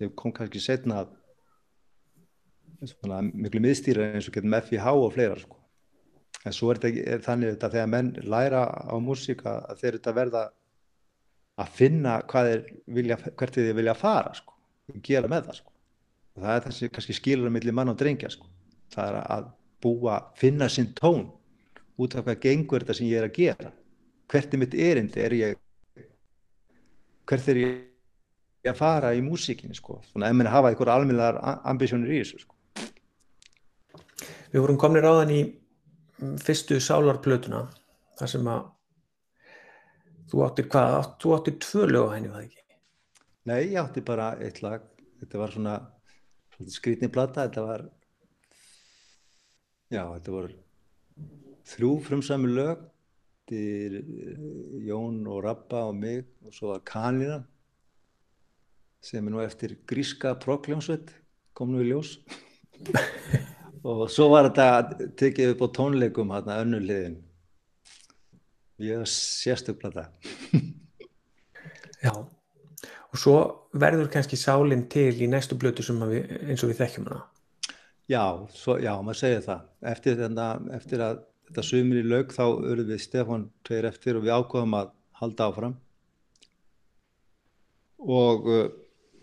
þau 0.00 0.10
kom 0.18 0.34
kannski 0.36 0.60
setna 0.60 1.06
svona 2.82 3.22
miklu 3.22 3.62
miðstýra 3.62 4.10
eins 4.12 4.28
og 4.28 4.36
getum 4.36 4.56
FIH 4.58 4.92
og 4.92 5.12
fleira 5.14 5.38
sko. 5.40 5.56
en 6.44 6.56
svo 6.56 6.72
er 6.72 6.82
þetta 6.82 7.14
er 7.14 7.24
þannig 7.24 7.54
þetta 7.54 7.72
þegar 7.76 7.92
menn 7.94 8.12
læra 8.34 8.64
á 8.68 8.94
músíka 9.00 9.58
að 9.62 9.82
þeir 9.82 9.98
þetta 9.98 10.16
verða 10.18 10.46
að 11.62 11.76
finna 11.76 12.20
hvað 12.28 12.52
er 12.52 12.64
vilja, 12.86 13.16
hvert 13.16 13.54
þið 13.56 13.74
vilja 13.78 13.94
fara 13.96 14.32
sko, 14.34 14.56
gera 15.04 15.30
með 15.30 15.48
það 15.48 15.60
sko. 15.62 15.71
Og 16.36 16.44
það 16.44 16.54
er 16.54 16.64
þessi 16.66 16.90
kannski 16.92 17.16
skilur 17.16 17.50
að 17.50 17.56
milli 17.56 17.74
mann 17.76 17.92
og 17.92 17.98
drengja 18.00 18.30
sko. 18.32 18.48
það 18.92 19.08
er 19.08 19.18
að 19.36 19.46
búa, 19.82 20.18
finna 20.38 20.68
sinn 20.68 20.92
tón 20.94 21.30
út 21.98 22.14
af 22.16 22.26
hvað 22.26 22.42
gengur 22.42 22.84
þetta 22.84 22.96
sem 22.96 23.08
ég 23.08 23.20
er 23.20 23.28
að 23.28 23.36
gera. 23.38 23.72
Hvert 24.30 24.54
er 24.54 24.60
mitt 24.60 24.74
erindi? 24.74 25.20
Er 25.20 25.34
ég 25.36 25.58
hvert 27.28 27.48
er 27.48 27.60
ég 27.62 28.68
að 28.70 28.78
fara 28.78 29.12
í 29.16 29.22
músíkinni 29.24 29.76
sko? 29.76 30.00
Svona 30.10 30.30
ef 30.30 30.36
maður 30.36 30.54
hafa 30.54 30.72
einhver 30.72 30.92
alminlegar 30.92 31.40
ambisjónir 31.68 32.12
í 32.12 32.20
þessu 32.22 32.42
sko. 32.44 32.56
Við 34.52 34.60
vorum 34.60 34.80
komnir 34.80 35.08
á 35.08 35.12
þann 35.20 35.34
í 35.34 35.42
fyrstu 36.42 36.78
sálarplötuna 36.80 37.64
þar 38.20 38.30
sem 38.30 38.48
að 38.52 38.66
þú 40.30 40.44
áttir 40.46 40.68
hvað, 40.72 40.98
þú 41.20 41.34
áttir 41.36 41.58
tvö 41.64 41.88
lög 41.90 42.12
á 42.12 42.14
henni 42.14 42.32
var 42.32 42.44
ekki? 42.46 42.60
Nei, 43.48 43.72
ég 43.72 43.80
átti 43.82 44.04
bara 44.06 44.32
eitt 44.40 44.62
lag. 44.62 44.84
Þetta 45.22 45.40
var 45.40 45.54
svona 45.54 45.74
skrítni 46.70 47.08
blata 47.12 47.46
þetta 47.46 47.64
var 47.66 47.86
já, 49.92 50.02
þetta 50.04 50.34
voru 50.34 50.52
þrjú 51.72 51.92
frumsami 52.06 52.52
lög 52.52 52.84
til 53.50 53.98
eh, 54.00 54.44
Jón 54.88 55.22
og 55.26 55.42
Rabba 55.46 55.86
og 55.90 55.96
mig 55.98 56.24
og 56.46 56.54
svo 56.54 56.72
var 56.72 56.84
Kanina 56.86 57.40
sem 59.02 59.26
er 59.26 59.34
nú 59.34 59.42
eftir 59.42 59.76
gríska 59.88 60.36
prokljónsveit 60.38 61.10
kom 61.52 61.72
nú 61.72 61.82
í 61.82 61.88
ljós. 61.90 62.16
Og 63.82 64.04
svo 64.14 64.28
var 64.30 64.46
þetta 64.46 65.08
tekið 65.18 65.56
upp 65.56 65.64
á 65.66 65.68
tónleikum 65.74 66.30
hérna 66.30 66.60
önnulegin 66.62 67.16
ég 68.82 69.02
sérstökla 69.10 69.90
það 69.96 70.08
Já 72.02 72.14
og 73.12 73.20
svo 73.20 73.36
verður 73.76 74.08
kannski 74.12 74.38
sálinn 74.40 74.86
til 74.92 75.12
í 75.20 75.28
næstu 75.28 75.58
blötu 75.60 75.84
við, 75.84 76.32
eins 76.48 76.64
og 76.64 76.72
við 76.72 76.80
þekkjum 76.80 77.08
hana. 77.10 77.22
Já, 78.10 78.24
svo, 78.56 78.78
já, 78.80 78.92
maður 79.00 79.20
segir 79.20 79.44
það. 79.44 79.60
Eftir, 79.92 80.16
þenna, 80.18 80.46
eftir 80.76 81.04
að 81.04 81.22
þetta 81.48 81.64
sumir 81.68 82.00
í 82.00 82.08
laug 82.08 82.32
þá 82.32 82.44
örðum 82.48 82.90
við 82.90 83.02
Stefan 83.04 83.48
tveir 83.66 83.88
eftir 83.88 84.18
og 84.18 84.24
við 84.24 84.34
ákvaðum 84.36 84.76
að 84.80 84.92
halda 85.20 85.48
áfram. 85.48 85.76
Og 88.02 88.48
uh, 88.50 88.64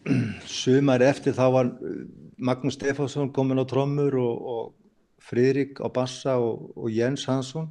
sumar 0.61 1.03
eftir 1.03 1.35
þá 1.37 1.45
var 1.57 1.71
uh, 1.73 1.99
Magnús 2.37 2.77
Stefánsson 2.77 3.33
komin 3.35 3.59
á 3.59 3.65
trommur 3.67 4.15
og, 4.21 4.45
og 4.53 4.75
Fridrik 5.19 5.81
á 5.83 5.89
bassa 5.91 6.37
og, 6.39 6.69
og 6.77 6.93
Jens 6.93 7.25
Hansson. 7.27 7.67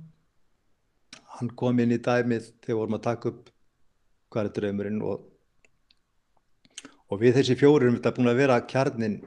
Hann 1.39 1.55
kom 1.57 1.79
inn 1.81 1.95
í 1.95 2.03
dæmið 2.03 2.53
þegar 2.67 2.83
vorum 2.83 2.99
að 2.99 3.07
taka 3.07 3.33
upp 3.33 3.55
er 4.39 4.51
draumurinn 4.53 5.01
og, 5.01 5.23
og 7.09 7.21
við 7.23 7.39
þessi 7.39 7.57
fjóri 7.59 7.87
erum 7.87 7.99
þetta 7.99 8.15
búin 8.17 8.31
að 8.33 8.41
vera 8.43 8.59
kjarnin 8.69 9.21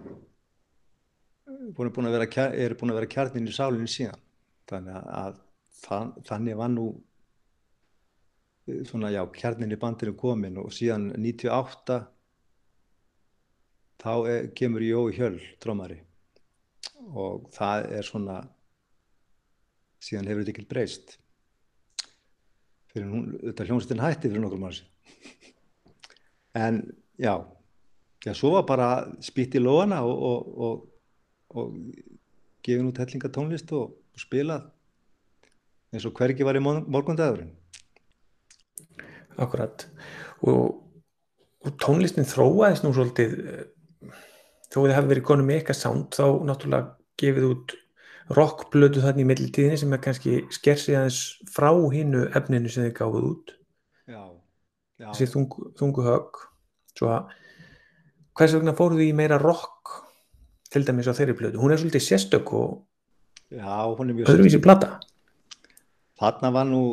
búin, 1.76 2.08
að 2.08 2.18
vera, 2.18 2.50
er 2.52 2.76
búin 2.78 2.94
að 2.94 3.00
vera 3.02 3.12
kjarnin 3.12 3.48
í 3.48 3.56
sálinni 3.56 3.90
síðan. 3.90 4.20
Þannig 4.70 5.08
að 5.22 5.40
þann, 5.82 6.12
þannig 6.28 6.60
var 6.60 6.72
nú 6.72 6.88
svona 8.88 9.12
já, 9.12 9.22
kjarnin 9.36 9.74
í 9.74 9.80
bandinu 9.80 10.14
komin 10.18 10.60
og 10.62 10.72
síðan 10.76 11.10
98 11.18 12.00
þá 14.02 14.14
er, 14.30 14.50
kemur 14.58 14.86
Jói 14.86 15.16
Hjöll 15.18 15.40
trómari 15.62 16.00
og 17.12 17.50
það 17.54 17.88
er 17.98 18.08
svona 18.08 18.38
síðan 20.02 20.30
hefur 20.30 20.46
þetta 20.46 20.54
ekki 20.56 20.70
breyst. 20.70 21.18
Fyrir 22.92 23.10
hún, 23.10 23.28
þetta 23.42 23.68
hljómsveitin 23.68 24.04
hætti 24.04 24.30
fyrir 24.30 24.44
nokkur 24.44 24.62
manns 24.62 24.84
en 26.66 26.84
já 27.22 27.36
já, 28.26 28.34
svo 28.34 28.56
var 28.56 28.68
bara 28.70 28.90
spýtt 29.24 29.58
í 29.58 29.64
lóana 29.64 30.02
og, 30.08 30.22
og, 30.32 30.62
og, 30.68 30.86
og 31.56 31.74
gefin 32.66 32.92
út 32.92 33.02
hellinga 33.02 33.32
tónlist 33.34 33.74
og 33.76 33.98
spilað 34.20 34.70
eins 35.92 36.08
og 36.08 36.16
hvergi 36.16 36.46
var 36.48 36.56
í 36.56 36.64
morgundagurinn. 36.64 37.52
Akkurat. 39.42 39.88
Og, 40.48 40.78
og 41.66 41.78
tónlistin 41.82 42.28
þróaðist 42.28 42.86
nú 42.86 42.94
svolítið 42.96 43.36
þó 44.72 44.78
að 44.80 44.88
það 44.88 44.96
hefði 44.96 45.12
verið 45.12 45.28
konum 45.28 45.52
eitthvað 45.52 45.80
sound 45.82 46.16
þá 46.16 46.26
náttúrulega 46.48 46.94
gefið 47.20 47.48
út 47.50 47.76
rockblödu 48.32 49.04
þannig 49.04 49.26
í 49.26 49.30
millitíðinni 49.32 49.80
sem 49.82 49.96
er 49.96 50.04
kannski 50.04 50.38
skersið 50.56 51.00
aðeins 51.00 51.20
frá 51.52 51.72
hinnu 51.92 52.24
efninu 52.38 52.72
sem 52.72 52.88
þið 52.88 52.96
gáðuð 53.02 53.28
út. 53.32 53.54
Já, 54.08 54.24
já. 55.02 55.10
þessi 55.10 55.28
þungu, 55.34 55.68
þungu 55.80 56.06
högg. 56.08 56.42
Svo 56.96 57.12
að 57.12 57.36
hvers 58.38 58.56
vegna 58.56 58.76
fóruð 58.78 59.02
þið 59.02 59.12
í 59.12 59.18
meira 59.18 59.40
rock 59.42 59.98
til 60.72 60.86
dæmis 60.88 61.10
á 61.12 61.18
þeirri 61.18 61.36
blödu 61.38 61.60
hún 61.62 61.74
er 61.74 61.82
svolítið 61.82 62.06
sérstök 62.08 62.54
og 62.56 62.80
já, 63.52 63.96
hún 63.98 64.10
er 64.10 64.16
mjög 64.16 64.32
öðruvísi 64.32 64.62
plata. 64.64 65.00
Þarna 66.20 66.52
var 66.54 66.68
nú 66.70 66.84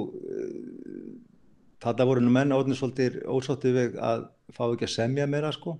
þarna 1.82 2.06
voru 2.08 2.24
nú 2.24 2.32
menn 2.34 2.54
átnið 2.54 2.80
svolítið 2.80 3.20
ósáttið 3.28 3.78
við 3.78 4.00
að 4.02 4.24
fá 4.56 4.64
ekki 4.66 4.88
að 4.88 4.94
semja 4.94 5.28
meira 5.30 5.52
sko. 5.54 5.76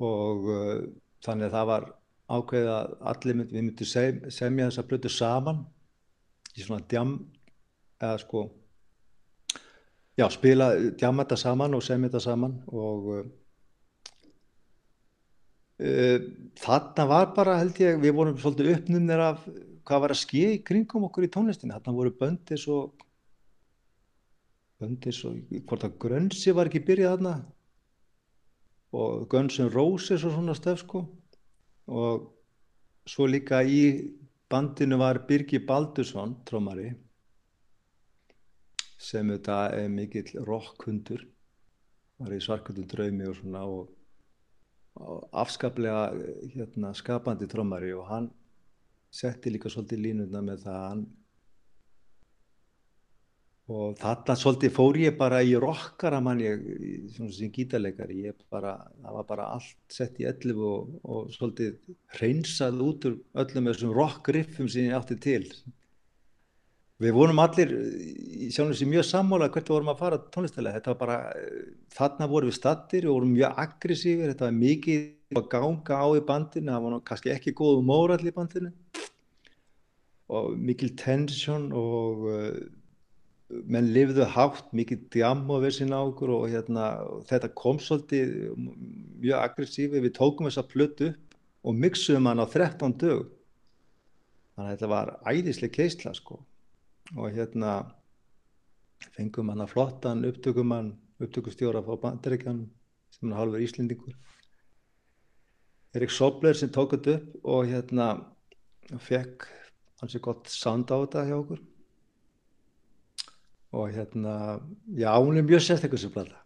Og 0.00 0.46
uh, 0.48 0.78
þannig 1.24 1.50
að 1.50 1.56
það 1.56 1.66
var 1.72 1.90
ákveðið 2.30 2.70
að 2.76 2.94
allir 3.10 3.36
mynd, 3.40 3.50
við 3.50 3.66
myndum 3.66 3.90
sem, 3.90 4.22
semja 4.30 4.70
þessa 4.70 4.86
blötu 4.86 5.10
saman 5.12 5.64
í 6.54 6.62
svona 6.62 6.86
djam 6.88 7.16
eða 8.00 8.14
sko 8.22 8.44
já, 10.16 10.28
spila, 10.32 10.70
djama 10.96 11.26
þetta 11.26 11.40
saman 11.42 11.76
og 11.76 11.84
semja 11.84 12.08
þetta 12.08 12.22
saman 12.24 12.54
og 12.70 13.10
uh, 13.16 13.26
þarna 15.80 17.06
var 17.08 17.30
bara 17.36 17.58
held 17.60 17.78
ég, 17.80 18.00
við 18.02 18.16
vorum 18.16 18.38
svolítið 18.38 18.74
uppnumnir 18.74 19.22
af 19.24 19.44
hvað 19.88 20.02
var 20.04 20.12
að 20.14 20.20
ske 20.20 20.42
í 20.54 20.58
kringum 20.66 21.06
okkur 21.08 21.26
í 21.26 21.30
tónlistinni, 21.32 21.72
þarna 21.72 21.96
voru 21.96 22.12
böndis 22.20 22.66
og 22.70 23.06
böndis 24.80 25.22
og 25.28 25.38
hvort 25.68 25.86
að 25.88 25.96
grönsi 26.02 26.52
var 26.56 26.68
ekki 26.70 26.84
byrjað 26.84 27.16
þarna? 27.16 27.34
Og 29.00 29.26
Guns 29.30 29.60
N' 29.62 29.70
Roses 29.72 30.24
og 30.26 30.34
svona 30.34 30.56
stöf 30.58 30.82
sko. 30.82 31.04
Og 31.90 32.26
svo 33.08 33.26
líka 33.30 33.62
í 33.62 34.10
bandinu 34.50 34.98
var 35.00 35.22
Birgi 35.28 35.60
Baldursson 35.62 36.34
trómari 36.46 36.90
sem 39.00 39.30
þetta 39.32 39.58
er 39.78 39.88
mikill 39.88 40.42
rockhundur 40.44 41.22
var 42.20 42.34
í 42.36 42.40
svarkvöldu 42.42 42.84
draumi 42.90 43.28
og 43.30 43.38
svona 43.38 43.62
og 43.64 43.88
afskaplega 45.42 46.10
hérna, 46.54 46.92
skapandi 46.96 47.48
trómari 47.50 47.92
og 47.96 48.06
hann 48.10 48.28
setti 49.10 49.50
líka 49.50 49.70
svolítið 49.72 50.04
línuna 50.04 50.42
með 50.44 50.66
það 50.66 50.84
hann 50.88 51.06
og 53.70 53.98
þarna 54.00 54.34
svolítið 54.38 54.72
fór 54.74 54.98
ég 54.98 55.16
bara 55.18 55.40
í 55.46 55.52
rockara 55.62 56.18
mann 56.24 56.40
ég, 56.42 56.62
svona 57.14 57.30
sem 57.34 57.52
gítarleikari. 57.54 58.24
Ég 58.26 58.40
bara, 58.50 58.72
það 58.98 59.18
var 59.18 59.28
bara 59.28 59.50
allt 59.54 59.94
sett 59.94 60.18
í 60.18 60.26
ellu 60.26 60.56
og, 60.66 60.96
og 61.06 61.28
svolítið 61.34 61.76
hreinsað 62.16 62.82
út 62.82 63.06
úr 63.06 63.20
öllum 63.44 63.70
þessum 63.70 63.94
rockriffum 63.94 64.70
sem 64.70 64.88
ég 64.88 64.96
átti 64.98 65.18
til 65.22 65.44
við 67.00 67.14
vorum 67.16 67.40
allir 67.40 67.70
í 67.72 68.50
sjálfum 68.52 68.76
sem 68.76 68.90
mjög 68.90 69.06
sammála 69.08 69.48
hvert 69.52 69.68
við 69.68 69.76
vorum 69.76 69.92
að 69.92 70.02
fara 70.02 70.18
tónlistilega 70.34 70.78
þetta 70.78 70.92
var 70.92 70.98
bara, 71.00 71.18
þarna 71.96 72.28
vorum 72.30 72.50
við 72.50 72.58
stattir 72.58 73.06
og 73.08 73.16
vorum 73.18 73.32
mjög 73.36 73.62
aggressífir, 73.64 74.32
þetta 74.32 74.46
var 74.48 74.58
mikið 74.58 75.38
að 75.40 75.48
ganga 75.54 76.00
á 76.02 76.06
í 76.12 76.24
bandinu, 76.28 76.72
það 76.74 76.84
var 76.86 76.98
kannski 77.08 77.32
ekki 77.32 77.54
góð 77.56 77.80
mórall 77.86 78.26
í 78.26 78.34
bandinu. 78.34 78.72
Og 80.30 80.52
mikil 80.58 80.92
tension 80.98 81.70
og 81.74 82.28
menn 83.50 83.88
lifðu 83.94 84.26
hátt, 84.30 84.68
mikið 84.76 85.08
djam 85.14 85.42
og 85.50 85.64
vissin 85.64 85.94
á 85.94 85.98
okkur 86.04 86.34
og 86.36 86.44
hérna, 86.52 86.92
þetta 87.26 87.50
kom 87.58 87.80
svolítið 87.82 88.36
mjög 88.54 89.40
aggressífi, 89.40 90.04
við 90.04 90.14
tókum 90.20 90.46
þessa 90.46 90.68
plötu 90.68 91.10
upp 91.10 91.26
og 91.66 91.76
mixuðum 91.76 92.28
hann 92.30 92.40
á 92.40 92.46
13 92.48 92.94
dög 93.00 93.26
þannig 94.54 94.68
að 94.68 94.70
þetta 94.74 94.90
var 94.92 95.12
æðislega 95.28 95.76
keisla 95.76 96.14
sko 96.16 96.38
og 97.16 97.30
hérna 97.34 97.74
fengum 99.16 99.50
hann 99.50 99.64
að 99.64 99.72
flottan 99.74 100.26
upptökum 100.28 100.74
hann 100.74 100.92
upptökustjóra 101.20 101.82
á 101.82 101.94
bandaríkjan 102.02 102.66
sem 103.14 103.32
er 103.32 103.40
halvur 103.40 103.62
íslendingur. 103.64 104.14
Erik 105.94 106.12
Sobler 106.14 106.54
sem 106.54 106.70
tók 106.70 106.94
þetta 106.94 107.16
upp 107.18 107.48
og 107.54 107.66
hérna 107.66 108.10
fekk 109.02 109.48
hans 110.00 110.14
er 110.14 110.22
gott 110.24 110.48
sound 110.48 110.90
á 110.90 110.96
þetta 111.02 111.26
hjá 111.28 111.36
okkur. 111.38 111.60
Og 113.70 113.90
hérna, 113.94 114.60
já, 114.98 115.10
hún 115.14 115.38
er 115.38 115.46
mjög 115.46 115.62
sérstaklega 115.62 116.02
sem 116.02 116.10
blanda, 116.10 116.40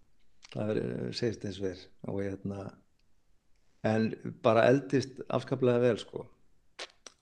það 0.52 0.72
er, 0.74 0.80
segist 1.16 1.46
eins 1.48 1.60
og 1.60 1.68
er, 1.70 1.84
og 2.12 2.18
hérna, 2.20 2.64
en 3.88 4.10
bara 4.44 4.66
eldist 4.68 5.22
afskaplega 5.32 5.80
vel, 5.80 5.96
sko, 6.02 6.26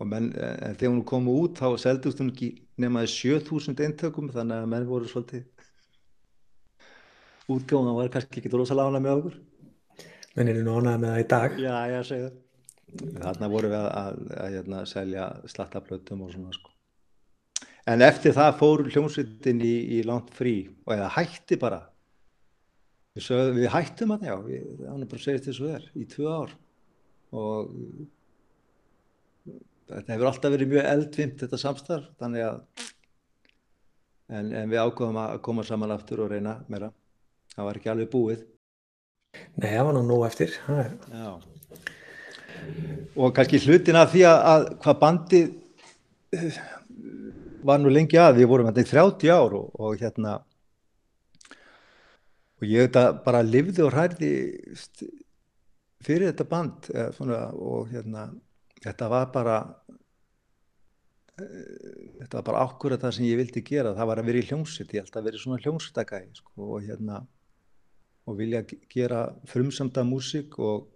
menn, 0.09 0.31
en 0.35 0.77
þegar 0.79 0.93
hún 0.95 1.05
kom 1.09 1.29
út, 1.33 1.61
þá 1.61 1.79
seldust 1.81 2.21
hún 2.23 2.33
ekki 2.33 2.51
nemaði 2.83 3.11
7000 3.13 3.83
eintökum, 3.87 4.31
þannig 4.33 4.63
að 4.63 4.71
menn 4.73 4.89
voru 4.89 5.11
svolítið, 5.11 5.47
útgáðan 7.53 7.99
var 7.99 8.13
kannski 8.15 8.41
ekki 8.41 8.53
rosalega 8.55 8.93
ánað 8.93 9.05
með 9.07 9.19
okkur. 9.21 9.41
Menn 10.33 10.53
eru 10.53 10.65
nú 10.65 10.79
ánað 10.79 11.03
með 11.03 11.13
það 11.13 11.23
í 11.23 11.29
dag. 11.35 11.59
Já, 11.61 11.77
já, 11.93 12.01
segja 12.09 12.31
það. 12.31 12.39
Þarna 13.23 13.49
voru 13.49 13.73
við 13.73 13.79
að, 13.79 13.89
að, 13.89 14.09
að, 14.13 14.37
að 14.45 14.55
hérna, 14.57 14.83
selja 14.89 15.27
slattaplötum 15.49 16.25
og 16.27 16.33
svona, 16.33 16.57
sko. 16.57 16.73
En 17.93 18.05
eftir 18.05 18.35
það 18.37 18.59
fór 18.61 18.85
hljómsveitin 18.87 19.63
í, 19.67 19.75
í 19.97 20.03
langt 20.07 20.31
frí 20.37 20.55
og 20.87 20.95
eða 20.95 21.09
hætti 21.17 21.59
bara. 21.61 21.81
Við, 23.13 23.25
sögum, 23.27 23.57
við 23.59 23.73
hættum 23.75 24.15
að 24.15 24.27
já, 24.29 24.35
það 24.41 24.93
er 24.93 25.09
bara 25.11 25.25
segja 25.25 25.41
þetta 25.41 25.57
svo 25.57 25.71
er, 25.73 25.89
í 25.99 26.05
tvö 26.09 26.37
ár. 26.37 26.53
Og 27.43 27.73
þetta 29.91 30.15
hefur 30.15 30.31
alltaf 30.31 30.55
verið 30.55 30.73
mjög 30.73 30.89
eldvimt 30.93 31.43
þetta 31.43 31.61
samstarf, 31.61 32.11
þannig 32.21 32.47
að 32.47 32.59
en, 34.33 34.53
en 34.53 34.71
við 34.71 34.81
ákváðum 34.83 35.21
að 35.23 35.39
koma 35.47 35.65
saman 35.67 35.95
aftur 35.95 36.25
og 36.25 36.33
reyna 36.33 36.59
meira. 36.73 36.91
Það 37.53 37.69
var 37.69 37.81
ekki 37.81 37.93
alveg 37.93 38.13
búið. 38.13 38.45
Nei, 39.61 39.73
það 39.73 39.87
var 39.89 39.97
nú 39.97 40.05
nóg 40.07 40.27
eftir. 40.29 40.55
Já. 41.13 41.33
Og 43.17 43.35
kannski 43.37 43.61
hlutin 43.65 43.99
af 43.99 44.13
því 44.13 44.23
að, 44.29 44.39
að 44.53 44.69
hvað 44.85 45.01
bandið 45.03 46.57
var 47.67 47.83
nú 47.83 47.93
lengi 47.93 48.19
að, 48.21 48.39
við 48.41 48.49
vorum 48.51 48.69
hérna 48.69 48.85
í 48.85 48.89
30 48.89 49.33
ár 49.35 49.57
og, 49.59 49.69
og 49.79 50.01
hérna 50.01 50.39
og 52.63 52.69
ég 52.71 52.87
þetta 52.87 53.05
bara 53.25 53.43
livði 53.43 53.85
og 53.85 53.93
hræði 53.93 54.31
fyrir 56.03 56.31
þetta 56.31 56.47
band 56.51 56.89
svona, 57.17 57.45
og 57.53 57.91
hérna 57.91 58.29
þetta 58.83 59.11
var 59.13 59.29
bara 59.35 59.59
þetta 61.43 62.39
var 62.39 62.47
bara 62.47 62.65
ákvörða 62.67 63.01
það 63.03 63.15
sem 63.17 63.27
ég 63.27 63.39
vildi 63.41 63.63
gera, 63.67 63.95
það 63.97 64.11
var 64.11 64.21
að 64.21 64.29
vera 64.29 64.41
í 64.43 64.49
hljómsveit. 64.49 64.93
Ég 64.95 65.05
held 65.05 65.17
að 65.17 65.29
vera 65.29 65.43
svona 65.43 65.63
hljómsveitakæði 65.63 66.35
sko, 66.39 66.67
og 66.69 66.87
hérna 66.87 67.23
og 68.29 68.39
vilja 68.39 68.63
gera 68.93 69.23
frumsamda 69.51 70.05
músík 70.07 70.59
og 70.63 70.87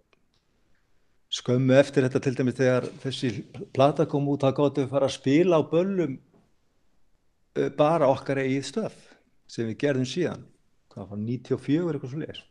skömmu 1.33 1.75
eftir 1.75 2.05
þetta 2.05 2.21
til 2.23 2.35
dæmis 2.37 2.55
þegar 2.55 2.87
þessi 3.03 3.31
plata 3.75 4.05
kom 4.07 4.29
út, 4.31 4.45
það 4.45 4.55
gáttu 4.61 4.85
að 4.85 4.93
fara 4.93 5.09
að 5.09 5.17
spila 5.17 5.59
á 5.59 5.63
böllum 5.67 6.19
bara 7.75 8.07
okkar 8.13 8.39
eigið 8.45 8.69
stöf 8.69 8.95
sem 9.49 9.67
við 9.67 9.81
gerðum 9.81 10.07
síðan. 10.07 10.45
Hvað 10.93 11.09
var 11.11 11.19
94 11.25 11.91
eitthvað 11.91 12.13
svo 12.13 12.21
leir 12.21 12.45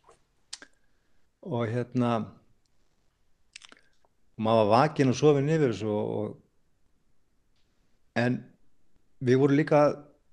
og 1.47 1.69
hérna 1.71 2.11
og 4.37 4.45
maður 4.45 4.69
var 4.69 4.73
vakin 4.73 5.13
og 5.13 5.17
sofin 5.17 5.49
yfir 5.49 5.73
þessu 5.73 5.93
og, 5.93 6.35
en 8.17 8.39
við 9.25 9.41
vorum 9.41 9.61
líka 9.61 9.83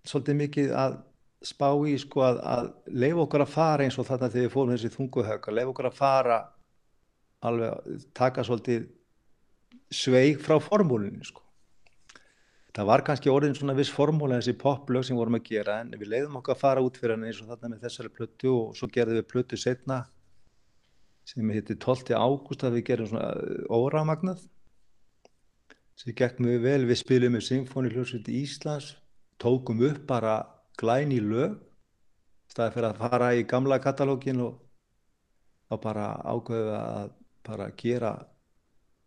svolítið 0.08 0.40
mikið 0.42 0.74
að 0.80 0.98
spá 1.44 1.70
í 1.88 1.96
sko 2.00 2.24
að, 2.24 2.42
að 2.48 2.68
leifa 3.04 3.24
okkur 3.26 3.44
að 3.44 3.54
fara 3.54 3.86
eins 3.86 4.00
og 4.00 4.08
þarna 4.08 4.32
þegar 4.32 4.46
við 4.46 4.54
fórum 4.54 4.74
þessi 4.76 4.92
þunguhauka, 4.94 5.56
leifa 5.56 5.74
okkur 5.74 5.90
að 5.90 5.98
fara 5.98 6.38
alveg, 7.44 8.04
taka 8.16 8.44
svolítið 8.48 8.86
sveig 9.94 10.40
frá 10.44 10.56
formúlinu 10.64 11.24
sko. 11.28 11.42
Það 12.74 12.88
var 12.90 13.04
kannski 13.06 13.30
orðin 13.30 13.54
svona 13.54 13.76
viss 13.78 13.92
formúla 13.94 14.40
þessi 14.40 14.56
poplög 14.58 15.04
sem 15.06 15.18
vorum 15.18 15.38
að 15.38 15.46
gera 15.52 15.78
en 15.84 15.92
við 15.94 16.10
leiðum 16.16 16.40
okkur 16.40 16.56
að 16.56 16.64
fara 16.64 16.84
út 16.84 16.96
fyrir 16.98 17.14
hann 17.14 17.28
eins 17.28 17.42
og 17.44 17.52
þarna 17.52 17.76
með 17.76 17.84
þessari 17.86 18.14
plötu 18.16 18.54
og 18.56 18.78
svo 18.80 18.90
gerðum 18.90 19.20
við 19.20 19.28
plötu 19.30 19.60
setna 19.60 20.00
sem 21.28 21.54
heitir 21.54 21.80
12. 21.80 22.16
ágúst 22.18 22.66
að 22.66 22.80
við 22.80 22.88
gerum 22.90 23.10
svona 23.12 23.30
óramagnað 23.72 24.44
sem 26.00 26.16
gekk 26.18 26.42
mjög 26.42 26.64
vel, 26.66 26.82
við 26.90 27.00
spilum 27.00 27.36
með 27.36 27.46
Symfóni 27.48 27.92
hljómsveit 27.94 28.30
í 28.32 28.42
Íslands 28.44 28.94
tókum 29.42 29.84
upp 29.86 30.04
bara 30.10 30.42
glæni 30.80 31.20
lög 31.22 31.60
staðið 32.52 32.76
fyrir 32.78 32.90
að 32.90 33.02
fara 33.02 33.32
í 33.38 33.46
gamla 33.50 33.80
katalógin 33.82 34.42
og 34.44 34.60
þá 35.70 35.76
bara 35.84 36.08
ákveðu 36.34 36.74
að 36.78 37.14
bara 37.44 37.70
gera 37.78 38.14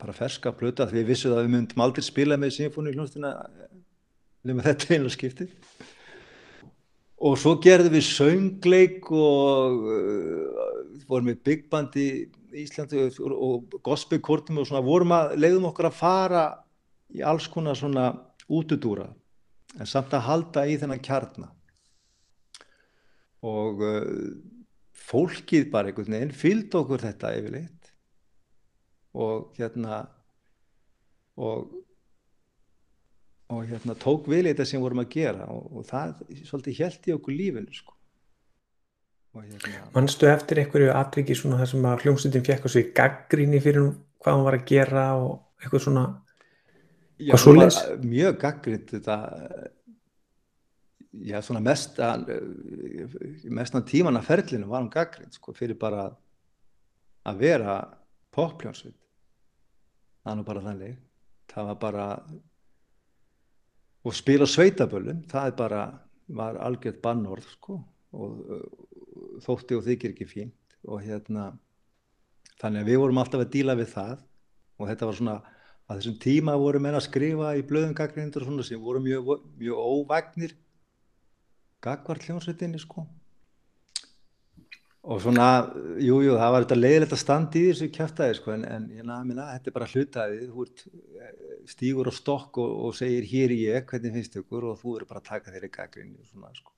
bara 0.01 0.15
ferska 0.17 0.53
plöta 0.53 0.87
því 0.87 1.01
við 1.01 1.11
vissum 1.11 1.35
að 1.35 1.45
við 1.45 1.53
myndum 1.55 1.85
aldrei 1.85 2.05
spila 2.05 2.39
með 2.41 2.57
Symfóni 2.59 2.95
hljómsveitina 2.95 3.35
nema 4.47 4.67
þetta 4.67 4.97
einu 4.97 5.13
skipti 5.13 5.49
og 7.17 7.37
svo 7.41 7.55
gerðum 7.65 7.95
við 7.97 8.09
söngleik 8.11 9.11
og 9.15 9.87
uh, 9.89 11.05
vorum 11.09 11.31
við 11.33 11.43
big 11.49 11.69
band 11.73 11.97
í 11.97 12.09
Íslandi 12.57 13.07
og, 13.07 13.21
og 13.33 13.79
gospelkortum 13.85 14.61
og 14.61 14.69
svona 14.69 14.85
vorum 14.85 15.15
að 15.17 15.37
leiðum 15.41 15.69
okkur 15.71 15.91
að 15.91 15.99
fara 15.99 16.45
í 17.13 17.23
alls 17.25 17.49
konar 17.53 17.79
svona 17.79 18.11
útudúra 18.49 19.09
en 19.77 19.89
samt 19.89 20.15
að 20.17 20.27
halda 20.29 20.67
í 20.69 20.77
þennan 20.81 21.03
kjarna. 21.05 21.51
Og 23.47 23.83
uh, 23.85 24.37
fólkið 25.07 25.71
bara 25.73 25.93
einhvern 25.93 26.17
veginn 26.17 26.37
fylgd 26.37 26.77
okkur 26.81 27.05
þetta 27.05 27.33
yfirleitt. 27.39 27.93
Og 29.17 29.57
hérna 29.57 30.05
og 31.37 31.73
og 33.53 33.69
hérna 33.69 33.95
tók 33.99 34.27
við 34.31 34.51
þetta 34.51 34.67
sem 34.67 34.83
vorum 34.83 35.03
að 35.05 35.13
gera 35.15 35.47
og, 35.53 35.69
og 35.71 35.87
það 35.87 36.25
svolítið 36.49 36.81
held 36.83 37.07
í 37.07 37.15
okkur 37.17 37.37
lífinu 37.37 37.77
sko. 37.77 37.95
Hérna, 39.37 39.87
Mannstu 39.93 40.29
eftir 40.31 40.63
einhverju 40.63 40.93
atviki 40.97 41.37
svona 41.37 41.59
það 41.61 41.73
sem 41.75 41.89
að 41.91 42.05
hljómsveitin 42.05 42.45
fekk 42.47 42.67
á 42.67 42.69
sig 42.73 42.93
gaggríni 42.97 43.61
fyrir 43.61 43.91
hvað 44.23 44.33
hann 44.33 44.47
var 44.47 44.57
að 44.57 44.69
gera 44.71 45.09
og 45.21 45.35
eitthvað 45.61 45.85
svona 45.87 46.05
Já, 47.17 47.33
það 47.33 47.59
var 47.59 48.01
mjög 48.05 48.39
gaggrínt 48.41 48.91
þetta 48.93 49.17
já, 51.25 51.39
svona 51.45 51.63
mestan 51.65 52.27
mestan 53.57 53.87
tíman 53.89 54.19
að 54.21 54.27
ferlinu 54.31 54.69
var 54.69 54.83
hann 54.83 54.93
gaggrínt 54.93 55.37
sko 55.37 55.55
fyrir 55.57 55.79
bara 55.81 56.11
að 57.27 57.41
vera 57.41 57.77
popljónsveit. 58.37 58.97
Það 60.23 60.39
nú 60.39 60.47
bara 60.47 60.65
þannig. 60.65 60.99
Það 61.53 61.69
var 61.71 61.79
bara 61.83 62.07
og 64.07 64.15
spila 64.15 64.47
sveitaböllum 64.47 65.25
það 65.31 65.51
er 65.51 65.57
bara, 65.59 65.83
var 66.29 66.59
algjört 66.63 67.03
bannorð 67.03 67.49
sko. 67.57 67.81
Og 68.17 69.43
þótti 69.45 69.77
og 69.77 69.85
þykir 69.87 70.15
ekki 70.15 70.29
fínt. 70.31 70.77
Og 70.87 71.03
hérna 71.03 71.51
þannig 72.61 72.85
að 72.85 72.91
við 72.93 73.01
vorum 73.03 73.21
alltaf 73.21 73.43
að 73.43 73.53
díla 73.57 73.77
við 73.79 73.91
það. 73.97 74.23
Og 74.79 74.91
þetta 74.91 75.09
var 75.09 75.19
svona 75.19 75.37
að 75.87 76.01
þessum 76.01 76.19
tíma 76.23 76.57
voru 76.61 76.81
menn 76.83 76.99
að 76.99 77.07
skrifa 77.09 77.53
í 77.59 77.67
blöðum 77.67 77.95
gaggrindur 77.97 78.47
sem 78.67 78.83
voru 78.83 79.03
mjög, 79.03 79.35
mjög 79.59 79.83
óvagnir 79.91 80.57
gagvart 81.85 82.25
hljómsveitinni 82.27 82.81
sko 82.83 83.05
og 85.07 85.21
svona, 85.23 85.49
jújú, 86.03 86.25
jú, 86.27 86.33
það 86.35 86.53
var 86.53 86.65
þetta 86.65 86.77
leiðilegt 86.79 87.13
að 87.15 87.21
standa 87.21 87.59
í 87.61 87.67
þessu 87.69 87.87
kæftæði 87.95 88.39
sko, 88.41 88.55
en, 88.57 88.65
en 88.67 88.87
hérna, 88.91 89.19
minna, 89.27 89.45
þetta 89.55 89.71
er 89.71 89.77
bara 89.77 89.87
hlutaðið 89.93 90.49
þú 90.51 90.65
ert, 90.65 90.83
eh, 91.21 91.37
stígur 91.71 92.11
á 92.11 92.13
stokk 92.17 92.59
og, 92.63 92.73
og 92.89 92.97
segir 92.99 93.29
hér 93.31 93.55
ég, 93.55 93.87
hvernig 93.87 94.17
finnst 94.17 94.41
ykkur? 94.41 94.67
Og 94.73 94.81
þú 94.81 94.97
eru 94.99 95.09
bara 95.13 95.23
að 95.23 95.29
taka 95.31 95.55
þeirri 95.55 95.71
gaggrinni 95.77 96.27
svona, 96.27 96.51
sko. 96.59 96.75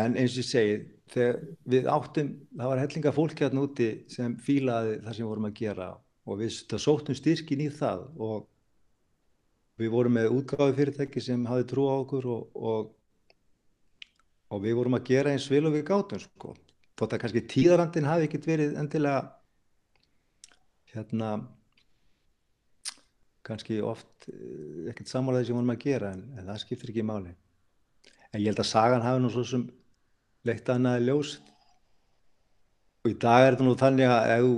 en 0.00 0.16
eins 0.16 0.32
og 0.32 0.40
ég 0.40 0.48
segi 0.48 0.80
þegar 1.12 1.38
við 1.76 1.92
áttum, 1.98 2.32
það 2.56 2.72
var 2.72 2.82
hellinga 2.86 3.14
fólk 3.20 3.44
hérna 3.44 3.68
úti 3.68 3.92
sem 4.16 4.40
fílaði 4.48 4.98
það 5.04 5.12
sem 5.12 5.24
við 5.26 5.32
vorum 5.34 5.50
að 5.50 5.56
gera 5.60 5.92
og 6.24 6.40
við 6.40 6.58
sóttum 6.80 7.20
styrkin 7.20 7.66
í 7.66 7.70
það 7.70 8.08
og 8.16 8.50
við 9.78 9.92
vorum 9.92 10.16
með 10.16 10.32
útgáði 10.32 10.78
fyrirtæki 10.80 11.20
sem 11.20 11.44
hafi 11.50 11.68
trú 11.68 11.90
á 11.92 11.94
okkur 12.00 12.26
og, 12.32 12.56
og, 12.56 12.92
og 14.48 14.64
við 14.64 14.78
vorum 14.80 14.96
að 14.96 15.10
gera 15.12 15.34
eins 15.34 15.50
vil 15.52 15.66
og 15.68 15.76
við 15.76 15.90
gátum 15.92 16.22
sko 16.24 16.56
þótt 16.98 17.16
að 17.16 17.22
kannski 17.24 17.42
tíðarandin 17.50 18.08
hafi 18.08 18.28
ekkert 18.28 18.48
verið 18.48 18.76
endilega 18.78 19.22
hérna 20.94 21.30
kannski 23.44 23.80
oft 23.84 24.28
eh, 24.30 24.90
ekkert 24.92 25.10
samálaði 25.10 25.48
sem 25.48 25.58
vorum 25.58 25.74
að 25.74 25.82
gera 25.84 26.12
en, 26.14 26.22
en 26.38 26.46
það 26.48 26.60
skiptir 26.62 26.92
ekki 26.92 27.06
máli. 27.06 27.34
En 28.32 28.40
ég 28.40 28.48
held 28.50 28.62
að 28.62 28.70
sagan 28.70 29.04
hafi 29.04 29.22
nú 29.22 29.30
svo 29.32 29.44
sem 29.48 29.66
leitt 30.48 30.70
annaði 30.72 31.08
ljós. 31.08 31.34
Og 33.04 33.12
í 33.12 33.18
dag 33.20 33.44
er 33.44 33.54
þetta 33.54 33.66
nú 33.66 33.74
þannig 33.78 34.08
að 34.10 34.30
ef, 34.34 34.48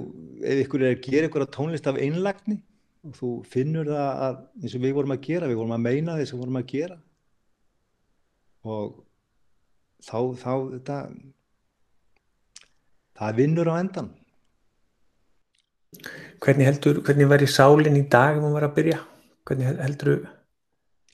ef 0.52 0.62
ykkur 0.64 0.84
er 0.84 0.94
að 0.94 1.08
gera 1.08 1.30
ykkur 1.30 1.46
tónlist 1.56 1.88
af 1.90 1.98
einlagni 1.98 2.60
og 3.06 3.16
þú 3.16 3.30
finnur 3.46 3.90
það 3.90 4.22
að, 4.26 4.38
eins 4.62 4.76
og 4.76 4.84
við 4.84 4.94
vorum 4.96 5.14
að 5.14 5.24
gera 5.26 5.50
við 5.50 5.60
vorum 5.60 5.74
að 5.76 5.84
meina 5.86 6.14
því 6.18 6.28
sem 6.30 6.40
vorum 6.42 6.60
að 6.60 6.70
gera. 6.70 7.00
Og 8.66 8.94
þá, 10.02 10.18
þá 10.42 10.52
þetta 10.76 11.00
það 13.18 13.36
vinnur 13.40 13.72
á 13.72 13.74
endan 13.80 14.12
Hvernig 16.42 16.68
heldur, 16.68 17.00
hvernig 17.04 17.28
var 17.30 17.42
í 17.42 17.48
sálinn 17.48 17.96
í 17.96 18.04
dag 18.12 18.36
ef 18.36 18.44
hún 18.44 18.54
var 18.56 18.66
að 18.68 18.76
byrja? 18.76 18.98
Hvernig 19.48 19.80
heldur 19.80 20.12
þú 20.12 20.16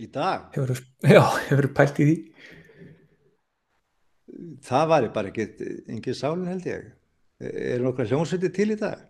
Í 0.03 0.09
dag? 0.11 0.49
Hefur, 0.57 0.83
já, 1.15 1.23
hefur 1.47 1.69
þú 1.69 1.73
pælt 1.79 2.01
í 2.03 2.09
því? 2.09 2.17
Það 4.67 4.87
var 4.91 5.09
bara 5.15 5.31
ekkert 5.31 5.63
engin 5.63 6.19
sálinn 6.19 6.51
held 6.51 6.69
ég 6.69 6.91
Er 7.43 7.83
nokkra 7.83 8.07
hljómsveiti 8.09 8.51
til 8.55 8.71
í 8.75 8.79
dag? 8.79 9.03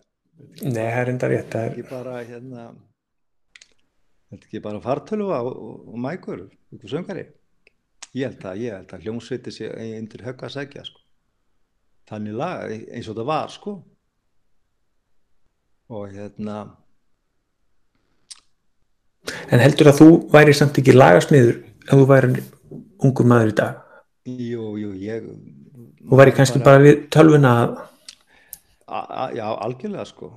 Nei, 0.64 0.88
það 0.88 1.02
er 1.02 1.12
enda 1.12 1.30
rétt 1.32 1.52
Það 1.52 1.66
er 1.66 1.70
ekki 1.74 1.86
bara 1.90 2.16
hérna 2.20 2.64
Það 4.32 4.38
er 4.38 4.46
ekki 4.48 4.64
bara 4.64 4.82
fartölu 4.84 5.28
og, 5.28 5.52
og, 5.52 5.86
og 5.92 6.02
mækur, 6.02 6.44
ykkur 6.74 6.96
söngari 6.96 7.28
Ég 8.12 8.28
held 8.28 8.44
að, 8.44 8.64
ég 8.66 8.76
held 8.76 8.92
að 8.92 9.06
hljómsveiti 9.06 9.54
sé 9.54 9.70
eindir 9.72 10.26
högg 10.26 10.44
að 10.44 10.56
segja 10.58 10.84
sko 10.84 11.01
þannig 12.12 12.38
lag 12.38 12.72
eins 12.72 13.08
og 13.08 13.18
það 13.18 13.28
var 13.32 13.52
sko. 13.52 13.76
Og 15.92 16.08
hérna 16.12 16.60
En 19.52 19.60
heldur 19.60 19.90
að 19.90 19.98
þú 20.00 20.08
væri 20.32 20.54
samt 20.56 20.78
ekki 20.80 20.94
lagasmiður 20.96 21.58
ef 21.60 21.92
þú 21.92 22.04
væri 22.08 22.44
ungu 23.04 23.26
maður 23.28 23.52
í 23.52 23.56
dag? 23.58 23.80
Jú, 24.28 24.68
jú, 24.78 24.92
ég 25.02 25.26
Þú 26.02 26.18
væri 26.18 26.34
kannski 26.36 26.62
bara, 26.62 26.78
bara 26.78 26.86
við 26.86 27.02
tölvuna 27.12 27.52
að 27.62 27.74
Já, 29.36 29.46
algjörlega 29.64 30.04
sko. 30.04 30.28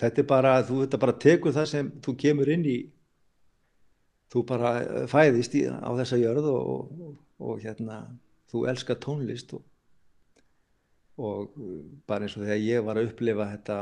Þetta 0.00 0.22
er 0.22 0.26
bara, 0.28 0.52
þú 0.64 0.78
þetta 0.84 1.00
bara 1.02 1.16
tekur 1.20 1.52
það 1.52 1.66
sem 1.68 1.88
þú 2.00 2.14
kemur 2.22 2.48
inn 2.48 2.62
í. 2.64 2.78
Þú 4.32 4.44
bara 4.48 4.70
fæðist 5.10 5.56
í, 5.58 5.66
á 5.68 5.90
þessa 5.98 6.20
jörð 6.20 6.46
og, 6.48 6.70
og, 6.70 7.16
og 7.44 7.58
hérna 7.60 7.98
þú 8.50 8.64
elskar 8.70 8.98
tónlist 9.02 9.52
og 9.56 9.64
og 11.20 11.56
uh, 11.60 11.80
bara 12.08 12.26
eins 12.26 12.36
og 12.38 12.44
þegar 12.44 12.62
ég 12.64 12.84
var 12.86 13.00
að 13.00 13.10
upplifa 13.10 13.48
þetta 13.52 13.78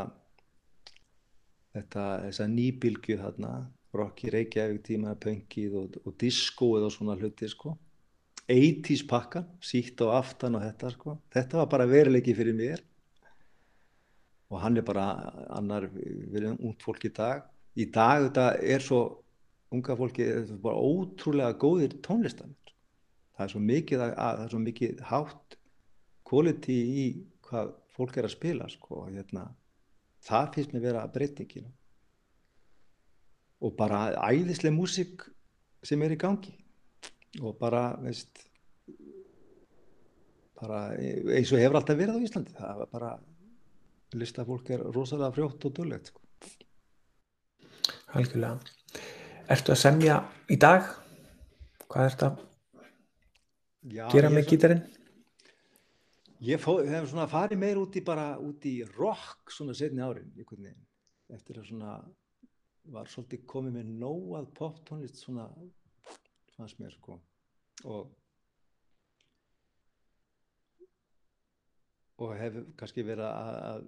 þetta, 1.77 2.05
þessa 2.27 2.47
nýbilgju 2.53 3.19
þarna 3.23 3.53
Rocky 3.99 4.33
Reykjavík 4.33 4.83
tíma, 4.85 5.15
pöngið 5.17 5.77
og, 5.81 5.99
og 6.05 6.17
diskóið 6.21 6.89
og 6.89 6.93
svona 6.93 7.17
hluti 7.17 7.49
sko. 7.49 7.73
80's 8.49 9.05
pakkan, 9.09 9.47
sítt 9.65 10.01
og 10.05 10.15
aftan 10.17 10.57
og 10.57 10.65
þetta 10.65 10.91
sko, 10.93 11.15
þetta 11.33 11.61
var 11.61 11.71
bara 11.73 11.89
veruleiki 11.89 12.35
fyrir 12.37 12.57
mér. 12.57 12.83
Og 14.49 14.61
hann 14.63 14.81
er 14.81 14.85
bara 14.85 15.07
annar 15.53 15.89
við 15.93 16.39
erum 16.41 16.61
ungd 16.61 16.85
fólk 16.85 17.05
í 17.09 17.13
dag. 17.17 17.43
Í 17.77 17.89
dag 17.93 18.29
þetta 18.29 18.47
er 18.65 18.85
svo 18.85 19.03
unga 19.73 19.97
fólki, 19.97 20.25
þetta 20.25 20.57
er 20.57 20.63
bara 20.65 20.81
ótrúlega 20.81 21.59
góðir 21.61 21.99
tónlistan 22.05 22.55
það 23.39 23.45
er 23.47 23.53
svo 23.53 23.63
mikið, 23.63 24.03
að, 24.03 24.13
það 24.19 24.45
er 24.45 24.53
svo 24.53 24.61
mikið 24.65 25.03
hátt 25.07 25.57
quality 26.27 26.79
í 27.03 27.05
hvað 27.49 27.73
fólk 27.97 28.19
er 28.19 28.29
að 28.29 28.35
spila 28.37 28.69
sko, 28.71 29.07
hérna, 29.09 29.47
það 30.25 30.51
finnst 30.55 30.75
mér 30.75 30.85
vera 30.89 31.07
breytingin 31.13 31.71
og 33.65 33.75
bara 33.79 34.03
æðislega 34.29 34.75
músík 34.77 35.25
sem 35.87 36.03
er 36.03 36.15
í 36.15 36.21
gangi 36.21 36.55
og 37.43 37.57
bara 37.59 37.91
veist 38.03 38.45
bara 40.59 40.89
eins 40.99 41.53
og 41.53 41.61
hefur 41.63 41.79
alltaf 41.81 41.99
verið 41.99 42.19
á 42.19 42.25
Íslandi 42.27 42.55
það 42.57 42.81
var 42.83 42.93
bara 42.93 43.11
listafólk 44.19 44.71
er 44.75 44.85
rosalega 44.95 45.35
frjótt 45.37 45.67
og 45.69 45.75
döllegt 45.77 46.11
sko. 46.11 46.23
Algjörlega 48.17 48.57
Ertu 49.49 49.73
að 49.73 49.81
semja 49.81 50.19
í 50.53 50.59
dag? 50.61 50.89
Hvað 51.89 52.05
er 52.05 52.15
þetta? 52.15 52.29
Já, 53.89 54.03
gera 54.13 54.31
með 54.33 54.51
gítarinn? 54.51 54.83
Ég 56.39 56.61
fó, 56.63 56.77
hef 56.87 57.09
svona 57.11 57.27
farið 57.27 57.59
meir 57.59 57.81
út 57.81 57.97
í 57.99 58.03
bara 58.07 58.37
út 58.39 58.63
í 58.69 58.77
rock 58.95 59.51
svona 59.51 59.75
setni 59.75 60.05
árin 60.05 60.31
einhvern 60.37 60.69
veginn. 60.69 60.85
Eftir 61.35 61.59
að 61.59 61.71
svona 61.73 61.95
var 62.95 63.11
svolítið 63.11 63.43
komið 63.51 63.75
með 63.75 63.89
nóg 63.99 64.37
að 64.39 64.53
pop 64.55 64.79
tónlist 64.87 65.19
svona 65.19 65.49
fannst 66.55 66.79
mér 66.79 66.95
sko. 66.95 67.19
Og 67.91 68.15
og 72.19 72.35
hef 72.39 72.59
kannski 72.79 73.05
verið 73.07 73.27
að, 73.29 73.83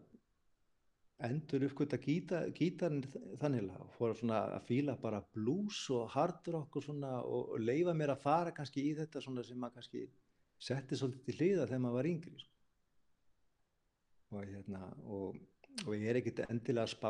endur 1.31 1.67
uppgöta 1.67 1.99
gíta, 2.03 2.43
gítarinn 2.57 3.03
þannig 3.41 3.71
að 3.75 3.95
fór 3.97 4.15
svona 4.19 4.43
að 4.57 4.67
fíla 4.69 4.95
bara 4.99 5.23
blues 5.35 5.85
og 5.95 6.11
hard 6.15 6.51
rock 6.55 6.79
og 6.79 6.87
svona 6.87 7.17
og 7.23 7.57
leifa 7.63 7.95
mér 7.95 8.15
að 8.15 8.23
fara 8.27 8.55
kannski 8.57 8.87
í 8.89 8.95
þetta 8.99 9.23
svona 9.23 9.47
sem 9.47 9.59
maður 9.59 9.81
kannski 9.81 10.05
setti 10.61 10.99
svolítið 10.99 11.27
til 11.27 11.37
hliða 11.39 11.69
þegar 11.69 11.85
maður 11.85 11.99
var 11.99 12.09
yngri 12.11 12.35
sko. 12.39 12.57
og 14.31 14.45
hérna 14.47 14.81
og, 15.11 15.39
og 15.87 15.95
ég 15.97 16.11
er 16.11 16.21
ekkert 16.21 16.45
endilega 16.47 16.91
spá 16.91 17.09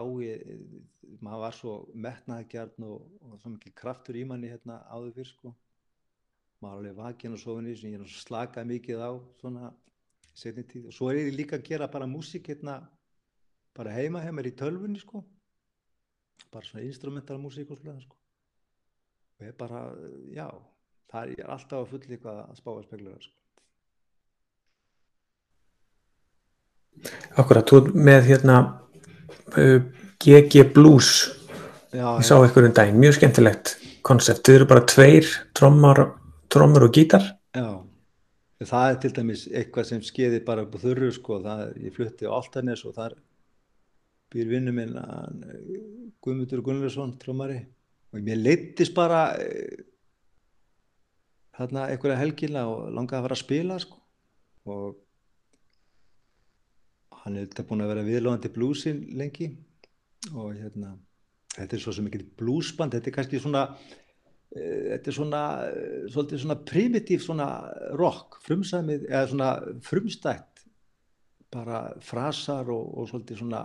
maður 1.20 1.42
var 1.42 1.56
svo 1.56 1.74
metnaðgjarn 2.06 2.86
og, 2.86 3.10
og 3.26 3.34
svo 3.42 3.52
mikið 3.56 3.74
kraftur 3.82 4.16
í 4.16 4.24
manni 4.28 4.52
hérna 4.52 4.80
áður 4.88 5.16
fyrr 5.18 5.30
sko. 5.32 5.52
Maður 6.60 6.72
er 6.72 6.78
alveg 6.78 6.96
vakinn 7.00 7.34
og 7.36 7.40
sofin 7.40 7.68
í 7.70 7.76
sem 7.76 7.94
ég 7.94 8.02
er 8.04 8.14
slaka 8.14 8.64
mikið 8.68 9.02
á 9.02 9.10
svona 9.40 9.70
setni 10.36 10.64
tíð. 10.68 10.88
Og 10.90 10.96
svo 10.96 11.10
er 11.10 11.22
ég 11.22 11.34
líka 11.34 11.58
að 11.58 11.66
gera 11.70 11.88
bara 11.90 12.08
músík 12.08 12.52
hérna 12.52 12.78
bara 13.76 13.94
heima 13.96 14.22
hjá 14.24 14.32
mér 14.36 14.50
í 14.50 14.56
tölvunni 14.56 15.00
sko. 15.00 15.24
Bara 16.52 16.68
svona 16.68 16.84
instrumental 16.86 17.40
músík 17.40 17.72
og 17.72 17.80
svona 17.80 18.00
sko. 18.04 18.16
Og 19.40 19.46
ég 19.48 19.56
bara, 19.56 19.88
já 20.36 20.48
það 21.10 21.34
er 21.36 21.50
alltaf 21.50 21.78
að 21.82 21.90
fulli 21.92 22.16
eitthvað 22.16 22.40
að 22.44 22.56
spá 22.60 22.70
að 22.72 22.86
speglura 22.86 23.20
sko. 23.20 23.36
Akkurat, 27.40 27.70
þú 27.70 27.94
með 27.96 28.26
hérna 28.28 28.56
uh, 29.56 29.78
GG 30.20 30.66
Blues. 30.74 31.12
Já, 31.90 32.06
ég 32.20 32.26
sá 32.26 32.36
ykkur 32.38 32.68
um 32.68 32.74
daginn, 32.76 33.00
mjög 33.02 33.16
skemmtilegt 33.18 33.76
koncept, 34.06 34.44
þið 34.46 34.60
eru 34.60 34.66
bara 34.70 34.86
tveir 34.88 35.30
trommar, 35.56 36.04
og 36.84 36.92
gítar. 36.94 37.24
Já, 37.56 37.80
það 38.62 38.92
er 38.92 39.00
til 39.02 39.12
dæmis 39.16 39.46
eitthvað 39.48 39.88
sem 39.88 40.04
skeiði 40.04 40.42
bara 40.46 40.66
upp 40.66 40.76
á 40.76 40.82
þurru 40.84 41.10
sko, 41.14 41.40
það, 41.44 41.64
ég 41.82 41.96
flutti 41.96 42.28
á 42.30 42.36
Altanes 42.36 42.84
og 42.86 42.94
þar 42.98 43.16
býr 44.30 44.50
vinnu 44.52 44.74
minn 44.74 44.94
Guðmundur 46.22 46.62
Gunnlaugsson, 46.62 47.16
trómari 47.18 47.58
og 48.10 48.22
mér 48.26 48.38
leittist 48.38 48.94
bara 48.94 49.32
eh, 49.42 49.89
þarna 51.60 51.86
einhverja 51.92 52.18
helgina 52.20 52.66
og 52.70 52.90
langaði 52.96 53.20
að 53.20 53.28
fara 53.28 53.38
að 53.38 53.44
spila 53.44 53.78
sko. 53.82 54.00
Og 54.70 54.98
hann 57.22 57.36
er 57.36 57.48
þetta 57.48 57.68
búin 57.68 57.84
að 57.84 57.94
vera 57.94 58.08
viðlóðandi 58.08 58.52
bluesin 58.56 59.06
lengi. 59.20 59.52
Og 60.34 60.52
hérna 60.56 60.96
þetta 61.54 61.76
er 61.76 61.82
svo 61.82 61.94
sem 61.96 62.08
ekki 62.10 62.24
bluesband, 62.40 62.96
þetta 62.96 63.10
er 63.10 63.16
kannski 63.16 63.42
svona 63.42 63.64
Eh, 64.50 64.96
þetta 64.96 65.10
er 65.10 65.14
svona 65.14 65.40
eh, 65.70 66.38
svona 66.42 66.56
primitív 66.66 67.22
svona 67.22 67.46
rock, 67.94 68.40
frumstætt 68.42 70.64
bara 71.50 71.78
frasar 72.02 72.66
og, 72.70 72.98
og 72.98 73.08
svolítið 73.10 73.38
svona 73.38 73.60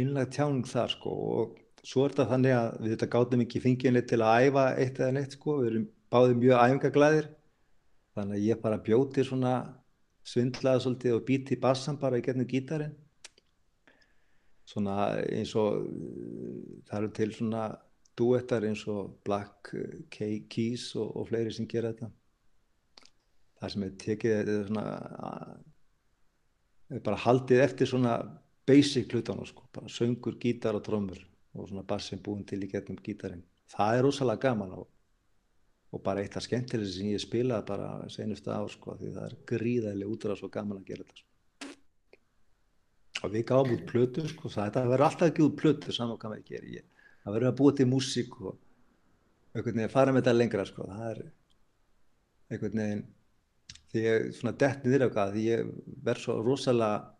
innlega 0.00 0.30
tjáning 0.32 0.64
þar 0.68 0.92
sko. 0.92 1.10
Og 1.10 1.84
svo 1.84 2.04
er 2.04 2.14
þetta 2.14 2.30
þannig 2.32 2.56
að 2.56 2.80
við 2.80 2.94
þetta 2.94 3.10
gátum 3.12 3.44
ekki 3.44 3.62
fenginni 3.64 4.02
til 4.08 4.20
að 4.24 4.48
æfa 4.48 4.64
eitt 4.80 5.00
eða 5.00 5.16
neitt 5.18 5.36
sko, 5.36 5.58
við 5.60 5.70
erum 5.70 5.86
báðið 6.14 6.36
mjög 6.40 6.60
æfingaglæðir 6.64 7.30
þannig 8.14 8.36
að 8.38 8.46
ég 8.46 8.60
bara 8.62 8.82
bjóti 8.86 9.24
svona 9.26 9.54
svindlaði 10.24 10.84
svolítið 10.84 11.16
og 11.16 11.24
býti 11.28 11.58
bassan 11.60 11.98
bara 12.00 12.20
í 12.20 12.24
getnum 12.24 12.48
gítarinn. 12.48 12.94
Svona 14.64 14.94
eins 15.20 15.52
og 15.60 15.82
uh, 15.84 16.60
það 16.88 16.98
eru 17.00 17.10
til 17.18 17.32
svona 17.34 17.64
duettar 18.16 18.64
eins 18.64 18.86
og 18.88 19.18
Black 19.26 19.74
Key- 20.14 20.46
Keys 20.48 20.92
og, 20.96 21.10
og 21.18 21.28
fleiri 21.28 21.52
sem 21.52 21.68
gera 21.68 21.90
þetta. 21.92 22.08
Það 23.58 23.74
sem 23.74 23.84
er 23.84 23.94
tekið 24.04 24.36
þetta 24.38 24.54
er 24.54 24.66
svona 24.70 24.86
er 26.94 27.04
bara 27.04 27.20
haldið 27.26 27.62
eftir 27.64 27.90
svona 27.90 28.16
basic 28.68 29.12
hlutunum 29.12 29.46
sko, 29.48 29.66
bara 29.74 29.90
söngur, 29.92 30.38
gítar 30.40 30.76
og 30.78 30.84
trommur 30.86 31.20
og 31.54 31.68
svona 31.68 31.84
bassin 31.86 32.22
búin 32.22 32.44
til 32.48 32.62
í 32.64 32.70
getnum 32.70 32.98
gítarinn. 33.04 33.44
Það 33.74 33.98
er 33.98 34.06
rosalega 34.06 34.48
gaman 34.48 34.76
og, 34.78 34.88
og 35.94 36.02
bara 36.02 36.24
eitt 36.24 36.34
af 36.38 36.42
skemmtilegsi 36.42 36.98
sem 36.98 37.12
ég 37.12 37.22
spilaði 37.22 37.68
bara 37.68 38.08
senustu 38.10 38.50
ár 38.50 38.70
sko, 38.72 38.96
því 38.98 39.12
það 39.14 39.28
er 39.28 39.36
gríðarlega 39.50 40.16
útrás 40.16 40.42
og 40.42 40.52
gaman 40.54 40.80
að 40.80 40.90
gera 40.90 41.04
þetta 41.06 41.20
sko. 41.20 41.30
og 43.24 43.32
við 43.32 43.46
gáum 43.48 43.72
út 43.76 43.86
plötu 43.88 44.26
sko, 44.28 44.50
það 44.50 44.80
verður 44.80 45.06
alltaf 45.06 45.30
ekki 45.30 45.46
út 45.46 45.56
plötu 45.60 45.94
saman 45.94 46.18
hvað 46.18 46.34
maður 46.34 46.48
gerir 46.50 46.76
ég 46.80 46.90
það 47.24 47.36
verður 47.36 47.50
að 47.52 47.58
búa 47.60 47.76
til 47.78 47.88
músík 47.88 48.38
og 48.42 48.58
einhvern 49.54 49.78
veginn 49.78 49.94
fara 49.94 50.12
með 50.12 50.24
þetta 50.24 50.38
lengra 50.38 50.66
sko. 50.68 50.88
það 50.90 51.10
er 51.12 51.22
einhvern 52.50 52.82
veginn 52.82 53.04
því 53.92 54.04
ég 54.08 54.30
svona 54.34 54.56
dett 54.64 54.84
niður 54.84 55.06
eitthvað 55.06 55.34
því 55.36 55.46
ég 55.46 55.72
verð 56.08 56.24
svo 56.24 56.38
rosalega 56.42 57.14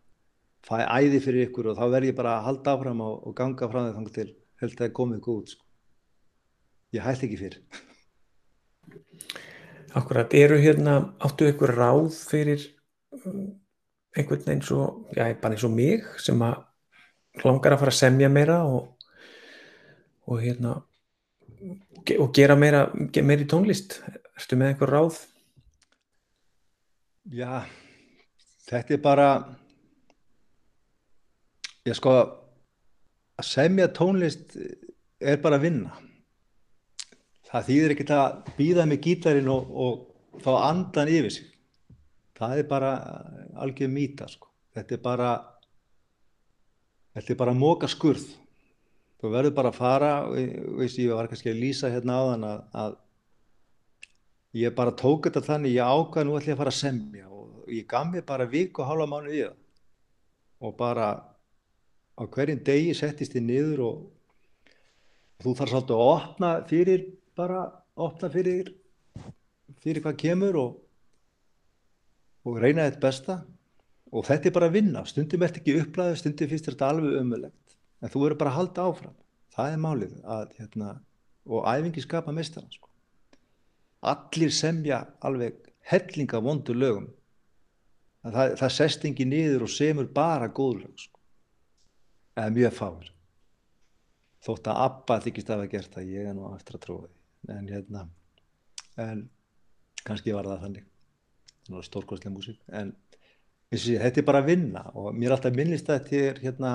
fæ 0.67 0.77
æði 0.83 1.21
fyrir 1.23 1.47
ykkur 1.47 1.71
og 1.71 1.79
þá 1.79 1.85
verð 1.95 2.11
ég 2.11 2.17
bara 2.17 2.37
að 2.37 2.47
halda 2.49 2.75
áfram 2.75 3.03
og, 3.05 3.19
og 3.23 3.37
ganga 3.37 3.69
frá 3.71 3.81
því 3.81 3.95
þannig 3.97 4.15
til 4.19 4.29
held 4.61 4.71
að 4.71 4.79
það 4.79 4.87
er 4.89 4.95
komið 4.99 5.21
góð 5.25 5.43
sko. 5.53 5.65
ég 6.97 7.05
hætti 7.05 7.29
ekki 7.29 7.41
fyrir 7.45 7.93
Akkurat, 9.95 10.33
eru 10.35 10.57
hérna, 10.59 10.97
áttu 11.23 11.47
ykkur 11.47 11.71
ráð 11.71 12.09
fyrir 12.27 12.63
um, 13.15 13.53
einhvern 14.15 14.51
eins 14.51 14.71
og, 14.75 15.05
já, 15.15 15.29
bara 15.39 15.55
eins 15.55 15.63
og 15.63 15.71
mig 15.75 16.03
sem 16.23 16.41
að 16.43 16.65
langar 17.43 17.75
að 17.75 17.81
fara 17.83 17.93
að 17.93 18.01
semja 18.01 18.29
meira 18.31 18.61
og, 18.67 18.91
og 20.27 20.43
hérna 20.43 20.75
og 22.19 22.29
gera 22.35 22.55
meira, 22.59 22.85
meira 22.93 23.43
í 23.43 23.49
tónlist 23.49 23.99
ertu 24.35 24.59
með 24.59 24.73
einhver 24.73 24.91
ráð? 24.91 25.19
Já, 27.33 27.65
þetta 28.67 28.93
er 28.93 29.01
bara, 29.01 29.29
ég 31.87 31.97
sko, 31.97 32.13
að 33.39 33.47
semja 33.49 33.87
tónlist 33.95 34.53
er 35.19 35.39
bara 35.41 35.57
að 35.57 35.65
vinna. 35.69 35.95
Það 37.49 37.67
þýðir 37.69 37.93
ekkert 37.95 38.13
að 38.15 38.53
býða 38.57 38.85
með 38.89 39.01
gítarinn 39.05 39.51
og, 39.53 39.69
og 39.71 40.41
fá 40.43 40.51
andan 40.65 41.11
yfir 41.11 41.33
sig. 41.33 41.51
Það 42.35 42.61
er 42.61 42.69
bara 42.69 42.93
algjör 43.63 43.91
mýta, 43.91 44.27
sko. 44.27 44.49
Þetta 44.75 44.97
er 44.97 45.03
bara, 45.03 45.29
þetta 47.15 47.33
er 47.33 47.39
bara 47.39 47.55
móka 47.55 47.87
skurð. 47.91 48.25
Þú 49.21 49.31
verður 49.31 49.55
bara 49.55 49.71
að 49.71 49.79
fara, 49.79 50.11
veist, 50.81 50.99
ég 50.99 51.15
var 51.15 51.29
kannski 51.31 51.53
að 51.53 51.61
lýsa 51.61 51.91
hérna 51.93 52.17
áðan 52.19 52.47
að, 52.49 52.65
að 52.81 52.97
ég 54.59 54.75
bara 54.75 54.95
tók 54.95 55.29
þetta 55.29 55.43
þannig, 55.45 55.77
ég 55.77 55.95
ákvað 55.95 56.27
nú 56.27 56.35
ætlum 56.37 56.51
ég 56.51 56.57
að 56.57 56.61
fara 56.63 56.73
að 56.73 56.81
semja 56.81 57.29
og 57.65 57.71
ég 57.71 57.87
gaf 57.89 58.09
mér 58.11 58.25
bara 58.27 58.47
viku 58.49 58.83
og 58.83 58.89
hálfa 58.91 59.07
mánu 59.09 59.31
í 59.33 59.41
það 59.41 59.55
og 60.65 60.75
bara 60.79 61.07
á 62.15 62.23
hverjum 62.23 62.61
degi 62.63 62.93
settist 62.95 63.35
ég 63.35 63.43
niður 63.43 63.81
og 63.89 63.95
þú 65.43 65.55
þarf 65.57 65.73
svolítið 65.73 65.95
að 65.95 66.11
opna 66.13 66.51
fyrir 66.69 67.05
bara, 67.37 67.67
opna 67.95 68.29
fyrir 68.31 68.73
fyrir 69.83 70.03
hvað 70.03 70.17
kemur 70.21 70.57
og 70.59 70.81
og 72.45 72.61
reyna 72.61 72.85
þetta 72.87 73.03
besta. 73.03 73.35
Og 74.15 74.23
þetta 74.27 74.49
er 74.49 74.55
bara 74.55 74.69
að 74.69 74.77
vinna, 74.77 75.01
stundum 75.09 75.43
ert 75.43 75.57
ekki 75.59 75.79
upplæðu 75.81 76.19
stundum 76.19 76.49
finnst 76.51 76.69
þetta 76.69 76.91
alveg 76.93 77.17
ömulegt 77.19 77.73
en 78.03 78.11
þú 78.11 78.21
verður 78.21 78.39
bara 78.43 78.51
að 78.51 78.57
halda 78.59 78.85
áfram. 78.85 79.15
Það 79.55 79.71
er 79.71 79.81
málið 79.81 80.13
að, 80.35 80.51
hérna, 80.59 80.91
og 81.47 81.65
æfingi 81.71 82.03
skapa 82.03 82.33
meistara 82.35 82.69
sko. 82.71 82.91
Allir 84.05 84.53
semja 84.53 85.01
alveg 85.25 85.57
hellinga 85.89 86.41
vondu 86.43 86.75
lögum. 86.77 87.09
Það, 88.25 88.55
það 88.61 88.73
sest 88.77 89.09
ekki 89.09 89.27
niður 89.29 89.65
og 89.65 89.73
semur 89.73 90.07
bara 90.13 90.47
góð 90.47 90.85
lög 90.85 91.03
sko. 91.07 91.19
eða 92.35 92.55
mjög 92.55 92.73
fáir. 92.77 93.11
Þótt 94.45 94.69
að 94.69 94.81
Abba 94.85 95.19
þykist 95.25 95.49
að 95.49 95.57
hafa 95.57 95.71
gert 95.71 95.93
það 95.97 96.09
ég 96.13 96.29
er 96.29 96.35
nú 96.37 96.49
eftir 96.53 96.77
að 96.77 96.85
því 96.85 97.15
en 97.51 97.69
hérna 97.69 98.07
en 99.01 99.23
kannski 100.05 100.33
var 100.35 100.47
það 100.49 100.61
þannig. 100.65 100.91
Stórkostlega 101.85 102.33
músík. 102.33 102.59
En 102.69 102.93
þessi, 103.73 103.97
þetta 104.01 104.21
er 104.21 104.27
bara 104.27 104.43
að 104.43 104.51
vinna 104.51 104.83
og 104.93 105.15
mér 105.15 105.31
er 105.31 105.37
alltaf 105.37 105.55
minnist 105.57 105.89
að 105.89 106.03
þetta 106.03 106.29
er 106.29 106.43
hérna 106.43 106.73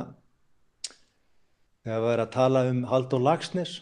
þegar 1.84 2.02
við 2.04 2.12
erum 2.14 2.26
að 2.26 2.34
tala 2.34 2.64
um 2.70 2.82
Halldór 2.90 3.24
Lagsnes 3.24 3.76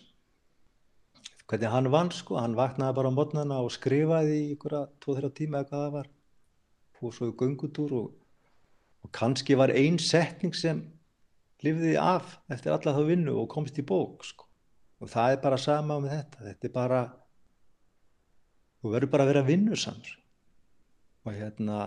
hvernig 1.49 1.73
hann 1.73 1.89
vann 1.93 2.13
sko, 2.13 2.37
hann 2.37 2.59
vaknaði 2.59 2.97
bara 2.99 3.11
á 3.11 3.17
mótnana 3.17 3.63
og 3.65 3.73
skrifaði 3.73 4.37
í 4.43 4.49
ykkur 4.55 4.77
að 4.83 4.91
2-3 5.05 5.31
tíma 5.39 5.63
eða 5.63 5.71
hvað 5.71 5.85
það 5.85 5.95
var. 5.97 6.11
Fór 6.99 7.15
svo 7.17 7.31
í 7.31 7.37
göngutúr 7.41 7.95
og, 7.97 8.11
og 9.07 9.13
kannski 9.17 9.57
var 9.57 9.73
ein 9.73 9.97
setning 10.03 10.53
sem 10.57 10.83
lifði 11.65 11.97
af 11.99 12.37
eftir 12.53 12.75
alla 12.75 12.95
þá 12.95 13.01
vinnu 13.09 13.39
og 13.41 13.49
komst 13.55 13.81
í 13.81 13.87
bók 13.87 14.27
sko. 14.29 14.48
Og 14.99 15.11
það 15.13 15.33
er 15.33 15.43
bara 15.43 15.59
sama 15.63 15.99
með 16.03 16.15
þetta. 16.17 16.45
Þetta 16.49 16.69
er 16.69 16.75
bara 16.75 17.03
þú 18.79 18.95
verður 18.95 19.13
bara 19.13 19.27
að 19.27 19.33
vera 19.33 19.45
vinnusamur. 19.47 20.15
Og 21.27 21.37
hérna 21.37 21.79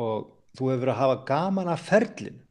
og 0.00 0.30
þú 0.56 0.70
hefur 0.70 0.84
verið 0.84 0.94
að 0.94 1.00
hafa 1.00 1.18
gaman 1.30 1.72
af 1.72 1.86
ferlinu. 1.88 2.44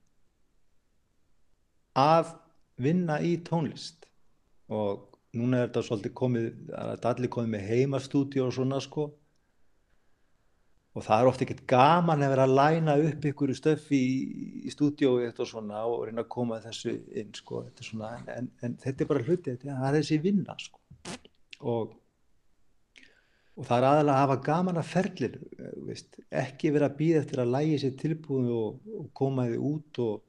Að 1.99 2.33
vinna 2.79 3.19
í 3.23 3.35
tónlist. 3.47 4.07
Og 4.71 5.07
núna 5.35 5.59
er 5.59 5.69
þetta 5.69 5.85
svolítið 5.87 6.15
komið 6.17 6.75
að 6.77 7.07
allir 7.11 7.33
komið 7.33 7.55
með 7.55 7.67
heimastúdíu 7.73 8.45
og 8.45 8.53
svona 8.55 8.79
sko 8.83 9.09
og 10.97 11.05
það 11.05 11.21
er 11.21 11.29
ofta 11.29 11.45
ekkert 11.45 11.65
gaman 11.69 12.23
að 12.25 12.31
vera 12.33 12.45
að 12.47 12.55
læna 12.57 12.95
upp 13.05 13.25
ykkur 13.29 13.53
stöfi 13.57 13.97
í, 13.99 14.13
í 14.65 14.73
stúdíói 14.73 15.29
og 15.29 15.47
svona 15.47 15.83
og 15.85 16.07
reyna 16.07 16.23
að 16.25 16.31
koma 16.33 16.57
þessu 16.63 16.95
inn 17.21 17.29
sko, 17.37 17.61
svona, 17.85 18.15
en, 18.33 18.49
en 18.65 18.77
þetta 18.81 19.05
er 19.05 19.09
bara 19.11 19.25
hluti 19.27 19.53
þetta 19.53 19.75
er 19.75 19.97
þessi 19.99 20.17
vinna 20.23 20.55
sko. 20.59 20.81
og, 21.61 21.93
og 23.53 23.67
það 23.67 23.75
er 23.77 23.87
aðalega 23.91 24.15
að 24.15 24.23
hafa 24.23 24.39
gaman 24.49 24.81
að 24.81 24.89
ferlir 24.95 25.37
veist, 25.85 26.19
ekki 26.31 26.73
vera 26.73 26.89
að 26.89 26.97
býða 27.03 27.21
eftir 27.21 27.43
að 27.43 27.53
lægi 27.57 27.77
sér 27.83 27.95
tilbúinu 28.01 28.57
og, 28.57 28.81
og 29.03 29.13
koma 29.21 29.45
þið 29.51 29.69
út 29.69 30.01
og, 30.07 30.25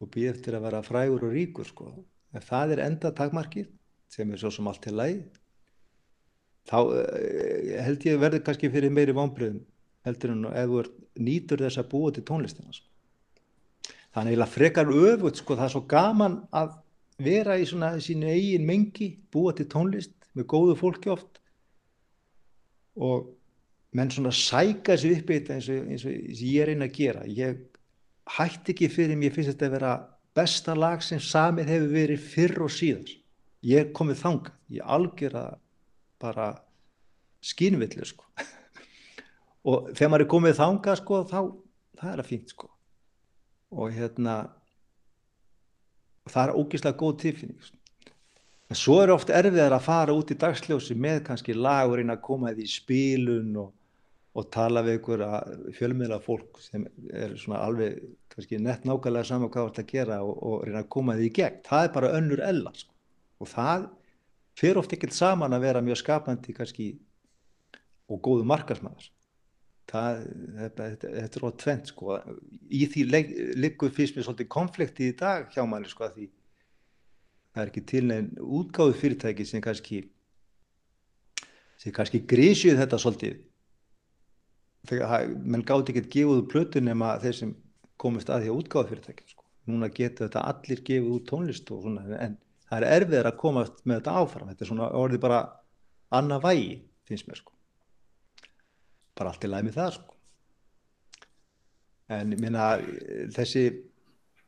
og 0.00 0.12
býða 0.16 0.32
eftir 0.32 0.56
að 0.56 0.66
vera 0.70 0.82
frægur 0.86 1.28
og 1.28 1.36
ríkur 1.36 1.68
sko. 1.68 1.92
en 2.32 2.48
það 2.48 2.78
er 2.78 2.86
enda 2.88 3.12
takmarkið 3.20 3.68
sem 4.12 4.32
er 4.32 4.40
svo 4.40 4.50
sem 4.52 4.68
allt 4.68 4.88
er 4.88 4.96
lægi 4.96 5.22
þá 6.70 6.78
uh, 6.80 7.82
held 7.86 8.06
ég 8.06 8.20
verður 8.22 8.44
kannski 8.46 8.70
fyrir 8.72 8.94
meiri 8.94 9.14
vonbröðum 9.16 9.62
heldur 10.06 10.34
en 10.34 10.46
ef 10.50 10.70
þú 10.70 10.82
nýtur 11.22 11.62
þess 11.62 11.80
að 11.82 11.90
búa 11.92 12.12
til 12.14 12.24
tónlistina 12.26 12.72
sko. 12.72 12.88
þannig 14.14 14.40
að 14.40 14.54
frekar 14.54 14.90
öfut 14.90 15.38
sko, 15.40 15.56
það 15.56 15.68
er 15.68 15.74
svo 15.74 15.84
gaman 15.88 16.40
að 16.50 16.72
vera 17.22 17.58
í 17.60 17.66
svona 17.68 17.94
sínu 18.02 18.30
eigin 18.32 18.66
mengi 18.66 19.12
búa 19.32 19.54
til 19.56 19.68
tónlist 19.70 20.14
með 20.36 20.48
góðu 20.52 20.76
fólki 20.80 21.12
oft. 21.12 21.40
Og 22.96 23.30
menn 23.96 24.10
svona 24.12 24.32
sæka 24.32 24.96
sér 25.00 25.18
upp 25.18 25.30
í 25.30 25.38
þetta 25.38 25.58
eins 25.58 25.68
eins 25.72 26.06
og 26.08 26.42
ég 26.42 26.62
er 26.64 26.72
einn 26.72 26.84
að 26.86 26.96
gera. 26.96 27.24
Ég 27.28 27.60
hætti 28.36 28.74
ekki 28.74 28.90
fyrir 28.92 29.18
mér 29.20 29.34
finnst 29.34 29.52
þetta 29.52 29.68
að 29.68 29.76
vera 29.76 29.94
besta 30.36 30.76
lag 30.76 31.02
sem 31.04 31.20
samið 31.20 31.72
hefur 31.74 31.92
verið 31.92 32.30
fyrr 32.32 32.64
og 32.64 32.72
síðan 32.72 33.10
ég 33.62 33.84
er 33.84 33.92
komið 33.94 34.22
þangað, 34.22 34.54
ég 34.74 34.88
algjör 34.94 35.36
að 35.38 35.58
bara 36.22 36.52
skínvillu 37.42 38.06
sko 38.06 38.26
og 39.68 39.92
þegar 39.94 40.10
maður 40.12 40.24
er 40.24 40.32
komið 40.32 40.58
þanga 40.58 40.96
sko 40.98 41.20
þá 41.30 41.38
það 42.00 42.10
er 42.12 42.22
að 42.22 42.30
fínt 42.30 42.54
sko 42.54 42.70
og 43.72 43.94
hérna 43.94 44.36
það 46.30 46.42
er 46.44 46.56
ógíslega 46.58 46.98
góð 46.98 47.20
tilfinning 47.22 47.62
sko. 47.62 47.78
en 48.70 48.78
svo 48.78 48.98
er 49.02 49.12
ofta 49.14 49.36
erfiðar 49.38 49.76
að 49.76 49.86
fara 49.86 50.16
út 50.16 50.32
í 50.32 50.38
dagsljósi 50.38 50.96
með 50.98 51.22
kannski 51.28 51.56
lagurinn 51.56 52.12
að 52.14 52.24
koma 52.26 52.52
því 52.52 52.66
í 52.66 52.72
spílun 52.72 53.56
og, 53.62 53.70
og 54.38 54.50
tala 54.54 54.84
við 54.86 55.00
ykkur 55.00 55.24
fjölmiðla 55.78 56.20
fólk 56.24 56.60
sem 56.62 56.86
er 57.12 57.34
svona 57.40 57.62
alveg 57.66 58.00
kannski 58.32 58.60
nett 58.62 58.86
nákvæmlega 58.88 59.28
saman 59.28 59.50
hvað 59.52 59.68
það 59.68 59.82
er 59.82 59.84
að 59.84 59.92
gera 59.92 60.20
og, 60.24 60.36
og 60.38 60.62
reyna 60.66 60.84
að 60.84 60.92
koma 60.94 61.18
því 61.18 61.28
í 61.28 61.34
gegn 61.40 61.60
það 61.66 61.88
er 61.88 61.96
bara 61.98 62.14
önnur 62.18 62.44
ella 62.50 62.72
sko. 62.76 62.94
og 63.42 63.52
það 63.52 63.90
fyrir 64.58 64.80
oft 64.80 64.92
ekkert 64.92 65.16
saman 65.16 65.54
að 65.56 65.66
vera 65.66 65.84
mjög 65.84 66.02
skapandi 66.02 66.54
kannski 66.56 66.92
og 68.12 68.20
góðu 68.24 68.46
markarsmaður 68.48 69.10
það, 69.90 70.22
þetta, 70.58 70.86
þetta, 70.94 71.40
er 71.40 71.46
ótt 71.48 71.58
tvent 71.62 71.90
sko. 71.92 72.16
Í 72.72 72.86
því 72.92 73.04
liggur 73.60 73.92
fyrst 73.94 74.16
með 74.16 74.28
svolítið 74.28 74.50
konflikti 74.52 75.10
í 75.10 75.16
dag 75.18 75.50
hjá 75.52 75.64
manni 75.68 75.90
sko 75.90 76.06
að 76.06 76.18
því 76.18 76.28
það 77.52 77.62
er 77.62 77.72
ekki 77.72 77.84
til 77.90 78.02
neinn 78.08 78.30
útgáðu 78.40 78.96
fyrirtæki 79.00 79.46
sem 79.48 79.64
kannski 79.64 80.02
sem 81.82 81.94
kannski 81.94 82.22
grísjuð 82.30 82.78
þetta 82.80 83.00
svolítið. 83.02 83.40
Þegar 84.88 85.28
mann 85.44 85.66
gáði 85.66 86.00
gefa 86.00 86.38
út 86.38 86.48
plötu 86.50 86.82
nema 86.82 87.16
þeir 87.22 87.38
sem 87.38 87.52
komist 88.00 88.30
að 88.32 88.46
því 88.46 88.52
að 88.52 88.60
útgáðu 88.62 88.92
fyrirtæki 88.92 89.28
sko. 89.28 89.44
núna 89.70 89.86
getur 89.94 90.26
þetta 90.26 90.40
allir 90.50 90.80
gefið 90.82 91.12
út 91.14 91.28
tónlist 91.28 91.68
og 91.70 91.84
svona 91.84 92.16
en 92.18 92.32
það 92.72 92.86
er 92.86 92.96
erfiðar 92.96 93.28
að 93.28 93.38
koma 93.42 93.66
með 93.84 93.98
þetta 93.98 94.16
áfram. 94.22 94.48
Þetta 94.48 94.64
er 94.64 94.70
svona 94.70 94.88
orðið 94.96 95.22
bara 95.26 95.40
annað 96.16 96.44
vægi 96.46 96.74
finnst 97.08 97.28
mér 97.28 97.40
sko. 97.42 97.54
Bara 99.18 99.32
allt 99.32 99.44
í 99.44 99.50
læg 99.52 99.66
með 99.66 99.78
það 99.78 99.96
sko. 99.98 100.18
En 102.12 102.36
minna 102.40 102.68
þessi 103.36 103.66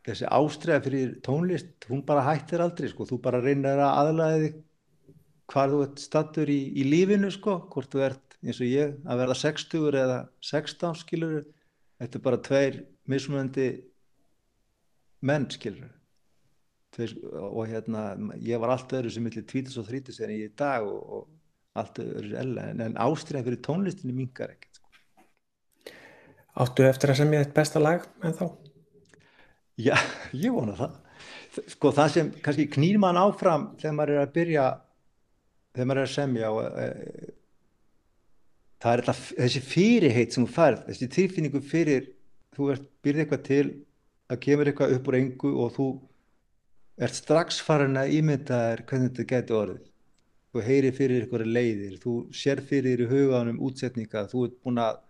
þessi 0.05 0.29
ástræða 0.29 0.85
fyrir 0.85 1.12
tónlist 1.25 1.87
hún 1.89 2.05
bara 2.05 2.25
hættir 2.27 2.64
aldrei 2.64 2.91
sko. 2.93 3.07
Þú 3.09 3.20
bara 3.25 3.43
reynir 3.45 3.81
að 3.81 4.01
aðlæði 4.03 4.51
hvað 5.53 5.75
þú 5.75 5.81
ert 5.85 6.01
stattur 6.01 6.53
í, 6.53 6.61
í 6.81 6.85
lífinu 6.89 7.31
sko. 7.33 7.59
Hvort 7.72 7.93
þú 7.93 8.05
ert 8.09 8.39
eins 8.45 8.61
og 8.61 8.68
ég 8.68 8.97
að 9.05 9.20
verða 9.20 9.37
60 9.41 10.01
eða 10.01 10.18
16 10.45 11.01
skilur 11.01 11.45
þetta 12.01 12.18
er 12.18 12.25
bara 12.25 12.41
tveir 12.49 12.81
mismunandi 13.09 13.68
menn 15.25 15.47
skilur 15.53 15.93
og 16.99 17.65
hérna 17.71 18.05
ég 18.43 18.61
var 18.63 18.75
allt 18.75 18.93
öðru 18.95 19.13
sem 19.13 19.25
millir 19.27 19.47
20 19.51 19.81
og 19.81 19.89
30 19.89 20.21
en 20.25 20.35
ég 20.35 20.45
er 20.47 20.53
í 20.53 20.59
dag 20.59 20.87
og, 20.87 21.01
og 21.19 21.81
allt 21.81 21.99
öðru 22.03 22.37
ella 22.39 22.69
en, 22.71 22.83
en 22.87 22.99
ástriða 23.03 23.45
fyrir 23.47 23.63
tónlistinni 23.65 24.15
mingar 24.15 24.53
ekkert 24.55 24.79
sko. 24.79 24.91
Áttu 26.65 26.87
eftir 26.87 27.11
að 27.11 27.23
semja 27.23 27.43
eitt 27.43 27.55
besta 27.57 27.83
lag 27.83 28.07
en 28.23 28.37
þá? 28.39 28.47
Já, 29.81 29.97
ég 30.45 30.55
vona 30.55 30.77
það 30.79 31.01
sko 31.71 31.93
það 31.95 32.13
sem 32.15 32.33
kannski 32.43 32.67
knýr 32.77 32.99
mann 33.03 33.19
áfram 33.19 33.71
þegar 33.79 33.97
maður 33.99 34.15
er 34.15 34.25
að 34.25 34.35
byrja 34.35 34.67
þegar 35.75 35.89
maður 35.91 36.03
er 36.03 36.09
að 36.09 36.15
semja 36.15 36.51
og, 36.55 36.65
e, 36.65 37.29
það 38.83 38.93
er 38.93 39.03
þetta, 39.03 39.15
þessi 39.45 39.63
fyrirheit 39.69 40.35
sem 40.35 40.47
þú 40.47 40.55
færð, 40.55 40.83
þessi 40.89 41.11
tilfinningu 41.19 41.63
fyrir 41.65 42.09
þú 42.55 42.71
ert 42.75 42.89
byrðið 43.05 43.25
eitthvað 43.25 43.47
til 43.49 43.65
að 44.31 44.43
kemur 44.47 44.71
eitthvað 44.71 44.97
upp 44.97 45.09
úr 45.11 45.19
engu 45.21 45.55
og 45.65 45.73
þú 45.75 45.89
ert 47.01 47.19
strax 47.19 47.59
farin 47.65 47.99
að 47.99 48.15
ímynda 48.19 48.61
þér 48.69 48.85
hvernig 48.89 49.11
þetta 49.11 49.27
getur 49.33 49.61
orðið. 49.61 49.89
Þú 50.55 50.63
heyrir 50.69 50.95
fyrir 50.95 51.25
ykkur 51.25 51.47
leiðir 51.49 51.97
þú 52.03 52.13
sér 52.37 52.63
fyrir 52.63 53.03
í 53.03 53.09
huganum 53.11 53.59
útsetninga 53.67 54.29
þú 54.31 54.45
ert 54.47 54.61
búin 54.63 54.79
að 54.79 55.01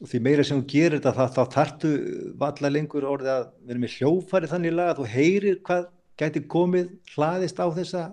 því 0.00 0.20
meira 0.24 0.44
sem 0.44 0.60
þú 0.60 0.66
gerir 0.68 1.00
þetta 1.00 1.28
þá, 1.32 1.42
tartu 1.52 1.92
valla 2.40 2.72
lengur 2.72 3.06
orðið 3.08 3.32
að 3.32 3.46
vera 3.68 3.82
með 3.82 3.96
hljófari 3.96 4.50
þannig 4.50 4.76
lag 4.76 4.92
að 4.92 5.00
þú 5.00 5.08
heyrir 5.14 5.58
hvað 5.64 5.88
getur 6.20 6.46
komið 6.52 6.92
hlaðist 7.14 7.60
á 7.60 7.66
þessa 7.72 8.04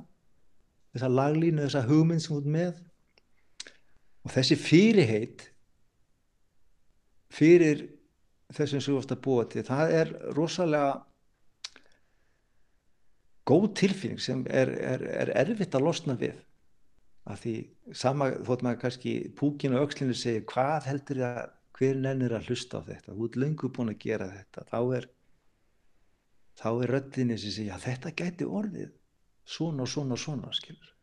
þessa 0.95 1.11
laglínu, 1.11 1.65
þessa 1.65 1.83
hugmynd 1.87 2.23
sem 2.23 2.33
þú 2.33 2.39
ert 2.41 2.51
með. 2.55 2.81
Og 4.27 4.33
þessi 4.33 4.57
fyrirheit 4.59 5.45
fyrir 7.37 7.85
þessum 8.55 8.81
sem 8.81 8.93
þú 8.93 9.01
ert 9.01 9.13
að 9.13 9.23
búa 9.27 9.45
til 9.51 9.63
það 9.67 9.93
er 9.99 10.13
rosalega 10.35 10.95
góð 13.47 13.67
tilfinning 13.79 14.21
sem 14.21 14.43
er, 14.51 14.71
er, 14.75 15.03
er 15.23 15.33
erfitt 15.45 15.75
að 15.77 15.87
losna 15.87 16.17
við 16.19 16.35
af 17.27 17.41
því 17.43 17.53
sama 17.95 18.29
þótt 18.47 18.63
maður 18.63 18.81
kannski 18.85 19.13
púkin 19.35 19.75
og 19.75 19.85
aukslinu 19.87 20.15
segir 20.15 20.45
hvað 20.47 20.89
heldur 20.91 21.21
það 21.23 21.39
hver 21.77 22.01
nennir 22.01 22.33
að 22.33 22.49
hlusta 22.49 22.81
á 22.81 22.87
þetta 22.87 23.13
þú 23.13 23.27
ert 23.27 23.39
löngu 23.43 23.71
búin 23.73 23.93
að 23.93 24.03
gera 24.03 24.27
þetta 24.31 24.65
þá 24.71 24.79
er 24.97 25.09
þá 26.57 26.69
er 26.71 26.93
röttinni 26.95 27.37
sem 27.37 27.53
segja 27.53 27.79
þetta 27.81 28.13
gæti 28.17 28.47
orðið 28.47 28.93
svona 29.47 29.85
og 29.85 29.91
svona 29.91 30.15
og 30.15 30.21
svona 30.21 30.53
skilur. 30.55 30.93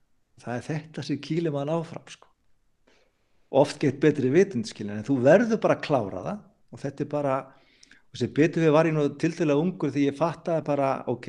það 0.43 0.57
er 0.57 0.65
þetta 0.69 1.05
sem 1.07 1.21
kýlir 1.23 1.55
maður 1.55 1.77
áfram 1.79 2.09
sko. 2.11 2.29
oft 3.55 3.79
gett 3.81 4.01
betri 4.01 4.31
vitund 4.35 4.67
skilur, 4.67 4.97
en 4.99 5.07
þú 5.07 5.21
verður 5.23 5.61
bara 5.63 5.79
að 5.79 5.85
klára 5.87 6.25
það 6.25 6.41
og 6.73 6.83
þetta 6.83 7.05
er 7.05 7.11
bara 7.13 7.37
og 8.15 8.19
sem 8.19 8.33
betur 8.35 8.65
við 8.65 8.75
var 8.75 8.89
ég 8.89 8.97
nú 8.97 9.05
til 9.19 9.33
dæla 9.35 9.57
ungur 9.59 9.93
því 9.95 10.09
ég 10.09 10.19
fattaði 10.19 10.67
bara 10.67 10.91
ok, 11.11 11.29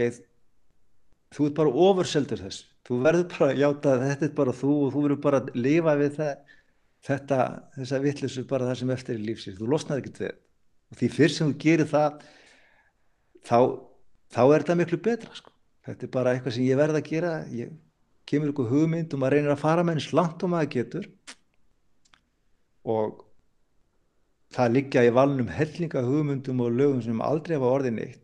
þú 1.36 1.50
ert 1.50 1.58
bara 1.60 1.74
ofurseldur 1.86 2.42
þess. 2.42 2.66
Þú 2.86 3.00
verður 3.04 3.26
bara 3.34 3.48
að 3.52 3.62
játa 3.62 3.94
að 3.96 4.06
þetta 4.06 4.28
er 4.28 4.36
bara 4.38 4.56
þú 4.56 4.74
og 4.86 4.94
þú 4.94 5.04
verður 5.06 5.22
bara 5.26 5.42
að 5.42 5.50
lifa 5.58 5.96
við 6.00 6.20
það, 6.20 6.34
þetta, 7.08 7.40
þessa 7.80 8.02
vittlisu 8.06 8.46
bara 8.50 8.70
það 8.70 8.80
sem 8.82 8.94
eftir 8.96 9.20
í 9.20 9.26
lífsins, 9.26 9.58
þú 9.60 9.70
losnaði 9.74 10.04
ekkert 10.04 10.22
við 10.24 10.34
og 10.86 11.00
því 11.00 11.10
fyrst 11.16 11.40
sem 11.40 11.50
þú 11.50 11.58
gerir 11.64 11.90
það 11.90 12.20
þá, 13.42 13.60
þá 14.36 14.42
er 14.46 14.64
þetta 14.64 14.78
miklu 14.80 15.00
betra 15.08 15.34
sko. 15.34 15.52
þetta 15.88 16.06
er 16.06 16.12
bara 16.14 16.34
eitthvað 16.36 16.56
sem 16.56 16.68
ég 16.68 16.80
verð 16.80 17.00
að 17.00 17.10
gera. 17.10 17.34
Ég 17.54 17.74
kemur 18.30 18.52
ykkur 18.54 18.70
hugmynd 18.72 19.14
og 19.14 19.22
maður 19.22 19.38
reynir 19.38 19.54
að 19.54 19.64
fara 19.64 19.86
með 19.86 20.00
eins 20.00 20.12
langt 20.18 20.46
og 20.46 20.54
maður 20.54 20.72
getur. 20.78 21.10
Og 22.86 23.26
það 24.56 24.76
liggja 24.78 25.04
í 25.06 25.14
valnum 25.14 25.50
hellinga 25.52 26.06
hugmyndum 26.06 26.62
og 26.64 26.78
lögum 26.78 27.02
sem 27.04 27.22
aldrei 27.22 27.58
hafa 27.58 27.74
orðin 27.80 28.00
eitt 28.04 28.22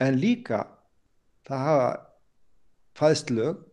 en 0.00 0.16
líka 0.20 0.62
það 1.48 1.64
hafa 1.66 1.88
fæðst 2.98 3.32
lög 3.34 3.64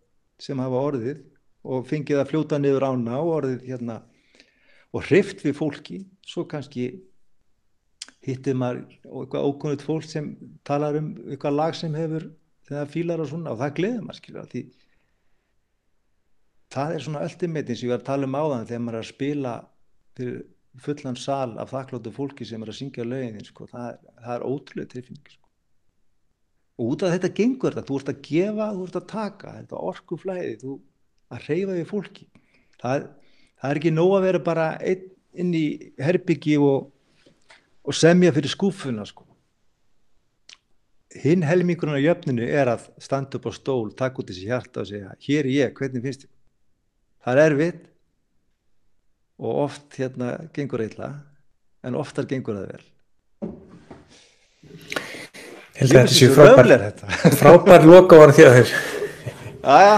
sem 0.42 0.60
hafa 0.62 0.84
orðið 0.92 1.24
og 1.68 1.88
fengið 1.90 2.22
að 2.22 2.32
fljóta 2.32 2.60
niður 2.62 2.88
ána 2.88 3.20
og 3.20 3.34
orðið 3.42 3.68
hérna 3.68 4.02
og 4.96 5.06
hrift 5.10 5.44
við 5.46 5.58
fólki 5.58 6.02
svo 6.28 6.46
kannski 6.50 6.88
hittir 8.28 8.58
maður 8.58 8.84
eitthvað 9.04 9.48
ókunnut 9.48 9.86
fólk 9.86 10.08
sem 10.08 10.34
talar 10.68 10.98
um 11.00 11.14
eitthvað 11.28 11.58
lag 11.58 11.78
sem 11.78 11.96
hefur 11.96 12.30
þegar 12.68 12.92
fílar 12.92 13.24
og 13.24 13.32
svona 13.32 13.54
og 13.54 13.62
það 13.62 13.76
gleður 13.80 14.06
maður 14.06 14.20
skilja 14.22 14.46
því 14.52 14.64
það 16.76 16.94
er 16.94 17.08
svona 17.08 17.26
ultimate 17.28 17.74
eins 17.74 17.82
og 17.82 17.88
ég 17.88 17.94
var 17.94 18.02
að 18.02 18.10
tala 18.12 18.30
um 18.30 18.38
áðan 18.38 18.70
þegar 18.70 18.86
maður 18.86 19.00
er 19.00 19.06
að 19.06 19.12
spila 19.14 19.56
fyrir 20.18 20.46
fullan 20.84 21.18
sal 21.18 21.58
af 21.58 21.72
þakkláttu 21.74 22.14
fólki 22.14 22.46
sem 22.46 22.62
er 22.62 22.72
að 22.72 22.80
syngja 22.80 23.06
lögin 23.08 23.46
sko. 23.46 23.66
það, 23.72 24.00
það 24.22 24.34
er 24.36 24.46
ótrúlega 24.46 24.92
tilfinning 24.94 25.32
sko. 25.32 25.47
Og 26.78 26.94
út 26.94 27.06
af 27.06 27.14
þetta 27.16 27.34
gengur 27.38 27.74
þetta, 27.76 27.88
þú 27.88 28.00
ert 28.00 28.12
að 28.14 28.20
gefa, 28.28 28.68
þú 28.74 28.88
ert 28.88 29.00
að 29.00 29.08
taka. 29.12 29.54
Þetta 29.62 29.84
orkuflæði, 29.92 30.52
þú 30.62 30.76
að 31.34 31.48
reyfa 31.50 31.78
við 31.78 31.88
fólki. 31.90 32.28
Það, 32.78 33.08
það 33.58 33.72
er 33.72 33.82
ekki 33.82 33.94
nóg 33.96 34.14
að 34.18 34.28
vera 34.28 34.44
bara 34.46 34.68
inn 35.38 35.56
í 35.58 35.66
herbyggi 36.02 36.58
og, 36.62 36.92
og 37.82 37.98
semja 37.98 38.34
fyrir 38.36 38.54
skúfuna 38.54 39.08
sko. 39.10 39.26
hinn 41.18 41.42
helmingurinn 41.42 41.98
á 41.98 42.04
jöfninu 42.04 42.46
er 42.46 42.70
að 42.70 42.84
standa 43.02 43.40
upp 43.40 43.48
á 43.50 43.52
stól, 43.56 43.94
taka 43.98 44.22
út 44.22 44.28
þessi 44.30 44.50
hjarta 44.52 44.84
og 44.84 44.90
segja, 44.90 45.16
hér 45.24 45.48
er 45.48 45.54
ég, 45.54 45.72
hvernig 45.74 46.04
finnst 46.04 46.26
þið 46.28 46.34
það 47.28 47.42
er 47.42 47.52
erfitt 47.52 47.88
og 49.38 49.64
oft 49.66 49.98
hérna 50.00 50.30
gengur 50.56 50.84
eitthvað 50.84 51.18
en 51.88 51.98
oftar 52.00 52.28
gengur 52.30 52.56
það 52.56 52.70
vel 52.72 52.86
held 55.80 55.94
að 55.94 56.00
þetta 56.00 56.18
séu 56.18 56.34
frábær, 56.36 56.72
þetta 56.84 57.32
frábær 57.42 57.88
loka 57.88 58.20
voru 58.20 58.36
þjóðir. 58.38 58.74
Jæja, 59.68 59.98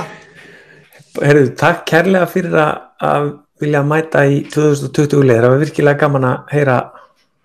Herðu, 1.20 1.50
takk 1.60 1.82
kærlega 1.90 2.30
fyrir 2.30 2.56
að, 2.62 2.84
að 3.10 3.32
vilja 3.60 3.82
mæta 3.84 4.22
í 4.30 4.44
2020 4.54 5.26
leir. 5.26 5.42
Það 5.44 5.54
var 5.56 5.64
virkilega 5.66 6.02
gaman 6.04 6.28
að 6.30 6.54
heyra, 6.54 6.78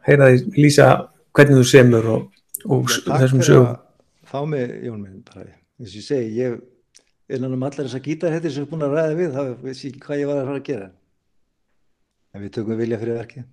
heyra 0.07 0.31
því 0.31 0.61
lýsa 0.61 0.91
hvernig 1.35 1.59
þú 1.59 1.65
semur 1.73 2.13
og, 2.13 2.29
og 2.69 2.93
takk 2.93 3.25
þessum 3.25 3.43
sögum. 3.49 3.73
að 3.73 4.31
fá 4.31 4.39
mig, 4.51 4.77
Jón 4.85 5.01
minn 5.01 5.25
bara, 5.27 5.49
eins 5.81 5.91
og 5.95 5.99
ég 5.99 6.07
segi, 6.07 6.31
ég 6.43 6.61
innan 7.33 7.55
um 7.57 7.65
allar 7.65 7.87
þessar 7.87 8.05
gítarhettir 8.05 8.53
sem 8.53 8.67
er 8.67 8.71
búin 8.71 8.85
að 8.85 8.99
ræða 8.99 9.17
við, 9.19 9.33
þá 9.33 9.65
veist 9.65 9.85
ég 9.87 9.95
ekki 9.95 10.05
hvað 10.05 10.21
ég 10.21 10.31
var 10.31 10.41
að 10.41 10.49
fara 10.51 10.61
að 10.61 10.69
gera 10.69 10.89
en 12.35 12.43
við 12.45 12.55
tökum 12.57 12.81
vilja 12.81 13.01
fyrir 13.01 13.21
verkið 13.21 13.45